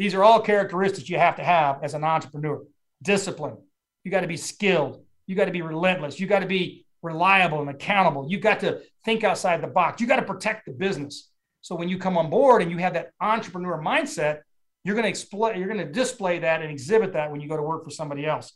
these 0.00 0.14
are 0.14 0.24
all 0.24 0.40
characteristics 0.40 1.10
you 1.10 1.18
have 1.18 1.36
to 1.36 1.44
have 1.44 1.84
as 1.84 1.92
an 1.92 2.04
entrepreneur. 2.04 2.62
Discipline. 3.02 3.58
You 4.02 4.10
got 4.10 4.22
to 4.22 4.26
be 4.26 4.38
skilled. 4.38 5.04
You 5.26 5.36
got 5.36 5.44
to 5.44 5.50
be 5.50 5.60
relentless. 5.60 6.18
You 6.18 6.26
got 6.26 6.38
to 6.38 6.46
be 6.46 6.86
reliable 7.02 7.60
and 7.60 7.68
accountable. 7.68 8.26
You 8.26 8.38
got 8.38 8.60
to 8.60 8.80
think 9.04 9.24
outside 9.24 9.62
the 9.62 9.66
box. 9.66 10.00
You 10.00 10.06
got 10.06 10.16
to 10.16 10.22
protect 10.22 10.64
the 10.64 10.72
business. 10.72 11.28
So 11.60 11.74
when 11.74 11.90
you 11.90 11.98
come 11.98 12.16
on 12.16 12.30
board 12.30 12.62
and 12.62 12.70
you 12.70 12.78
have 12.78 12.94
that 12.94 13.10
entrepreneur 13.20 13.78
mindset, 13.78 14.40
you're 14.84 14.94
going 14.94 15.02
to 15.02 15.10
explain, 15.10 15.58
you're 15.58 15.68
going 15.68 15.86
to 15.86 15.92
display 15.92 16.38
that 16.38 16.62
and 16.62 16.70
exhibit 16.70 17.12
that 17.12 17.30
when 17.30 17.42
you 17.42 17.48
go 17.50 17.58
to 17.58 17.62
work 17.62 17.84
for 17.84 17.90
somebody 17.90 18.24
else. 18.24 18.54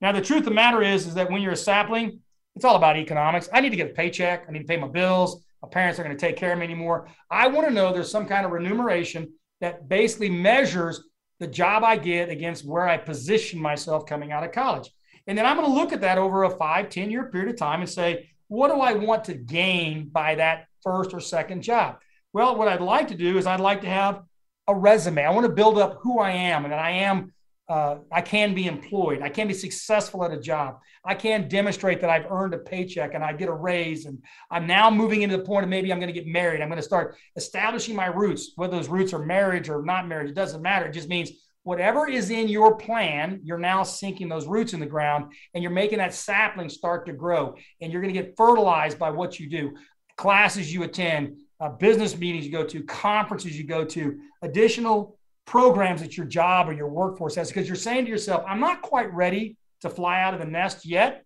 Now, 0.00 0.12
the 0.12 0.20
truth 0.20 0.42
of 0.42 0.44
the 0.44 0.50
matter 0.52 0.80
is, 0.80 1.08
is 1.08 1.14
that 1.14 1.28
when 1.28 1.42
you're 1.42 1.54
a 1.54 1.56
sapling, 1.56 2.20
it's 2.54 2.64
all 2.64 2.76
about 2.76 2.96
economics. 2.96 3.48
I 3.52 3.60
need 3.62 3.70
to 3.70 3.76
get 3.76 3.90
a 3.90 3.94
paycheck. 3.94 4.44
I 4.48 4.52
need 4.52 4.60
to 4.60 4.64
pay 4.66 4.76
my 4.76 4.86
bills. 4.86 5.44
My 5.60 5.68
parents 5.68 5.98
are 5.98 6.04
going 6.04 6.16
to 6.16 6.20
take 6.24 6.36
care 6.36 6.52
of 6.52 6.58
me 6.60 6.64
anymore. 6.64 7.08
I 7.28 7.48
want 7.48 7.66
to 7.66 7.74
know 7.74 7.92
there's 7.92 8.12
some 8.12 8.26
kind 8.26 8.46
of 8.46 8.52
remuneration 8.52 9.32
that 9.64 9.88
basically 9.88 10.28
measures 10.28 11.02
the 11.40 11.46
job 11.46 11.84
I 11.84 11.96
get 11.96 12.28
against 12.28 12.66
where 12.66 12.86
I 12.86 12.98
position 12.98 13.58
myself 13.58 14.04
coming 14.04 14.30
out 14.30 14.44
of 14.44 14.52
college. 14.52 14.90
And 15.26 15.38
then 15.38 15.46
I'm 15.46 15.56
going 15.56 15.66
to 15.66 15.74
look 15.74 15.94
at 15.94 16.02
that 16.02 16.18
over 16.18 16.44
a 16.44 16.50
five, 16.50 16.90
10 16.90 17.10
year 17.10 17.30
period 17.30 17.48
of 17.48 17.56
time 17.56 17.80
and 17.80 17.88
say, 17.88 18.28
what 18.48 18.68
do 18.68 18.74
I 18.74 18.92
want 18.92 19.24
to 19.24 19.34
gain 19.34 20.10
by 20.10 20.34
that 20.34 20.66
first 20.82 21.14
or 21.14 21.20
second 21.20 21.62
job? 21.62 21.96
Well, 22.34 22.56
what 22.56 22.68
I'd 22.68 22.82
like 22.82 23.08
to 23.08 23.14
do 23.14 23.38
is 23.38 23.46
I'd 23.46 23.58
like 23.58 23.80
to 23.80 23.88
have 23.88 24.20
a 24.68 24.74
resume. 24.74 25.24
I 25.24 25.30
want 25.30 25.46
to 25.46 25.52
build 25.52 25.78
up 25.78 25.98
who 26.02 26.18
I 26.18 26.32
am 26.32 26.64
and 26.64 26.72
that 26.72 26.78
I 26.78 26.90
am, 26.90 27.32
uh, 27.68 27.96
I 28.12 28.20
can 28.20 28.54
be 28.54 28.66
employed. 28.66 29.22
I 29.22 29.30
can 29.30 29.48
be 29.48 29.54
successful 29.54 30.24
at 30.24 30.32
a 30.32 30.38
job. 30.38 30.80
I 31.04 31.14
can 31.14 31.48
demonstrate 31.48 32.00
that 32.02 32.10
I've 32.10 32.30
earned 32.30 32.52
a 32.52 32.58
paycheck 32.58 33.14
and 33.14 33.24
I 33.24 33.32
get 33.32 33.48
a 33.48 33.54
raise. 33.54 34.04
And 34.04 34.22
I'm 34.50 34.66
now 34.66 34.90
moving 34.90 35.22
into 35.22 35.36
the 35.36 35.44
point 35.44 35.64
of 35.64 35.70
maybe 35.70 35.90
I'm 35.90 35.98
going 35.98 36.12
to 36.12 36.18
get 36.18 36.26
married. 36.26 36.60
I'm 36.60 36.68
going 36.68 36.76
to 36.76 36.82
start 36.82 37.16
establishing 37.36 37.96
my 37.96 38.06
roots, 38.06 38.52
whether 38.56 38.76
those 38.76 38.88
roots 38.88 39.14
are 39.14 39.18
marriage 39.18 39.70
or 39.70 39.82
not 39.82 40.06
marriage. 40.06 40.28
It 40.28 40.34
doesn't 40.34 40.60
matter. 40.60 40.86
It 40.86 40.92
just 40.92 41.08
means 41.08 41.30
whatever 41.62 42.06
is 42.06 42.28
in 42.28 42.48
your 42.48 42.76
plan, 42.76 43.40
you're 43.42 43.58
now 43.58 43.82
sinking 43.82 44.28
those 44.28 44.46
roots 44.46 44.74
in 44.74 44.80
the 44.80 44.86
ground 44.86 45.32
and 45.54 45.62
you're 45.62 45.72
making 45.72 45.98
that 45.98 46.12
sapling 46.12 46.68
start 46.68 47.06
to 47.06 47.14
grow. 47.14 47.56
And 47.80 47.90
you're 47.90 48.02
going 48.02 48.12
to 48.12 48.20
get 48.20 48.36
fertilized 48.36 48.98
by 48.98 49.08
what 49.08 49.40
you 49.40 49.48
do, 49.48 49.74
classes 50.16 50.72
you 50.72 50.82
attend, 50.82 51.38
uh, 51.60 51.70
business 51.70 52.16
meetings 52.18 52.44
you 52.44 52.52
go 52.52 52.64
to, 52.64 52.82
conferences 52.82 53.56
you 53.56 53.64
go 53.64 53.86
to, 53.86 54.20
additional 54.42 55.18
programs 55.46 56.00
that 56.00 56.16
your 56.16 56.26
job 56.26 56.68
or 56.68 56.72
your 56.72 56.88
workforce 56.88 57.34
has, 57.34 57.48
because 57.48 57.66
you're 57.66 57.76
saying 57.76 58.04
to 58.04 58.10
yourself, 58.10 58.44
I'm 58.46 58.60
not 58.60 58.82
quite 58.82 59.12
ready 59.12 59.56
to 59.82 59.90
fly 59.90 60.20
out 60.22 60.34
of 60.34 60.40
the 60.40 60.46
nest 60.46 60.86
yet, 60.86 61.24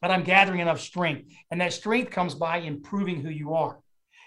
but 0.00 0.10
I'm 0.10 0.22
gathering 0.22 0.60
enough 0.60 0.80
strength. 0.80 1.32
And 1.50 1.60
that 1.60 1.72
strength 1.72 2.10
comes 2.10 2.34
by 2.34 2.58
improving 2.58 3.20
who 3.20 3.30
you 3.30 3.54
are. 3.54 3.78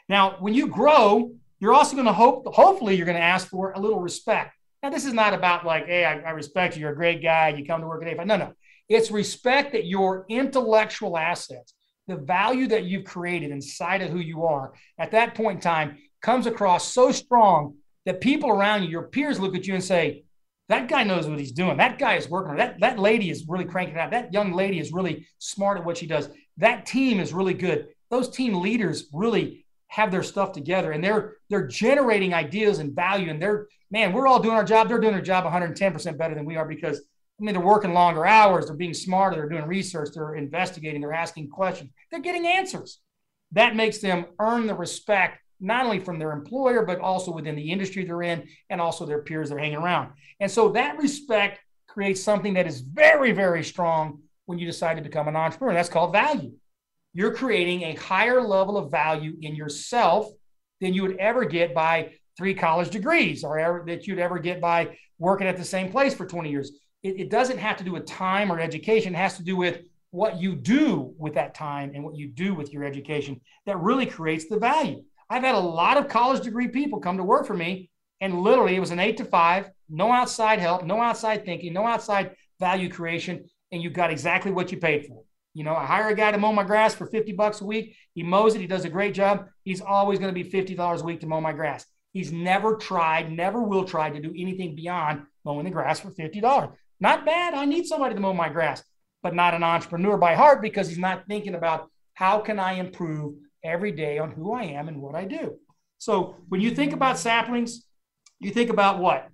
Now, 0.09 0.37
when 0.39 0.53
you 0.53 0.67
grow, 0.67 1.31
you're 1.59 1.73
also 1.73 1.95
going 1.95 2.07
to 2.07 2.13
hope, 2.13 2.45
hopefully, 2.53 2.95
you're 2.95 3.05
going 3.05 3.17
to 3.17 3.23
ask 3.23 3.47
for 3.47 3.71
a 3.71 3.79
little 3.79 4.01
respect. 4.01 4.55
Now, 4.83 4.89
this 4.89 5.05
is 5.05 5.13
not 5.13 5.33
about 5.33 5.65
like, 5.65 5.85
hey, 5.85 6.03
I, 6.03 6.19
I 6.19 6.31
respect 6.31 6.75
you, 6.75 6.81
you're 6.81 6.91
a 6.91 6.95
great 6.95 7.21
guy, 7.21 7.49
you 7.49 7.65
come 7.65 7.81
to 7.81 7.87
work 7.87 8.03
at 8.03 8.17
A5. 8.17 8.25
No, 8.25 8.35
no. 8.35 8.53
It's 8.89 9.11
respect 9.11 9.71
that 9.71 9.85
your 9.85 10.25
intellectual 10.27 11.17
assets, 11.17 11.73
the 12.07 12.17
value 12.17 12.67
that 12.67 12.83
you've 12.83 13.05
created 13.05 13.51
inside 13.51 14.01
of 14.01 14.09
who 14.09 14.19
you 14.19 14.43
are 14.43 14.73
at 14.97 15.11
that 15.11 15.35
point 15.35 15.57
in 15.57 15.61
time 15.61 15.97
comes 16.21 16.45
across 16.45 16.91
so 16.91 17.11
strong 17.11 17.75
that 18.05 18.21
people 18.21 18.49
around 18.49 18.83
you, 18.83 18.89
your 18.89 19.03
peers 19.03 19.39
look 19.39 19.55
at 19.55 19.67
you 19.67 19.73
and 19.73 19.83
say, 19.83 20.23
that 20.69 20.87
guy 20.87 21.03
knows 21.03 21.27
what 21.27 21.39
he's 21.39 21.51
doing. 21.51 21.77
That 21.77 21.99
guy 21.99 22.15
is 22.15 22.29
working. 22.29 22.55
That, 22.55 22.79
that 22.79 22.97
lady 22.97 23.29
is 23.29 23.45
really 23.47 23.65
cranking 23.65 23.97
out. 23.97 24.11
That 24.11 24.31
young 24.31 24.53
lady 24.53 24.79
is 24.79 24.93
really 24.93 25.27
smart 25.37 25.77
at 25.77 25.85
what 25.85 25.97
she 25.97 26.07
does. 26.07 26.29
That 26.57 26.85
team 26.85 27.19
is 27.19 27.33
really 27.33 27.53
good. 27.53 27.87
Those 28.09 28.29
team 28.29 28.53
leaders 28.55 29.07
really 29.11 29.65
have 29.87 30.11
their 30.11 30.23
stuff 30.23 30.53
together 30.53 30.93
and 30.93 31.03
they're 31.03 31.33
they're 31.49 31.67
generating 31.67 32.33
ideas 32.33 32.79
and 32.79 32.95
value. 32.95 33.29
And 33.29 33.41
they're, 33.41 33.67
man, 33.89 34.13
we're 34.13 34.27
all 34.27 34.41
doing 34.41 34.55
our 34.55 34.63
job. 34.63 34.87
They're 34.87 34.99
doing 34.99 35.13
their 35.13 35.21
job 35.21 35.43
110% 35.43 36.17
better 36.17 36.35
than 36.35 36.45
we 36.45 36.55
are 36.55 36.65
because 36.65 37.01
I 37.41 37.43
mean, 37.43 37.55
they're 37.55 37.65
working 37.65 37.93
longer 37.93 38.25
hours, 38.25 38.67
they're 38.67 38.75
being 38.75 38.93
smarter, 38.93 39.35
they're 39.35 39.49
doing 39.49 39.65
research, 39.65 40.09
they're 40.13 40.35
investigating, 40.35 41.01
they're 41.01 41.11
asking 41.11 41.49
questions, 41.49 41.89
they're 42.11 42.19
getting 42.19 42.45
answers. 42.45 42.99
That 43.53 43.75
makes 43.75 43.97
them 43.97 44.27
earn 44.39 44.67
the 44.67 44.75
respect 44.75 45.40
not 45.61 45.85
only 45.85 45.99
from 45.99 46.19
their 46.19 46.31
employer, 46.31 46.85
but 46.85 46.99
also 46.99 47.31
within 47.31 47.55
the 47.55 47.71
industry 47.71 48.03
they're 48.03 48.23
in 48.23 48.47
and 48.69 48.81
also 48.81 49.05
their 49.05 49.21
peers 49.21 49.49
they're 49.49 49.59
hanging 49.59 49.77
around. 49.77 50.11
And 50.39 50.49
so 50.49 50.69
that 50.69 50.97
respect 50.97 51.59
creates 51.87 52.21
something 52.21 52.55
that 52.55 52.67
is 52.67 52.81
very, 52.81 53.31
very 53.31 53.63
strong 53.63 54.19
when 54.45 54.59
you 54.59 54.65
decide 54.65 54.95
to 54.95 55.03
become 55.03 55.27
an 55.27 55.35
entrepreneur. 55.35 55.73
That's 55.73 55.89
called 55.89 56.11
value. 56.11 56.53
You're 57.13 57.33
creating 57.33 57.83
a 57.83 57.95
higher 57.95 58.41
level 58.41 58.77
of 58.77 58.89
value 58.89 59.35
in 59.41 59.55
yourself 59.55 60.27
than 60.79 60.93
you 60.93 61.03
would 61.03 61.17
ever 61.17 61.45
get 61.45 61.73
by 61.73 62.13
three 62.37 62.53
college 62.53 62.89
degrees 62.89 63.43
or 63.43 63.59
ever, 63.59 63.83
that 63.87 64.07
you'd 64.07 64.19
ever 64.19 64.39
get 64.39 64.59
by 64.59 64.97
working 65.19 65.47
at 65.47 65.57
the 65.57 65.65
same 65.65 65.91
place 65.91 66.13
for 66.13 66.25
20 66.25 66.49
years 66.49 66.71
it, 67.03 67.19
it 67.19 67.29
doesn't 67.29 67.57
have 67.57 67.77
to 67.77 67.83
do 67.83 67.91
with 67.91 68.05
time 68.05 68.51
or 68.51 68.59
education. 68.59 69.15
It 69.15 69.17
has 69.17 69.37
to 69.37 69.43
do 69.43 69.55
with 69.55 69.81
what 70.11 70.41
you 70.41 70.55
do 70.55 71.13
with 71.17 71.35
that 71.35 71.55
time 71.55 71.91
and 71.95 72.03
what 72.03 72.15
you 72.15 72.27
do 72.27 72.53
with 72.53 72.73
your 72.73 72.83
education 72.83 73.39
that 73.65 73.79
really 73.79 74.05
creates 74.05 74.47
the 74.49 74.59
value. 74.59 75.03
I've 75.31 75.43
had 75.43 75.55
a 75.55 75.59
lot 75.59 75.95
of 75.95 76.09
college 76.09 76.43
degree 76.43 76.67
people 76.67 76.99
come 76.99 77.15
to 77.15 77.23
work 77.23 77.47
for 77.47 77.53
me, 77.53 77.89
and 78.19 78.41
literally 78.41 78.75
it 78.75 78.81
was 78.81 78.91
an 78.91 78.99
eight 78.99 79.15
to 79.15 79.23
five, 79.23 79.69
no 79.89 80.11
outside 80.11 80.59
help, 80.59 80.83
no 80.83 81.01
outside 81.01 81.45
thinking, 81.45 81.71
no 81.71 81.87
outside 81.87 82.35
value 82.59 82.89
creation, 82.89 83.45
and 83.71 83.81
you 83.81 83.89
got 83.89 84.11
exactly 84.11 84.51
what 84.51 84.73
you 84.73 84.77
paid 84.77 85.05
for. 85.05 85.23
You 85.53 85.63
know, 85.63 85.73
I 85.73 85.85
hire 85.85 86.09
a 86.09 86.15
guy 86.15 86.31
to 86.31 86.37
mow 86.37 86.51
my 86.51 86.65
grass 86.65 86.93
for 86.93 87.05
50 87.05 87.31
bucks 87.31 87.61
a 87.61 87.65
week. 87.65 87.95
He 88.13 88.23
mows 88.23 88.55
it, 88.55 88.59
he 88.59 88.67
does 88.67 88.83
a 88.83 88.89
great 88.89 89.13
job. 89.13 89.47
He's 89.63 89.79
always 89.79 90.19
going 90.19 90.35
to 90.35 90.43
be 90.43 90.49
$50 90.49 91.01
a 91.01 91.05
week 91.05 91.21
to 91.21 91.27
mow 91.27 91.39
my 91.39 91.53
grass. 91.53 91.85
He's 92.11 92.33
never 92.33 92.75
tried, 92.75 93.31
never 93.31 93.63
will 93.63 93.85
try 93.85 94.09
to 94.09 94.19
do 94.19 94.33
anything 94.37 94.75
beyond 94.75 95.21
mowing 95.45 95.63
the 95.63 95.71
grass 95.71 96.01
for 96.01 96.11
$50. 96.11 96.73
Not 96.99 97.25
bad. 97.25 97.53
I 97.53 97.63
need 97.63 97.85
somebody 97.85 98.15
to 98.15 98.21
mow 98.21 98.33
my 98.33 98.49
grass, 98.49 98.83
but 99.23 99.33
not 99.33 99.53
an 99.53 99.63
entrepreneur 99.63 100.17
by 100.17 100.35
heart 100.35 100.61
because 100.61 100.89
he's 100.89 100.97
not 100.97 101.23
thinking 101.29 101.55
about 101.55 101.89
how 102.15 102.39
can 102.39 102.59
I 102.59 102.73
improve 102.73 103.35
every 103.63 103.91
day 103.91 104.17
on 104.17 104.31
who 104.31 104.53
I 104.53 104.63
am 104.63 104.87
and 104.87 105.01
what 105.01 105.15
I 105.15 105.25
do. 105.25 105.55
So 105.97 106.35
when 106.49 106.61
you 106.61 106.71
think 106.71 106.93
about 106.93 107.17
saplings, 107.17 107.85
you 108.39 108.51
think 108.51 108.69
about 108.69 108.99
what? 108.99 109.29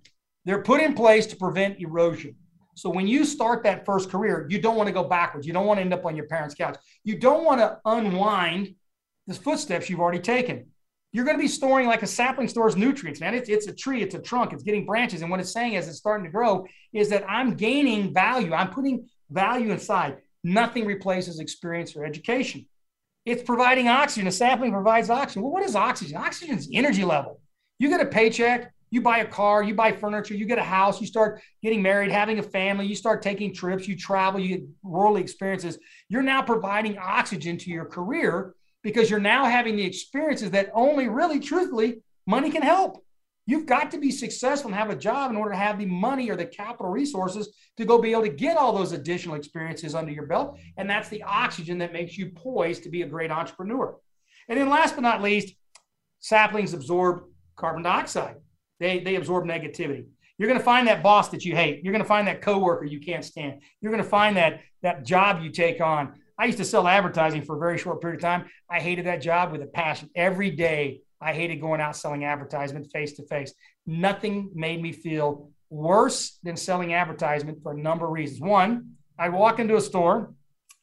They're 0.46 0.62
put 0.62 0.82
in 0.82 0.94
place 0.94 1.26
to 1.28 1.36
prevent 1.36 1.80
erosion. 1.80 2.36
So 2.76 2.90
when 2.90 3.08
you 3.08 3.26
start 3.26 3.64
that 3.64 3.86
first 3.86 4.10
career, 4.10 4.46
you 4.50 4.62
don't 4.62 4.76
want 4.76 4.88
to 4.88 4.94
go 4.94 5.04
backwards. 5.04 5.48
You 5.48 5.54
don't 5.54 5.66
want 5.66 5.78
to 5.78 5.82
end 5.82 5.94
up 5.94 6.06
on 6.06 6.16
your 6.16 6.28
parents' 6.28 6.56
couch. 6.56 6.78
You 7.04 7.18
don't 7.18 7.44
want 7.44 7.60
to 7.60 7.80
unwind 7.86 8.76
the 9.26 9.34
footsteps 9.34 9.90
you've 9.90 10.00
already 10.00 10.20
taken 10.20 10.68
you're 11.18 11.26
going 11.26 11.38
to 11.38 11.42
be 11.42 11.48
storing 11.48 11.88
like 11.88 12.04
a 12.04 12.08
sapling 12.08 12.48
stores 12.48 12.76
nutrients, 12.76 13.20
man. 13.20 13.34
It's, 13.34 13.50
it's 13.50 13.68
a 13.68 13.74
tree, 13.74 14.04
it's 14.04 14.16
a 14.16 14.20
trunk, 14.20 14.54
it's 14.54 14.64
getting 14.64 14.86
branches. 14.86 15.22
And 15.22 15.32
what 15.32 15.40
it's 15.40 15.52
saying 15.52 15.76
as 15.76 15.88
it's 15.88 15.98
starting 15.98 16.26
to 16.26 16.32
grow 16.32 16.66
is 16.94 17.10
that 17.10 17.26
I'm 17.28 17.56
gaining 17.56 18.14
value. 18.14 18.54
I'm 18.54 18.70
putting 18.70 19.08
value 19.30 19.72
inside. 19.72 20.18
Nothing 20.44 20.86
replaces 20.86 21.40
experience 21.40 21.96
or 21.96 22.06
education. 22.06 22.66
It's 23.28 23.44
providing 23.44 23.90
oxygen. 23.90 24.26
A 24.28 24.32
sapling 24.32 24.72
provides 24.72 25.10
oxygen. 25.10 25.42
Well, 25.42 25.52
what 25.52 25.62
is 25.62 25.76
oxygen? 25.76 26.16
Oxygen 26.16 26.58
is 26.58 26.70
energy 26.72 27.04
level. 27.04 27.42
You 27.78 27.90
get 27.90 28.00
a 28.00 28.06
paycheck, 28.06 28.72
you 28.90 29.02
buy 29.02 29.18
a 29.18 29.26
car, 29.26 29.62
you 29.62 29.76
buy 29.76 29.92
furniture, 29.92 30.34
you 30.34 30.46
get 30.46 30.58
a 30.58 30.64
house, 30.64 31.02
you 31.02 31.08
start 31.08 31.42
getting 31.62 31.82
married, 31.82 32.10
having 32.10 32.40
a 32.40 32.44
family, 32.44 32.86
you 32.86 32.96
start 32.96 33.22
taking 33.22 33.54
trips, 33.54 33.86
you 33.86 33.98
travel, 33.98 34.40
you 34.40 34.48
get 34.48 34.66
worldly 34.82 35.20
experiences. 35.20 35.78
You're 36.08 36.22
now 36.22 36.42
providing 36.42 36.98
oxygen 36.98 37.58
to 37.58 37.70
your 37.70 37.84
career 37.84 38.56
because 38.82 39.10
you're 39.10 39.20
now 39.20 39.44
having 39.44 39.76
the 39.76 39.84
experiences 39.84 40.52
that 40.52 40.72
only 40.74 41.10
really 41.10 41.42
truthfully 41.42 41.98
money 42.26 42.50
can 42.50 42.62
help. 42.62 43.04
You've 43.48 43.66
got 43.66 43.90
to 43.92 43.98
be 43.98 44.12
successful 44.12 44.70
and 44.70 44.78
have 44.78 44.92
a 44.92 44.96
job 44.96 45.32
in 45.32 45.38
order 45.38 45.52
to 45.52 45.58
have 45.58 45.80
the 45.80 45.86
money 45.86 46.30
or 46.30 46.36
the 46.36 46.46
capital 46.46 46.92
resources 46.92 47.50
to 47.78 47.86
go 47.86 47.98
be 47.98 48.12
able 48.12 48.24
to 48.24 48.30
get 48.30 48.58
all 48.58 48.74
those 48.74 48.92
additional 48.92 49.36
experiences 49.36 49.96
under 49.96 50.12
your 50.12 50.28
belt. 50.28 50.60
And 50.78 50.90
that's 50.90 51.10
the 51.10 51.24
oxygen 51.24 51.80
that 51.80 51.94
makes 51.94 52.18
you 52.18 52.30
poised 52.30 52.84
to 52.84 52.90
be 52.90 53.02
a 53.02 53.08
great 53.08 53.32
entrepreneur. 53.32 53.98
And 54.50 54.60
then 54.60 54.70
last 54.70 54.96
but 54.96 55.02
not 55.02 55.24
least, 55.24 55.56
saplings 56.20 56.74
absorb 56.74 57.24
carbon 57.56 57.84
dioxide. 57.84 58.36
They, 58.80 59.00
they 59.00 59.16
absorb 59.16 59.46
negativity. 59.46 60.06
You're 60.38 60.50
going 60.50 60.60
to 60.60 60.66
find 60.66 60.88
that 60.88 61.02
boss 61.02 61.30
that 61.30 61.46
you 61.46 61.56
hate. 61.56 61.84
You're 61.84 61.94
going 61.94 62.04
to 62.04 62.08
find 62.08 62.28
that 62.28 62.42
coworker 62.42 62.86
you 62.86 63.00
can't 63.00 63.26
stand. 63.26 63.62
You're 63.82 63.92
going 63.92 64.04
to 64.04 64.10
find 64.10 64.38
that, 64.38 64.60
that 64.84 65.04
job 65.04 65.42
you 65.42 65.50
take 65.50 65.82
on 65.82 66.14
I 66.40 66.46
used 66.46 66.60
to 66.60 66.66
sell 66.66 66.88
advertising 66.88 67.42
for 67.42 67.56
a 67.56 67.60
very 67.60 67.78
short 67.78 68.00
period 68.00 68.18
of 68.18 68.22
time. 68.22 68.46
I 68.70 68.80
hated 68.80 69.08
that 69.08 69.22
job 69.22 69.52
with 69.52 69.62
a 69.64 69.66
passion. 69.66 70.10
Every 70.16 70.52
day, 70.52 71.02
I 71.20 71.34
hated 71.34 71.62
going 71.62 71.82
out 71.82 71.96
selling 71.96 72.26
advertisement 72.26 72.92
face 72.92 73.14
to 73.14 73.24
face. 73.26 73.54
Nothing 73.86 74.52
made 74.54 74.82
me 74.82 74.92
feel 74.92 75.50
worse 75.70 76.40
than 76.44 76.56
selling 76.56 76.94
advertisement 76.94 77.62
for 77.62 77.74
a 77.74 77.78
number 77.78 78.06
of 78.06 78.12
reasons. 78.12 78.42
One, 78.42 78.92
I'd 79.20 79.34
walk 79.34 79.60
into 79.60 79.76
a 79.76 79.82
store, 79.82 80.34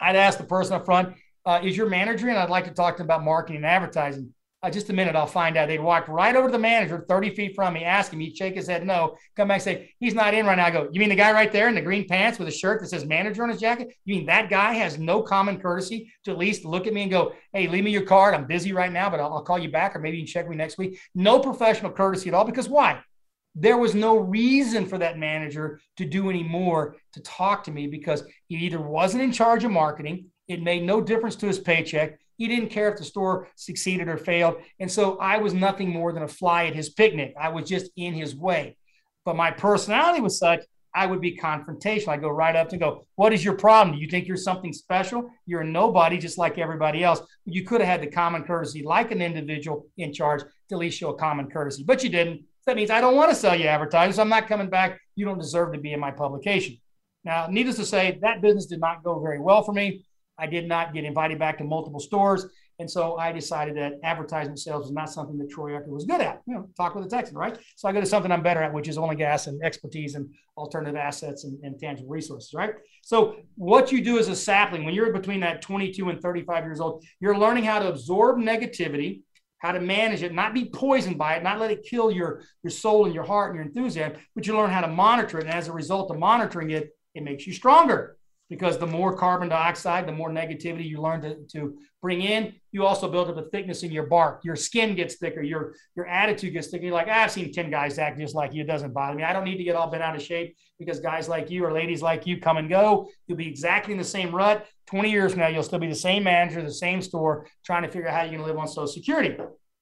I'd 0.01 0.17
ask 0.17 0.39
the 0.39 0.45
person 0.45 0.75
up 0.75 0.85
front, 0.85 1.17
uh, 1.47 1.61
"Is 1.63 1.77
your 1.77 1.89
manager?" 1.89 2.29
And 2.29 2.39
I'd 2.39 2.51
like 2.51 2.65
to 2.65 2.73
talk 2.73 2.97
to 2.97 2.99
them 2.99 3.07
about 3.07 3.25
marketing 3.25 3.59
and 3.59 3.67
advertising. 3.67 4.35
Uh, 4.65 4.71
just 4.71 4.89
a 4.89 4.95
minute, 4.95 5.15
I'll 5.15 5.27
find 5.27 5.59
out. 5.59 5.69
They'd 5.69 5.79
walk 5.79 6.09
right 6.09 6.35
over 6.35 6.49
to 6.49 6.53
the 6.53 6.59
manager 6.59 7.05
30 7.07 7.35
feet 7.35 7.55
from 7.55 7.75
me, 7.75 7.85
ask 7.85 8.11
him. 8.11 8.21
He'd 8.21 8.35
shake 8.35 8.55
his 8.55 8.67
head 8.67 8.87
no, 8.87 9.17
come 9.37 9.49
back 9.49 9.61
say, 9.61 9.93
he's 9.99 10.15
not 10.15 10.33
in 10.33 10.47
right 10.47 10.57
now. 10.57 10.65
I 10.65 10.71
go, 10.71 10.89
you 10.91 11.01
mean 11.01 11.11
the 11.11 11.15
guy 11.15 11.33
right 11.33 11.53
there 11.53 11.69
in 11.69 11.75
the 11.75 11.83
green 11.83 12.09
pants 12.09 12.39
with 12.39 12.49
a 12.49 12.53
shirt 12.53 12.81
that 12.81 12.89
says 12.89 13.05
manager 13.05 13.43
on 13.43 13.51
his 13.51 13.61
jacket? 13.61 13.95
You 14.07 14.17
mean 14.17 14.27
that 14.27 14.49
guy 14.49 14.73
has 14.73 14.99
no 14.99 15.21
common 15.21 15.61
courtesy 15.61 16.11
to 16.25 16.31
at 16.31 16.39
least 16.39 16.65
look 16.65 16.87
at 16.87 16.95
me 16.95 17.03
and 17.03 17.11
go, 17.11 17.35
hey, 17.53 17.69
leave 17.69 17.85
me 17.85 17.91
your 17.91 18.07
card. 18.07 18.35
I'm 18.35 18.47
busy 18.47 18.73
right 18.73 18.91
now, 18.91 19.11
but 19.11 19.21
I'll, 19.21 19.35
I'll 19.35 19.43
call 19.43 19.59
you 19.59 19.71
back 19.71 19.95
or 19.95 19.99
maybe 19.99 20.17
you 20.17 20.23
can 20.23 20.33
check 20.33 20.49
me 20.49 20.57
next 20.57 20.79
week. 20.79 20.99
No 21.15 21.41
professional 21.41 21.93
courtesy 21.93 22.31
at 22.31 22.35
all 22.35 22.47
because 22.47 22.69
why? 22.69 23.03
There 23.55 23.77
was 23.77 23.95
no 23.95 24.17
reason 24.17 24.87
for 24.87 24.97
that 24.97 25.19
manager 25.19 25.79
to 25.99 26.07
do 26.07 26.31
any 26.31 26.43
more 26.43 26.97
to 27.13 27.21
talk 27.21 27.65
to 27.65 27.71
me 27.71 27.87
because 27.87 28.25
he 28.49 28.57
either 28.57 28.81
wasn't 28.81 29.23
in 29.23 29.31
charge 29.31 29.63
of 29.63 29.71
marketing, 29.71 30.31
it 30.49 30.63
made 30.63 30.83
no 30.85 31.03
difference 31.03 31.37
to 31.37 31.47
his 31.47 31.59
paycheck 31.59 32.19
he 32.37 32.49
didn't 32.49 32.71
care 32.71 32.91
if 32.91 32.99
the 32.99 33.05
store 33.05 33.49
succeeded 33.57 34.09
or 34.09 34.17
failed. 34.17 34.57
And 34.81 34.91
so 34.91 35.19
I 35.19 35.39
was 35.39 35.55
nothing 35.55 35.91
more 35.91 36.13
than 36.13 36.23
a 36.23 36.29
fly 36.29 36.67
at 36.67 36.75
his 36.75 36.91
picnic. 36.91 37.35
I 37.41 37.49
was 37.49 37.69
just 37.69 37.91
in 37.97 38.15
his 38.15 38.35
way. 38.35 38.77
But 39.25 39.37
my 39.37 39.51
personality 39.51 40.21
was 40.21 40.39
such, 40.39 40.65
I 40.95 41.07
would 41.07 41.21
be 41.21 41.37
confrontational. 41.37 42.09
I 42.09 42.17
go 42.17 42.29
right 42.29 42.55
up 42.55 42.69
to 42.69 42.77
go, 42.77 43.05
What 43.17 43.33
is 43.33 43.45
your 43.45 43.55
problem? 43.55 43.97
Do 43.97 44.03
you 44.03 44.09
think 44.09 44.29
you're 44.29 44.37
something 44.37 44.73
special? 44.73 45.31
You're 45.45 45.63
a 45.63 45.67
nobody, 45.67 46.19
just 46.19 46.39
like 46.39 46.57
everybody 46.59 47.03
else. 47.03 47.21
You 47.47 47.65
could 47.65 47.81
have 47.81 47.89
had 47.89 48.03
the 48.03 48.13
common 48.15 48.45
courtesy, 48.45 48.83
like 48.83 49.11
an 49.11 49.21
individual 49.21 49.87
in 49.97 50.13
charge, 50.13 50.43
to 50.43 50.75
at 50.75 50.79
least 50.79 50.99
show 50.99 51.11
a 51.11 51.19
common 51.19 51.51
courtesy, 51.51 51.83
but 51.83 52.05
you 52.05 52.11
didn't. 52.11 52.45
That 52.67 52.77
means 52.77 52.91
I 52.91 53.01
don't 53.01 53.17
want 53.17 53.31
to 53.31 53.37
sell 53.37 53.55
you 53.55 53.67
advertising. 53.67 54.15
So 54.15 54.23
I'm 54.23 54.29
not 54.29 54.49
coming 54.49 54.71
back. 54.71 54.99
You 55.17 55.27
don't 55.27 55.39
deserve 55.39 55.73
to 55.73 55.79
be 55.79 55.93
in 55.93 56.01
my 56.01 56.11
publication. 56.11 56.79
Now, 57.25 57.47
needless 57.51 57.77
to 57.77 57.85
say, 57.85 58.19
that 58.23 58.41
business 58.41 58.67
did 58.67 58.81
not 58.81 59.03
go 59.03 59.19
very 59.19 59.41
well 59.41 59.63
for 59.63 59.73
me. 59.73 60.05
I 60.39 60.47
did 60.47 60.69
not 60.69 60.95
get 60.95 61.05
invited 61.05 61.39
back 61.39 61.59
to 61.59 61.65
multiple 61.65 62.01
stores. 62.01 62.47
And 62.81 62.91
so 62.91 63.17
I 63.17 63.31
decided 63.31 63.77
that 63.77 64.01
advertisement 64.03 64.59
sales 64.59 64.87
was 64.87 64.93
not 64.93 65.09
something 65.09 65.39
that 65.39 65.49
Troy 65.49 65.71
Eckard 65.71 65.89
was 65.89 66.05
good 66.05 66.21
at. 66.21 66.43
You 66.47 66.55
know, 66.55 66.69
talk 66.77 66.95
with 66.95 67.07
a 67.07 67.09
Texan, 67.09 67.37
right? 67.37 67.57
So 67.77 67.89
I 67.89 67.93
go 67.93 68.01
to 68.01 68.07
something 68.07 68.33
I'm 68.33 68.43
better 68.43 68.63
at, 68.63 68.73
which 68.73 68.89
is 68.89 68.99
oil 68.99 69.11
and 69.11 69.19
gas 69.19 69.47
and 69.47 69.63
expertise 69.63 70.17
and 70.17 70.29
alternative 70.57 70.97
assets 70.97 71.45
and, 71.45 71.63
and 71.63 71.79
tangible 71.79 72.11
resources, 72.11 72.53
right? 72.53 72.75
So 73.03 73.37
what 73.55 73.93
you 73.93 74.03
do 74.03 74.19
as 74.19 74.29
a 74.29 74.35
sapling, 74.35 74.85
when 74.85 74.95
you're 74.95 75.13
between 75.13 75.41
that 75.41 75.63
22 75.63 76.09
and 76.09 76.21
35 76.21 76.65
years 76.65 76.81
old, 76.81 77.05
you're 77.21 77.39
learning 77.39 77.65
how 77.65 77.79
to 77.79 77.89
absorb 77.89 78.39
negativity, 78.39 79.21
how 79.59 79.71
to 79.71 79.81
manage 79.81 80.25
it, 80.25 80.35
not 80.35 80.53
be 80.53 80.65
poisoned 80.65 81.17
by 81.17 81.35
it, 81.37 81.45
not 81.45 81.61
let 81.61 81.71
it 81.71 81.87
kill 81.89 82.11
your, 82.11 82.43
your 82.65 82.73
soul 82.73 83.07
and 83.07 83.15
your 83.15 83.25
heart 83.25 83.51
and 83.51 83.57
your 83.57 83.67
enthusiasm, 83.67 84.19
but 84.35 84.47
you 84.47 84.57
learn 84.57 84.71
how 84.71 84.81
to 84.81 84.89
monitor 84.89 85.39
it. 85.39 85.45
And 85.45 85.55
as 85.55 85.69
a 85.69 85.73
result 85.73 86.11
of 86.11 86.19
monitoring 86.19 86.71
it, 86.71 86.91
it 87.15 87.23
makes 87.23 87.47
you 87.47 87.53
stronger 87.53 88.17
because 88.51 88.79
the 88.79 88.87
more 88.87 89.17
carbon 89.17 89.49
dioxide, 89.49 90.07
the 90.07 90.13
more 90.13 90.31
negativity 90.31 90.87
you 90.87 91.01
learn 91.01 91.23
to, 91.23 91.37
to 91.53 91.77
bring 92.03 92.21
in, 92.21 92.53
you 92.73 92.85
also 92.85 93.11
build 93.11 93.31
up 93.31 93.37
a 93.39 93.49
thickness 93.49 93.83
in 93.83 93.91
your 93.91 94.07
bark. 94.07 94.45
Your 94.45 94.57
skin 94.57 94.95
gets 94.95 95.17
thicker, 95.17 95.43
your, 95.43 95.75
your 95.97 96.07
attitude 96.07 96.53
gets 96.53 96.69
thicker. 96.69 96.85
You're 96.85 96.95
like, 96.95 97.09
I've 97.09 97.31
seen 97.31 97.53
10 97.53 97.71
guys 97.71 97.99
act 97.99 98.19
just 98.19 98.35
like 98.35 98.53
you. 98.53 98.63
It 98.63 98.67
doesn't 98.67 98.93
bother 98.93 99.17
me. 99.17 99.23
I 99.23 99.33
don't 99.33 99.45
need 99.45 99.57
to 99.57 99.65
get 99.65 99.77
all 99.77 99.91
bent 99.91 100.03
out 100.03 100.15
of 100.15 100.23
shape 100.23 100.57
because 100.79 101.01
guys 101.01 101.29
like 101.29 101.51
you 101.51 101.65
or 101.65 101.73
ladies 101.73 102.03
like 102.03 102.27
you 102.27 102.39
come 102.39 102.59
and 102.59 102.69
go. 102.69 103.09
You'll 103.27 103.39
be 103.39 103.49
exactly 103.49 103.93
in 103.93 103.99
the 103.99 104.05
same 104.05 104.35
rut. 104.35 104.67
20 104.87 105.11
years 105.11 105.33
from 105.33 105.41
now, 105.41 105.49
you'll 105.49 105.63
still 105.63 105.79
be 105.79 105.89
the 105.89 105.95
same 105.95 106.25
manager, 106.25 106.61
the 106.61 106.73
same 106.73 107.01
store, 107.01 107.47
trying 107.65 107.83
to 107.83 107.89
figure 107.89 108.09
out 108.09 108.15
how 108.15 108.23
you're 108.25 108.41
to 108.41 108.45
live 108.45 108.59
on 108.59 108.69
Social 108.69 108.87
Security. 108.87 109.37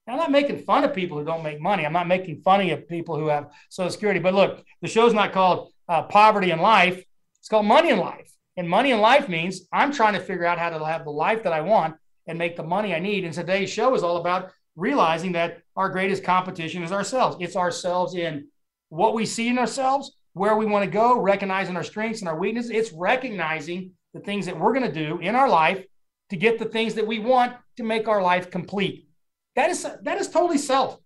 I'm 0.09 0.17
not 0.17 0.31
making 0.31 0.59
fun 0.59 0.85
of 0.85 0.95
people 0.95 1.19
who 1.19 1.25
don't 1.25 1.43
make 1.43 1.61
money. 1.61 1.87
I'm 1.87 1.93
not 1.93 2.09
making 2.09 2.43
fun 2.43 2.69
of 2.69 2.89
people 2.89 3.17
who 3.17 3.29
have 3.29 3.51
Social 3.71 3.91
Security. 3.91 4.21
But 4.21 4.35
look, 4.35 4.63
the 4.81 4.89
show's 4.89 5.15
not 5.15 5.33
called 5.33 5.73
uh, 5.89 6.03
Poverty 6.03 6.51
in 6.51 6.61
Life. 6.61 7.05
It's 7.41 7.49
called 7.49 7.67
Money 7.67 7.91
in 7.91 7.99
Life. 7.99 8.33
And 8.57 8.69
money 8.69 8.91
in 8.91 9.01
life 9.01 9.29
means 9.29 9.67
I'm 9.73 9.93
trying 9.93 10.15
to 10.15 10.21
figure 10.21 10.45
out 10.45 10.59
how 10.59 10.71
to 10.71 10.85
have 10.85 11.05
the 11.05 11.11
life 11.11 11.43
that 11.45 11.53
I 11.53 11.63
want 11.63 11.97
and 12.27 12.39
make 12.39 12.57
the 12.57 12.63
money 12.63 12.95
I 12.95 12.99
need. 12.99 13.25
And 13.25 13.33
today's 13.33 13.71
show 13.71 13.95
is 13.95 14.03
all 14.03 14.19
about 14.19 14.53
realizing 14.77 15.33
that 15.33 15.63
our 15.77 15.89
greatest 15.89 16.25
competition 16.25 16.83
is 16.83 16.93
ourselves. 16.93 17.37
It's 17.41 17.57
ourselves 17.57 18.15
in 18.15 18.49
what 18.91 19.15
we 19.15 19.25
see 19.27 19.49
in 19.49 19.59
ourselves, 19.59 20.17
where 20.35 20.57
we 20.57 20.67
want 20.67 20.85
to 20.85 20.91
go, 20.91 21.19
recognizing 21.19 21.77
our 21.77 21.83
strengths 21.83 22.21
and 22.21 22.29
our 22.29 22.39
weaknesses. 22.39 22.71
It's 22.71 22.93
recognizing 22.93 23.93
the 24.15 24.21
things 24.21 24.47
that 24.47 24.59
we're 24.59 24.75
going 24.75 24.91
to 24.91 24.93
do 24.93 25.19
in 25.19 25.35
our 25.35 25.49
life 25.49 25.85
to 26.31 26.37
get 26.37 26.59
the 26.59 26.67
things 26.67 26.95
that 26.95 27.07
we 27.07 27.19
want 27.19 27.55
to 27.77 27.83
make 27.83 28.09
our 28.09 28.23
life 28.23 28.51
complete. 28.51 29.09
That 29.57 29.71
is 29.71 29.87
that 30.03 30.19
is 30.19 30.29
totally 30.29 30.59
self. 30.59 30.99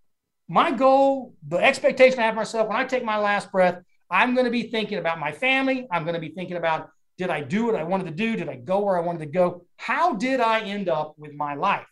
My 0.48 0.70
goal, 0.70 1.34
the 1.46 1.56
expectation 1.56 2.20
I 2.20 2.26
have 2.26 2.36
myself 2.36 2.68
when 2.68 2.76
I 2.76 2.84
take 2.84 3.04
my 3.04 3.18
last 3.18 3.50
breath, 3.50 3.82
I'm 4.10 4.34
going 4.34 4.44
to 4.44 4.52
be 4.52 4.70
thinking 4.70 4.98
about 4.98 5.18
my 5.18 5.32
family. 5.32 5.86
I'm 5.90 6.04
going 6.04 6.14
to 6.14 6.20
be 6.20 6.28
thinking 6.28 6.56
about 6.56 6.90
did 7.18 7.30
I 7.30 7.40
do 7.40 7.66
what 7.66 7.74
I 7.74 7.84
wanted 7.84 8.04
to 8.04 8.10
do? 8.10 8.36
Did 8.36 8.48
I 8.48 8.56
go 8.56 8.80
where 8.80 8.96
I 8.96 9.00
wanted 9.00 9.20
to 9.20 9.26
go? 9.26 9.64
How 9.76 10.14
did 10.14 10.40
I 10.40 10.60
end 10.60 10.88
up 10.88 11.14
with 11.18 11.34
my 11.34 11.54
life? 11.54 11.86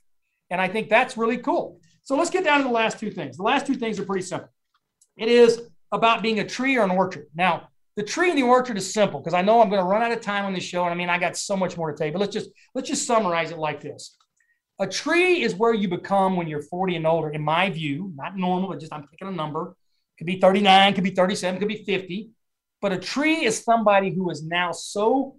And 0.51 0.61
I 0.61 0.69
think 0.69 0.89
that's 0.89 1.17
really 1.17 1.39
cool. 1.39 1.81
So 2.03 2.17
let's 2.17 2.31
get 2.31 2.45
down 2.45 2.59
to 2.59 2.65
the 2.65 2.71
last 2.71 2.99
two 2.99 3.11
things. 3.11 3.37
The 3.37 3.43
last 3.43 3.67
two 3.67 3.75
things 3.75 3.99
are 3.99 4.05
pretty 4.05 4.25
simple. 4.25 4.51
It 5.17 5.29
is 5.29 5.63
about 5.93 6.23
being 6.23 6.41
a 6.41 6.47
tree 6.47 6.77
or 6.77 6.85
an 6.85 6.91
orchard. 6.91 7.27
Now, 7.35 7.69
the 7.97 8.03
tree 8.03 8.29
and 8.29 8.39
the 8.39 8.43
orchard 8.43 8.77
is 8.77 8.93
simple 8.93 9.21
because 9.21 9.35
I 9.35 9.43
know 9.43 9.63
I'm 9.63 9.71
going 9.71 9.81
to 9.81 9.87
run 9.87 10.03
out 10.03 10.13
of 10.13 10.21
time 10.21 10.45
on 10.45 10.53
this 10.53 10.65
show. 10.65 10.83
And 10.83 10.93
I 10.93 10.97
mean, 10.97 11.09
I 11.09 11.19
got 11.19 11.37
so 11.37 11.57
much 11.57 11.77
more 11.77 11.91
to 11.91 11.97
tell 11.97 12.07
you, 12.07 12.13
but 12.13 12.19
let's 12.19 12.33
just 12.33 12.51
let's 12.75 12.89
just 12.89 13.07
summarize 13.07 13.53
it 13.53 13.59
like 13.59 13.81
this. 13.81 14.17
A 14.81 14.87
tree 14.87 15.43
is 15.43 15.55
where 15.55 15.73
you 15.73 15.89
become 15.89 16.37
when 16.37 16.49
you're 16.49 16.63
40 16.63 16.97
and 16.97 17.07
older, 17.07 17.31
in 17.31 17.43
my 17.43 17.71
view, 17.71 18.13
not 18.17 18.37
normal, 18.37 18.71
but 18.71 18.81
just 18.81 18.93
I'm 18.93 19.07
picking 19.07 19.29
a 19.29 19.31
number. 19.31 19.77
Could 20.19 20.27
be 20.27 20.41
39, 20.41 20.95
could 20.95 21.05
be 21.05 21.11
37, 21.11 21.61
could 21.61 21.69
be 21.69 21.85
50. 21.85 22.31
But 22.85 22.93
a 22.93 22.99
tree 22.99 23.47
is 23.47 23.65
somebody 23.65 24.11
who 24.11 24.29
is 24.29 24.45
now 24.45 24.71
so 24.71 25.37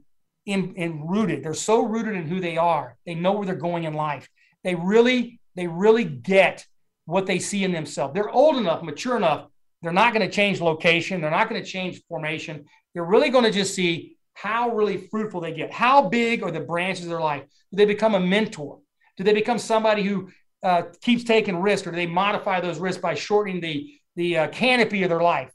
in, 0.47 0.73
in 0.77 1.05
rooted. 1.05 1.43
They're 1.43 1.53
so 1.53 1.83
rooted 1.83 2.15
in 2.15 2.27
who 2.27 2.39
they 2.39 2.57
are. 2.57 2.97
They 3.05 3.13
know 3.13 3.33
where 3.33 3.45
they're 3.45 3.53
going 3.53 3.83
in 3.83 3.93
life. 3.93 4.27
They 4.63 4.73
really, 4.73 5.39
they 5.55 5.67
really 5.67 6.05
get 6.05 6.65
what 7.05 7.27
they 7.27 7.37
see 7.37 7.63
in 7.63 7.71
themselves. 7.71 8.15
They're 8.15 8.31
old 8.31 8.57
enough, 8.57 8.81
mature 8.81 9.15
enough. 9.15 9.45
They're 9.83 9.93
not 9.93 10.11
going 10.11 10.27
to 10.27 10.33
change 10.33 10.59
location. 10.59 11.21
They're 11.21 11.29
not 11.29 11.47
going 11.47 11.61
to 11.61 11.69
change 11.69 12.01
formation. 12.09 12.65
They're 12.95 13.05
really 13.05 13.29
going 13.29 13.43
to 13.43 13.51
just 13.51 13.75
see 13.75 14.17
how 14.33 14.71
really 14.71 14.97
fruitful 14.97 15.41
they 15.41 15.53
get. 15.53 15.71
How 15.71 16.09
big 16.09 16.41
are 16.41 16.49
the 16.49 16.61
branches 16.61 17.05
of 17.05 17.11
their 17.11 17.19
life? 17.19 17.43
Do 17.69 17.77
they 17.77 17.85
become 17.85 18.15
a 18.15 18.19
mentor? 18.19 18.79
Do 19.17 19.23
they 19.23 19.33
become 19.33 19.59
somebody 19.59 20.01
who 20.01 20.31
uh, 20.63 20.81
keeps 20.99 21.23
taking 21.23 21.61
risks, 21.61 21.85
or 21.85 21.91
do 21.91 21.97
they 21.97 22.07
modify 22.07 22.59
those 22.59 22.79
risks 22.79 22.99
by 22.99 23.13
shortening 23.13 23.61
the 23.61 23.91
the 24.15 24.37
uh, 24.39 24.47
canopy 24.47 25.03
of 25.03 25.09
their 25.09 25.21
life? 25.21 25.51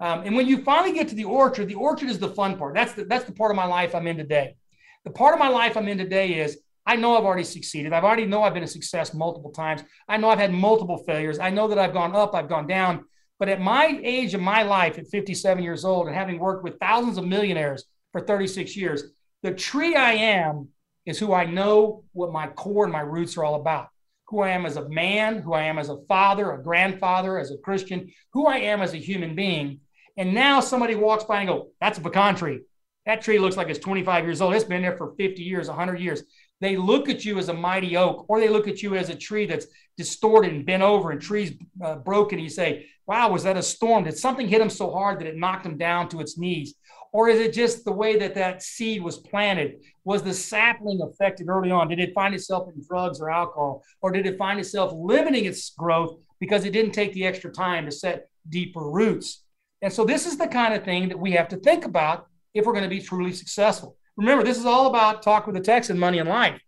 Um, 0.00 0.22
and 0.24 0.34
when 0.34 0.46
you 0.46 0.62
finally 0.62 0.92
get 0.92 1.08
to 1.08 1.14
the 1.14 1.24
orchard, 1.24 1.68
the 1.68 1.74
orchard 1.74 2.10
is 2.10 2.18
the 2.18 2.28
fun 2.28 2.58
part. 2.58 2.74
That's 2.74 2.92
the, 2.94 3.04
that's 3.04 3.24
the 3.24 3.32
part 3.32 3.50
of 3.50 3.56
my 3.56 3.66
life 3.66 3.94
I'm 3.94 4.06
in 4.06 4.16
today. 4.16 4.56
The 5.04 5.10
part 5.10 5.34
of 5.34 5.38
my 5.38 5.48
life 5.48 5.76
I'm 5.76 5.88
in 5.88 5.98
today 5.98 6.34
is 6.40 6.58
I 6.86 6.96
know 6.96 7.16
I've 7.16 7.24
already 7.24 7.44
succeeded. 7.44 7.92
I've 7.92 8.04
already 8.04 8.26
know 8.26 8.42
I've 8.42 8.54
been 8.54 8.62
a 8.62 8.68
success 8.68 9.14
multiple 9.14 9.50
times. 9.50 9.82
I 10.08 10.16
know 10.16 10.28
I've 10.28 10.38
had 10.38 10.52
multiple 10.52 10.98
failures. 10.98 11.38
I 11.38 11.50
know 11.50 11.68
that 11.68 11.78
I've 11.78 11.92
gone 11.92 12.14
up, 12.14 12.34
I've 12.34 12.48
gone 12.48 12.66
down. 12.66 13.04
But 13.38 13.48
at 13.48 13.60
my 13.60 13.98
age 14.02 14.34
of 14.34 14.40
my 14.40 14.62
life, 14.62 14.98
at 14.98 15.08
57 15.08 15.62
years 15.62 15.84
old, 15.84 16.06
and 16.06 16.16
having 16.16 16.38
worked 16.38 16.62
with 16.62 16.78
thousands 16.78 17.18
of 17.18 17.26
millionaires 17.26 17.84
for 18.12 18.20
36 18.20 18.76
years, 18.76 19.04
the 19.42 19.52
tree 19.52 19.94
I 19.94 20.12
am 20.12 20.68
is 21.06 21.18
who 21.18 21.32
I 21.32 21.44
know 21.44 22.04
what 22.12 22.32
my 22.32 22.48
core 22.48 22.84
and 22.84 22.92
my 22.92 23.00
roots 23.00 23.36
are 23.36 23.44
all 23.44 23.56
about. 23.56 23.88
Who 24.28 24.40
I 24.40 24.50
am 24.50 24.64
as 24.64 24.76
a 24.76 24.88
man, 24.88 25.38
who 25.38 25.52
I 25.52 25.64
am 25.64 25.78
as 25.78 25.88
a 25.88 26.00
father, 26.08 26.52
a 26.52 26.62
grandfather, 26.62 27.38
as 27.38 27.50
a 27.50 27.58
Christian, 27.58 28.10
who 28.32 28.46
I 28.46 28.56
am 28.58 28.80
as 28.80 28.94
a 28.94 28.98
human 28.98 29.34
being. 29.34 29.80
And 30.16 30.34
now 30.34 30.60
somebody 30.60 30.94
walks 30.94 31.24
by 31.24 31.40
and 31.40 31.48
go, 31.48 31.68
that's 31.80 31.98
a 31.98 32.00
pecan 32.00 32.36
tree. 32.36 32.60
That 33.06 33.20
tree 33.20 33.38
looks 33.38 33.56
like 33.56 33.68
it's 33.68 33.78
25 33.78 34.24
years 34.24 34.40
old. 34.40 34.54
It's 34.54 34.64
been 34.64 34.82
there 34.82 34.96
for 34.96 35.14
50 35.16 35.42
years, 35.42 35.68
100 35.68 36.00
years. 36.00 36.22
They 36.60 36.76
look 36.76 37.08
at 37.08 37.24
you 37.24 37.38
as 37.38 37.48
a 37.48 37.54
mighty 37.54 37.96
oak, 37.96 38.24
or 38.28 38.40
they 38.40 38.48
look 38.48 38.66
at 38.68 38.82
you 38.82 38.94
as 38.96 39.10
a 39.10 39.14
tree 39.14 39.44
that's 39.44 39.66
distorted 39.98 40.52
and 40.52 40.64
bent 40.64 40.82
over 40.82 41.10
and 41.10 41.20
trees 41.20 41.52
uh, 41.84 41.96
broken. 41.96 42.38
You 42.38 42.48
say, 42.48 42.86
wow, 43.06 43.30
was 43.30 43.42
that 43.42 43.56
a 43.56 43.62
storm? 43.62 44.04
Did 44.04 44.16
something 44.16 44.48
hit 44.48 44.60
them 44.60 44.70
so 44.70 44.90
hard 44.90 45.20
that 45.20 45.26
it 45.26 45.36
knocked 45.36 45.64
them 45.64 45.76
down 45.76 46.08
to 46.10 46.20
its 46.20 46.38
knees? 46.38 46.74
Or 47.12 47.28
is 47.28 47.38
it 47.38 47.52
just 47.52 47.84
the 47.84 47.92
way 47.92 48.18
that 48.18 48.34
that 48.34 48.62
seed 48.62 49.02
was 49.02 49.18
planted? 49.18 49.84
Was 50.04 50.22
the 50.22 50.34
sapling 50.34 51.00
affected 51.02 51.48
early 51.48 51.70
on? 51.70 51.88
Did 51.88 52.00
it 52.00 52.14
find 52.14 52.34
itself 52.34 52.68
in 52.74 52.82
drugs 52.88 53.20
or 53.20 53.30
alcohol? 53.30 53.84
Or 54.00 54.10
did 54.10 54.26
it 54.26 54.38
find 54.38 54.58
itself 54.58 54.92
limiting 54.96 55.44
its 55.44 55.70
growth 55.70 56.18
because 56.40 56.64
it 56.64 56.72
didn't 56.72 56.92
take 56.92 57.12
the 57.12 57.26
extra 57.26 57.52
time 57.52 57.84
to 57.84 57.92
set 57.92 58.28
deeper 58.48 58.80
roots? 58.80 59.43
And 59.84 59.92
so 59.92 60.02
this 60.02 60.24
is 60.24 60.38
the 60.38 60.46
kind 60.46 60.72
of 60.72 60.82
thing 60.82 61.10
that 61.10 61.18
we 61.18 61.32
have 61.32 61.46
to 61.48 61.58
think 61.58 61.84
about 61.84 62.26
if 62.54 62.64
we're 62.64 62.72
going 62.72 62.84
to 62.84 62.90
be 62.90 63.02
truly 63.02 63.34
successful. 63.34 63.98
Remember, 64.16 64.42
this 64.42 64.56
is 64.56 64.64
all 64.64 64.86
about 64.86 65.22
talk 65.22 65.46
with 65.46 65.54
the 65.54 65.60
Texan, 65.60 65.98
money 65.98 66.20
and 66.20 66.28
life. 66.28 66.58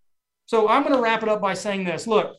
So 0.45 0.69
I'm 0.69 0.83
going 0.83 0.95
to 0.95 1.01
wrap 1.01 1.23
it 1.23 1.29
up 1.31 1.41
by 1.41 1.55
saying 1.55 1.85
this. 1.85 2.07
Look, 2.07 2.37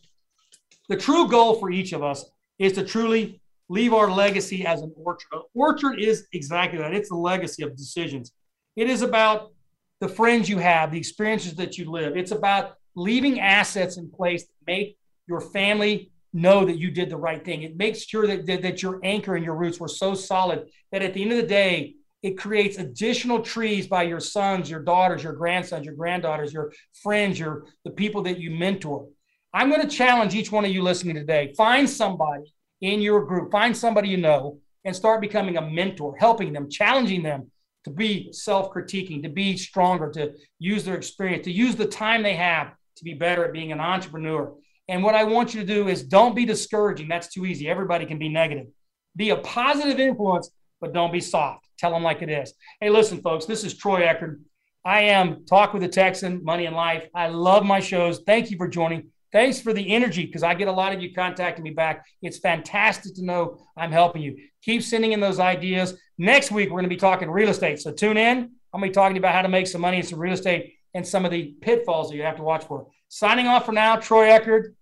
the 0.87 0.95
true 0.95 1.27
goal 1.27 1.55
for 1.55 1.71
each 1.71 1.93
of 1.93 2.03
us 2.03 2.23
is 2.59 2.73
to 2.73 2.83
truly 2.83 3.41
leave 3.69 3.91
our 3.91 4.11
legacy 4.11 4.67
as 4.67 4.83
an 4.83 4.93
orchard. 4.95 5.27
An 5.31 5.41
orchard 5.55 5.99
is 5.99 6.27
exactly 6.31 6.77
that. 6.77 6.93
It's 6.93 7.09
the 7.09 7.15
legacy 7.15 7.63
of 7.63 7.75
decisions. 7.75 8.31
It 8.75 8.87
is 8.87 9.01
about 9.01 9.53
the 9.99 10.07
friends 10.07 10.47
you 10.47 10.59
have, 10.59 10.91
the 10.91 10.99
experiences 10.99 11.55
that 11.55 11.79
you 11.79 11.89
live. 11.89 12.15
It's 12.15 12.31
about 12.31 12.75
leaving 12.95 13.39
assets 13.39 13.97
in 13.97 14.11
place 14.11 14.43
that 14.43 14.53
make 14.67 14.99
your 15.27 15.41
family 15.41 16.11
know 16.33 16.65
that 16.65 16.77
you 16.77 16.91
did 16.91 17.09
the 17.09 17.17
right 17.17 17.43
thing. 17.43 17.63
It 17.63 17.77
makes 17.77 18.03
sure 18.03 18.27
that, 18.27 18.45
that, 18.45 18.61
that 18.61 18.81
your 18.81 18.99
anchor 19.03 19.35
and 19.35 19.45
your 19.45 19.55
roots 19.55 19.79
were 19.79 19.87
so 19.87 20.13
solid 20.13 20.69
that 20.91 21.01
at 21.01 21.13
the 21.13 21.21
end 21.21 21.31
of 21.31 21.37
the 21.37 21.47
day, 21.47 21.95
it 22.23 22.37
creates 22.37 22.77
additional 22.77 23.41
trees 23.41 23.87
by 23.87 24.03
your 24.03 24.19
sons, 24.19 24.69
your 24.69 24.81
daughters, 24.81 25.23
your 25.23 25.33
grandsons, 25.33 25.85
your 25.85 25.95
granddaughters, 25.95 26.51
your 26.51 26.73
friends, 27.01 27.39
your 27.39 27.65
the 27.85 27.91
people 27.91 28.23
that 28.23 28.39
you 28.39 28.51
mentor. 28.51 29.07
I'm 29.53 29.69
going 29.69 29.81
to 29.81 29.87
challenge 29.87 30.35
each 30.35 30.51
one 30.51 30.65
of 30.65 30.71
you 30.71 30.81
listening 30.81 31.15
today. 31.15 31.53
Find 31.55 31.89
somebody 31.89 32.53
in 32.81 33.01
your 33.01 33.25
group, 33.25 33.51
find 33.51 33.75
somebody 33.75 34.09
you 34.09 34.17
know, 34.17 34.59
and 34.83 34.95
start 34.95 35.21
becoming 35.21 35.57
a 35.57 35.61
mentor, 35.61 36.15
helping 36.17 36.53
them, 36.53 36.69
challenging 36.69 37.23
them 37.23 37.51
to 37.83 37.91
be 37.91 38.29
self 38.31 38.71
critiquing, 38.73 39.23
to 39.23 39.29
be 39.29 39.57
stronger, 39.57 40.11
to 40.11 40.33
use 40.59 40.83
their 40.83 40.95
experience, 40.95 41.45
to 41.45 41.51
use 41.51 41.75
the 41.75 41.85
time 41.85 42.23
they 42.23 42.35
have 42.35 42.73
to 42.97 43.03
be 43.03 43.13
better 43.13 43.45
at 43.45 43.53
being 43.53 43.71
an 43.71 43.79
entrepreneur. 43.79 44.53
And 44.87 45.03
what 45.03 45.15
I 45.15 45.23
want 45.25 45.53
you 45.53 45.61
to 45.61 45.65
do 45.65 45.87
is 45.89 46.03
don't 46.03 46.35
be 46.35 46.45
discouraging. 46.45 47.07
That's 47.07 47.27
too 47.27 47.45
easy. 47.45 47.69
Everybody 47.69 48.05
can 48.05 48.17
be 48.17 48.29
negative. 48.29 48.67
Be 49.15 49.31
a 49.31 49.37
positive 49.37 49.99
influence, 49.99 50.49
but 50.79 50.93
don't 50.93 51.11
be 51.11 51.19
soft. 51.19 51.67
Tell 51.77 51.91
them 51.91 52.03
like 52.03 52.21
it 52.21 52.29
is. 52.29 52.53
Hey, 52.79 52.89
listen, 52.89 53.21
folks, 53.21 53.45
this 53.45 53.63
is 53.63 53.73
Troy 53.73 54.01
Eckard. 54.01 54.39
I 54.85 55.01
am 55.01 55.45
Talk 55.45 55.73
with 55.73 55.81
the 55.81 55.89
Texan, 55.89 56.43
Money 56.43 56.65
and 56.65 56.75
Life. 56.75 57.07
I 57.13 57.27
love 57.27 57.65
my 57.65 57.81
shows. 57.81 58.21
Thank 58.25 58.49
you 58.49 58.57
for 58.57 58.67
joining. 58.67 59.09
Thanks 59.33 59.59
for 59.59 59.73
the 59.73 59.93
energy 59.93 60.25
because 60.25 60.43
I 60.43 60.53
get 60.53 60.69
a 60.69 60.71
lot 60.71 60.93
of 60.93 61.01
you 61.01 61.13
contacting 61.13 61.63
me 61.63 61.71
back. 61.71 62.05
It's 62.21 62.37
fantastic 62.37 63.13
to 63.15 63.25
know 63.25 63.59
I'm 63.75 63.91
helping 63.91 64.21
you. 64.21 64.37
Keep 64.63 64.83
sending 64.83 65.11
in 65.11 65.19
those 65.19 65.39
ideas. 65.39 65.95
Next 66.17 66.51
week, 66.51 66.69
we're 66.69 66.79
going 66.79 66.83
to 66.83 66.89
be 66.89 66.95
talking 66.95 67.29
real 67.29 67.49
estate. 67.49 67.81
So 67.81 67.91
tune 67.91 68.15
in. 68.15 68.37
I'm 68.73 68.79
going 68.79 68.83
to 68.83 68.89
be 68.89 68.93
talking 68.93 69.17
about 69.17 69.35
how 69.35 69.41
to 69.41 69.49
make 69.49 69.67
some 69.67 69.81
money 69.81 69.97
in 69.97 70.03
some 70.03 70.19
real 70.19 70.33
estate 70.33 70.75
and 70.93 71.05
some 71.05 71.25
of 71.25 71.31
the 71.31 71.53
pitfalls 71.61 72.09
that 72.09 72.15
you 72.15 72.23
have 72.23 72.37
to 72.37 72.43
watch 72.43 72.63
for. 72.63 72.87
Signing 73.09 73.47
off 73.47 73.65
for 73.65 73.73
now, 73.73 73.97
Troy 73.97 74.27
Eckard, 74.27 74.73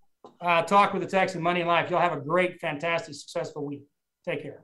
uh, 0.45 0.61
Talk 0.61 0.93
with 0.93 1.01
the 1.01 1.07
Texan, 1.07 1.41
Money 1.41 1.61
and 1.61 1.67
Life. 1.67 1.89
You'll 1.89 1.99
have 1.99 2.13
a 2.13 2.21
great, 2.21 2.59
fantastic, 2.59 3.15
successful 3.15 3.65
week. 3.65 3.83
Take 4.23 4.43
care. 4.43 4.61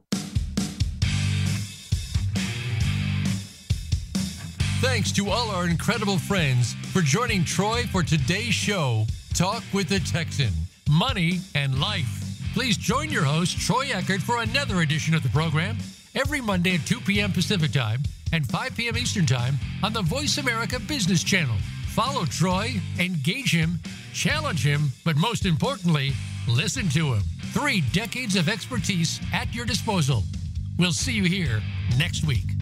Thanks 4.80 5.12
to 5.12 5.30
all 5.30 5.50
our 5.50 5.68
incredible 5.68 6.18
friends 6.18 6.74
for 6.92 7.02
joining 7.02 7.44
Troy 7.44 7.84
for 7.92 8.02
today's 8.04 8.54
show, 8.54 9.06
Talk 9.34 9.64
with 9.74 9.90
the 9.90 10.00
Texan 10.00 10.52
Money 10.90 11.40
and 11.56 11.80
Life. 11.80 12.52
Please 12.54 12.78
join 12.78 13.10
your 13.10 13.24
host, 13.24 13.60
Troy 13.60 13.86
Eckard, 13.86 14.22
for 14.22 14.42
another 14.42 14.82
edition 14.82 15.14
of 15.14 15.24
the 15.24 15.30
program 15.30 15.78
every 16.16 16.42
Monday 16.42 16.76
at 16.76 16.86
2 16.86 17.00
p.m. 17.02 17.32
Pacific 17.32 17.72
Time 17.72 18.02
and 18.34 18.46
5 18.48 18.76
p.m. 18.76 18.98
Eastern 18.98 19.26
Time 19.26 19.58
on 19.84 19.94
the 19.94 20.02
Voice 20.02 20.38
America 20.38 20.80
Business 20.80 21.24
Channel. 21.24 21.56
Follow 21.88 22.26
Troy, 22.26 22.74
engage 23.00 23.54
him, 23.54 23.80
challenge 24.14 24.66
him, 24.66 24.92
but 25.04 25.16
most 25.18 25.46
importantly, 25.46 26.14
listen 26.48 26.90
to 26.90 27.14
him. 27.14 27.22
Three 27.54 27.82
decades 27.94 28.36
of 28.36 28.50
expertise 28.50 29.20
at 29.34 29.54
your 29.54 29.66
disposal. 29.66 30.24
We'll 30.78 30.92
see 30.92 31.14
you 31.14 31.24
here 31.24 31.62
next 31.98 32.26
week. 32.26 32.61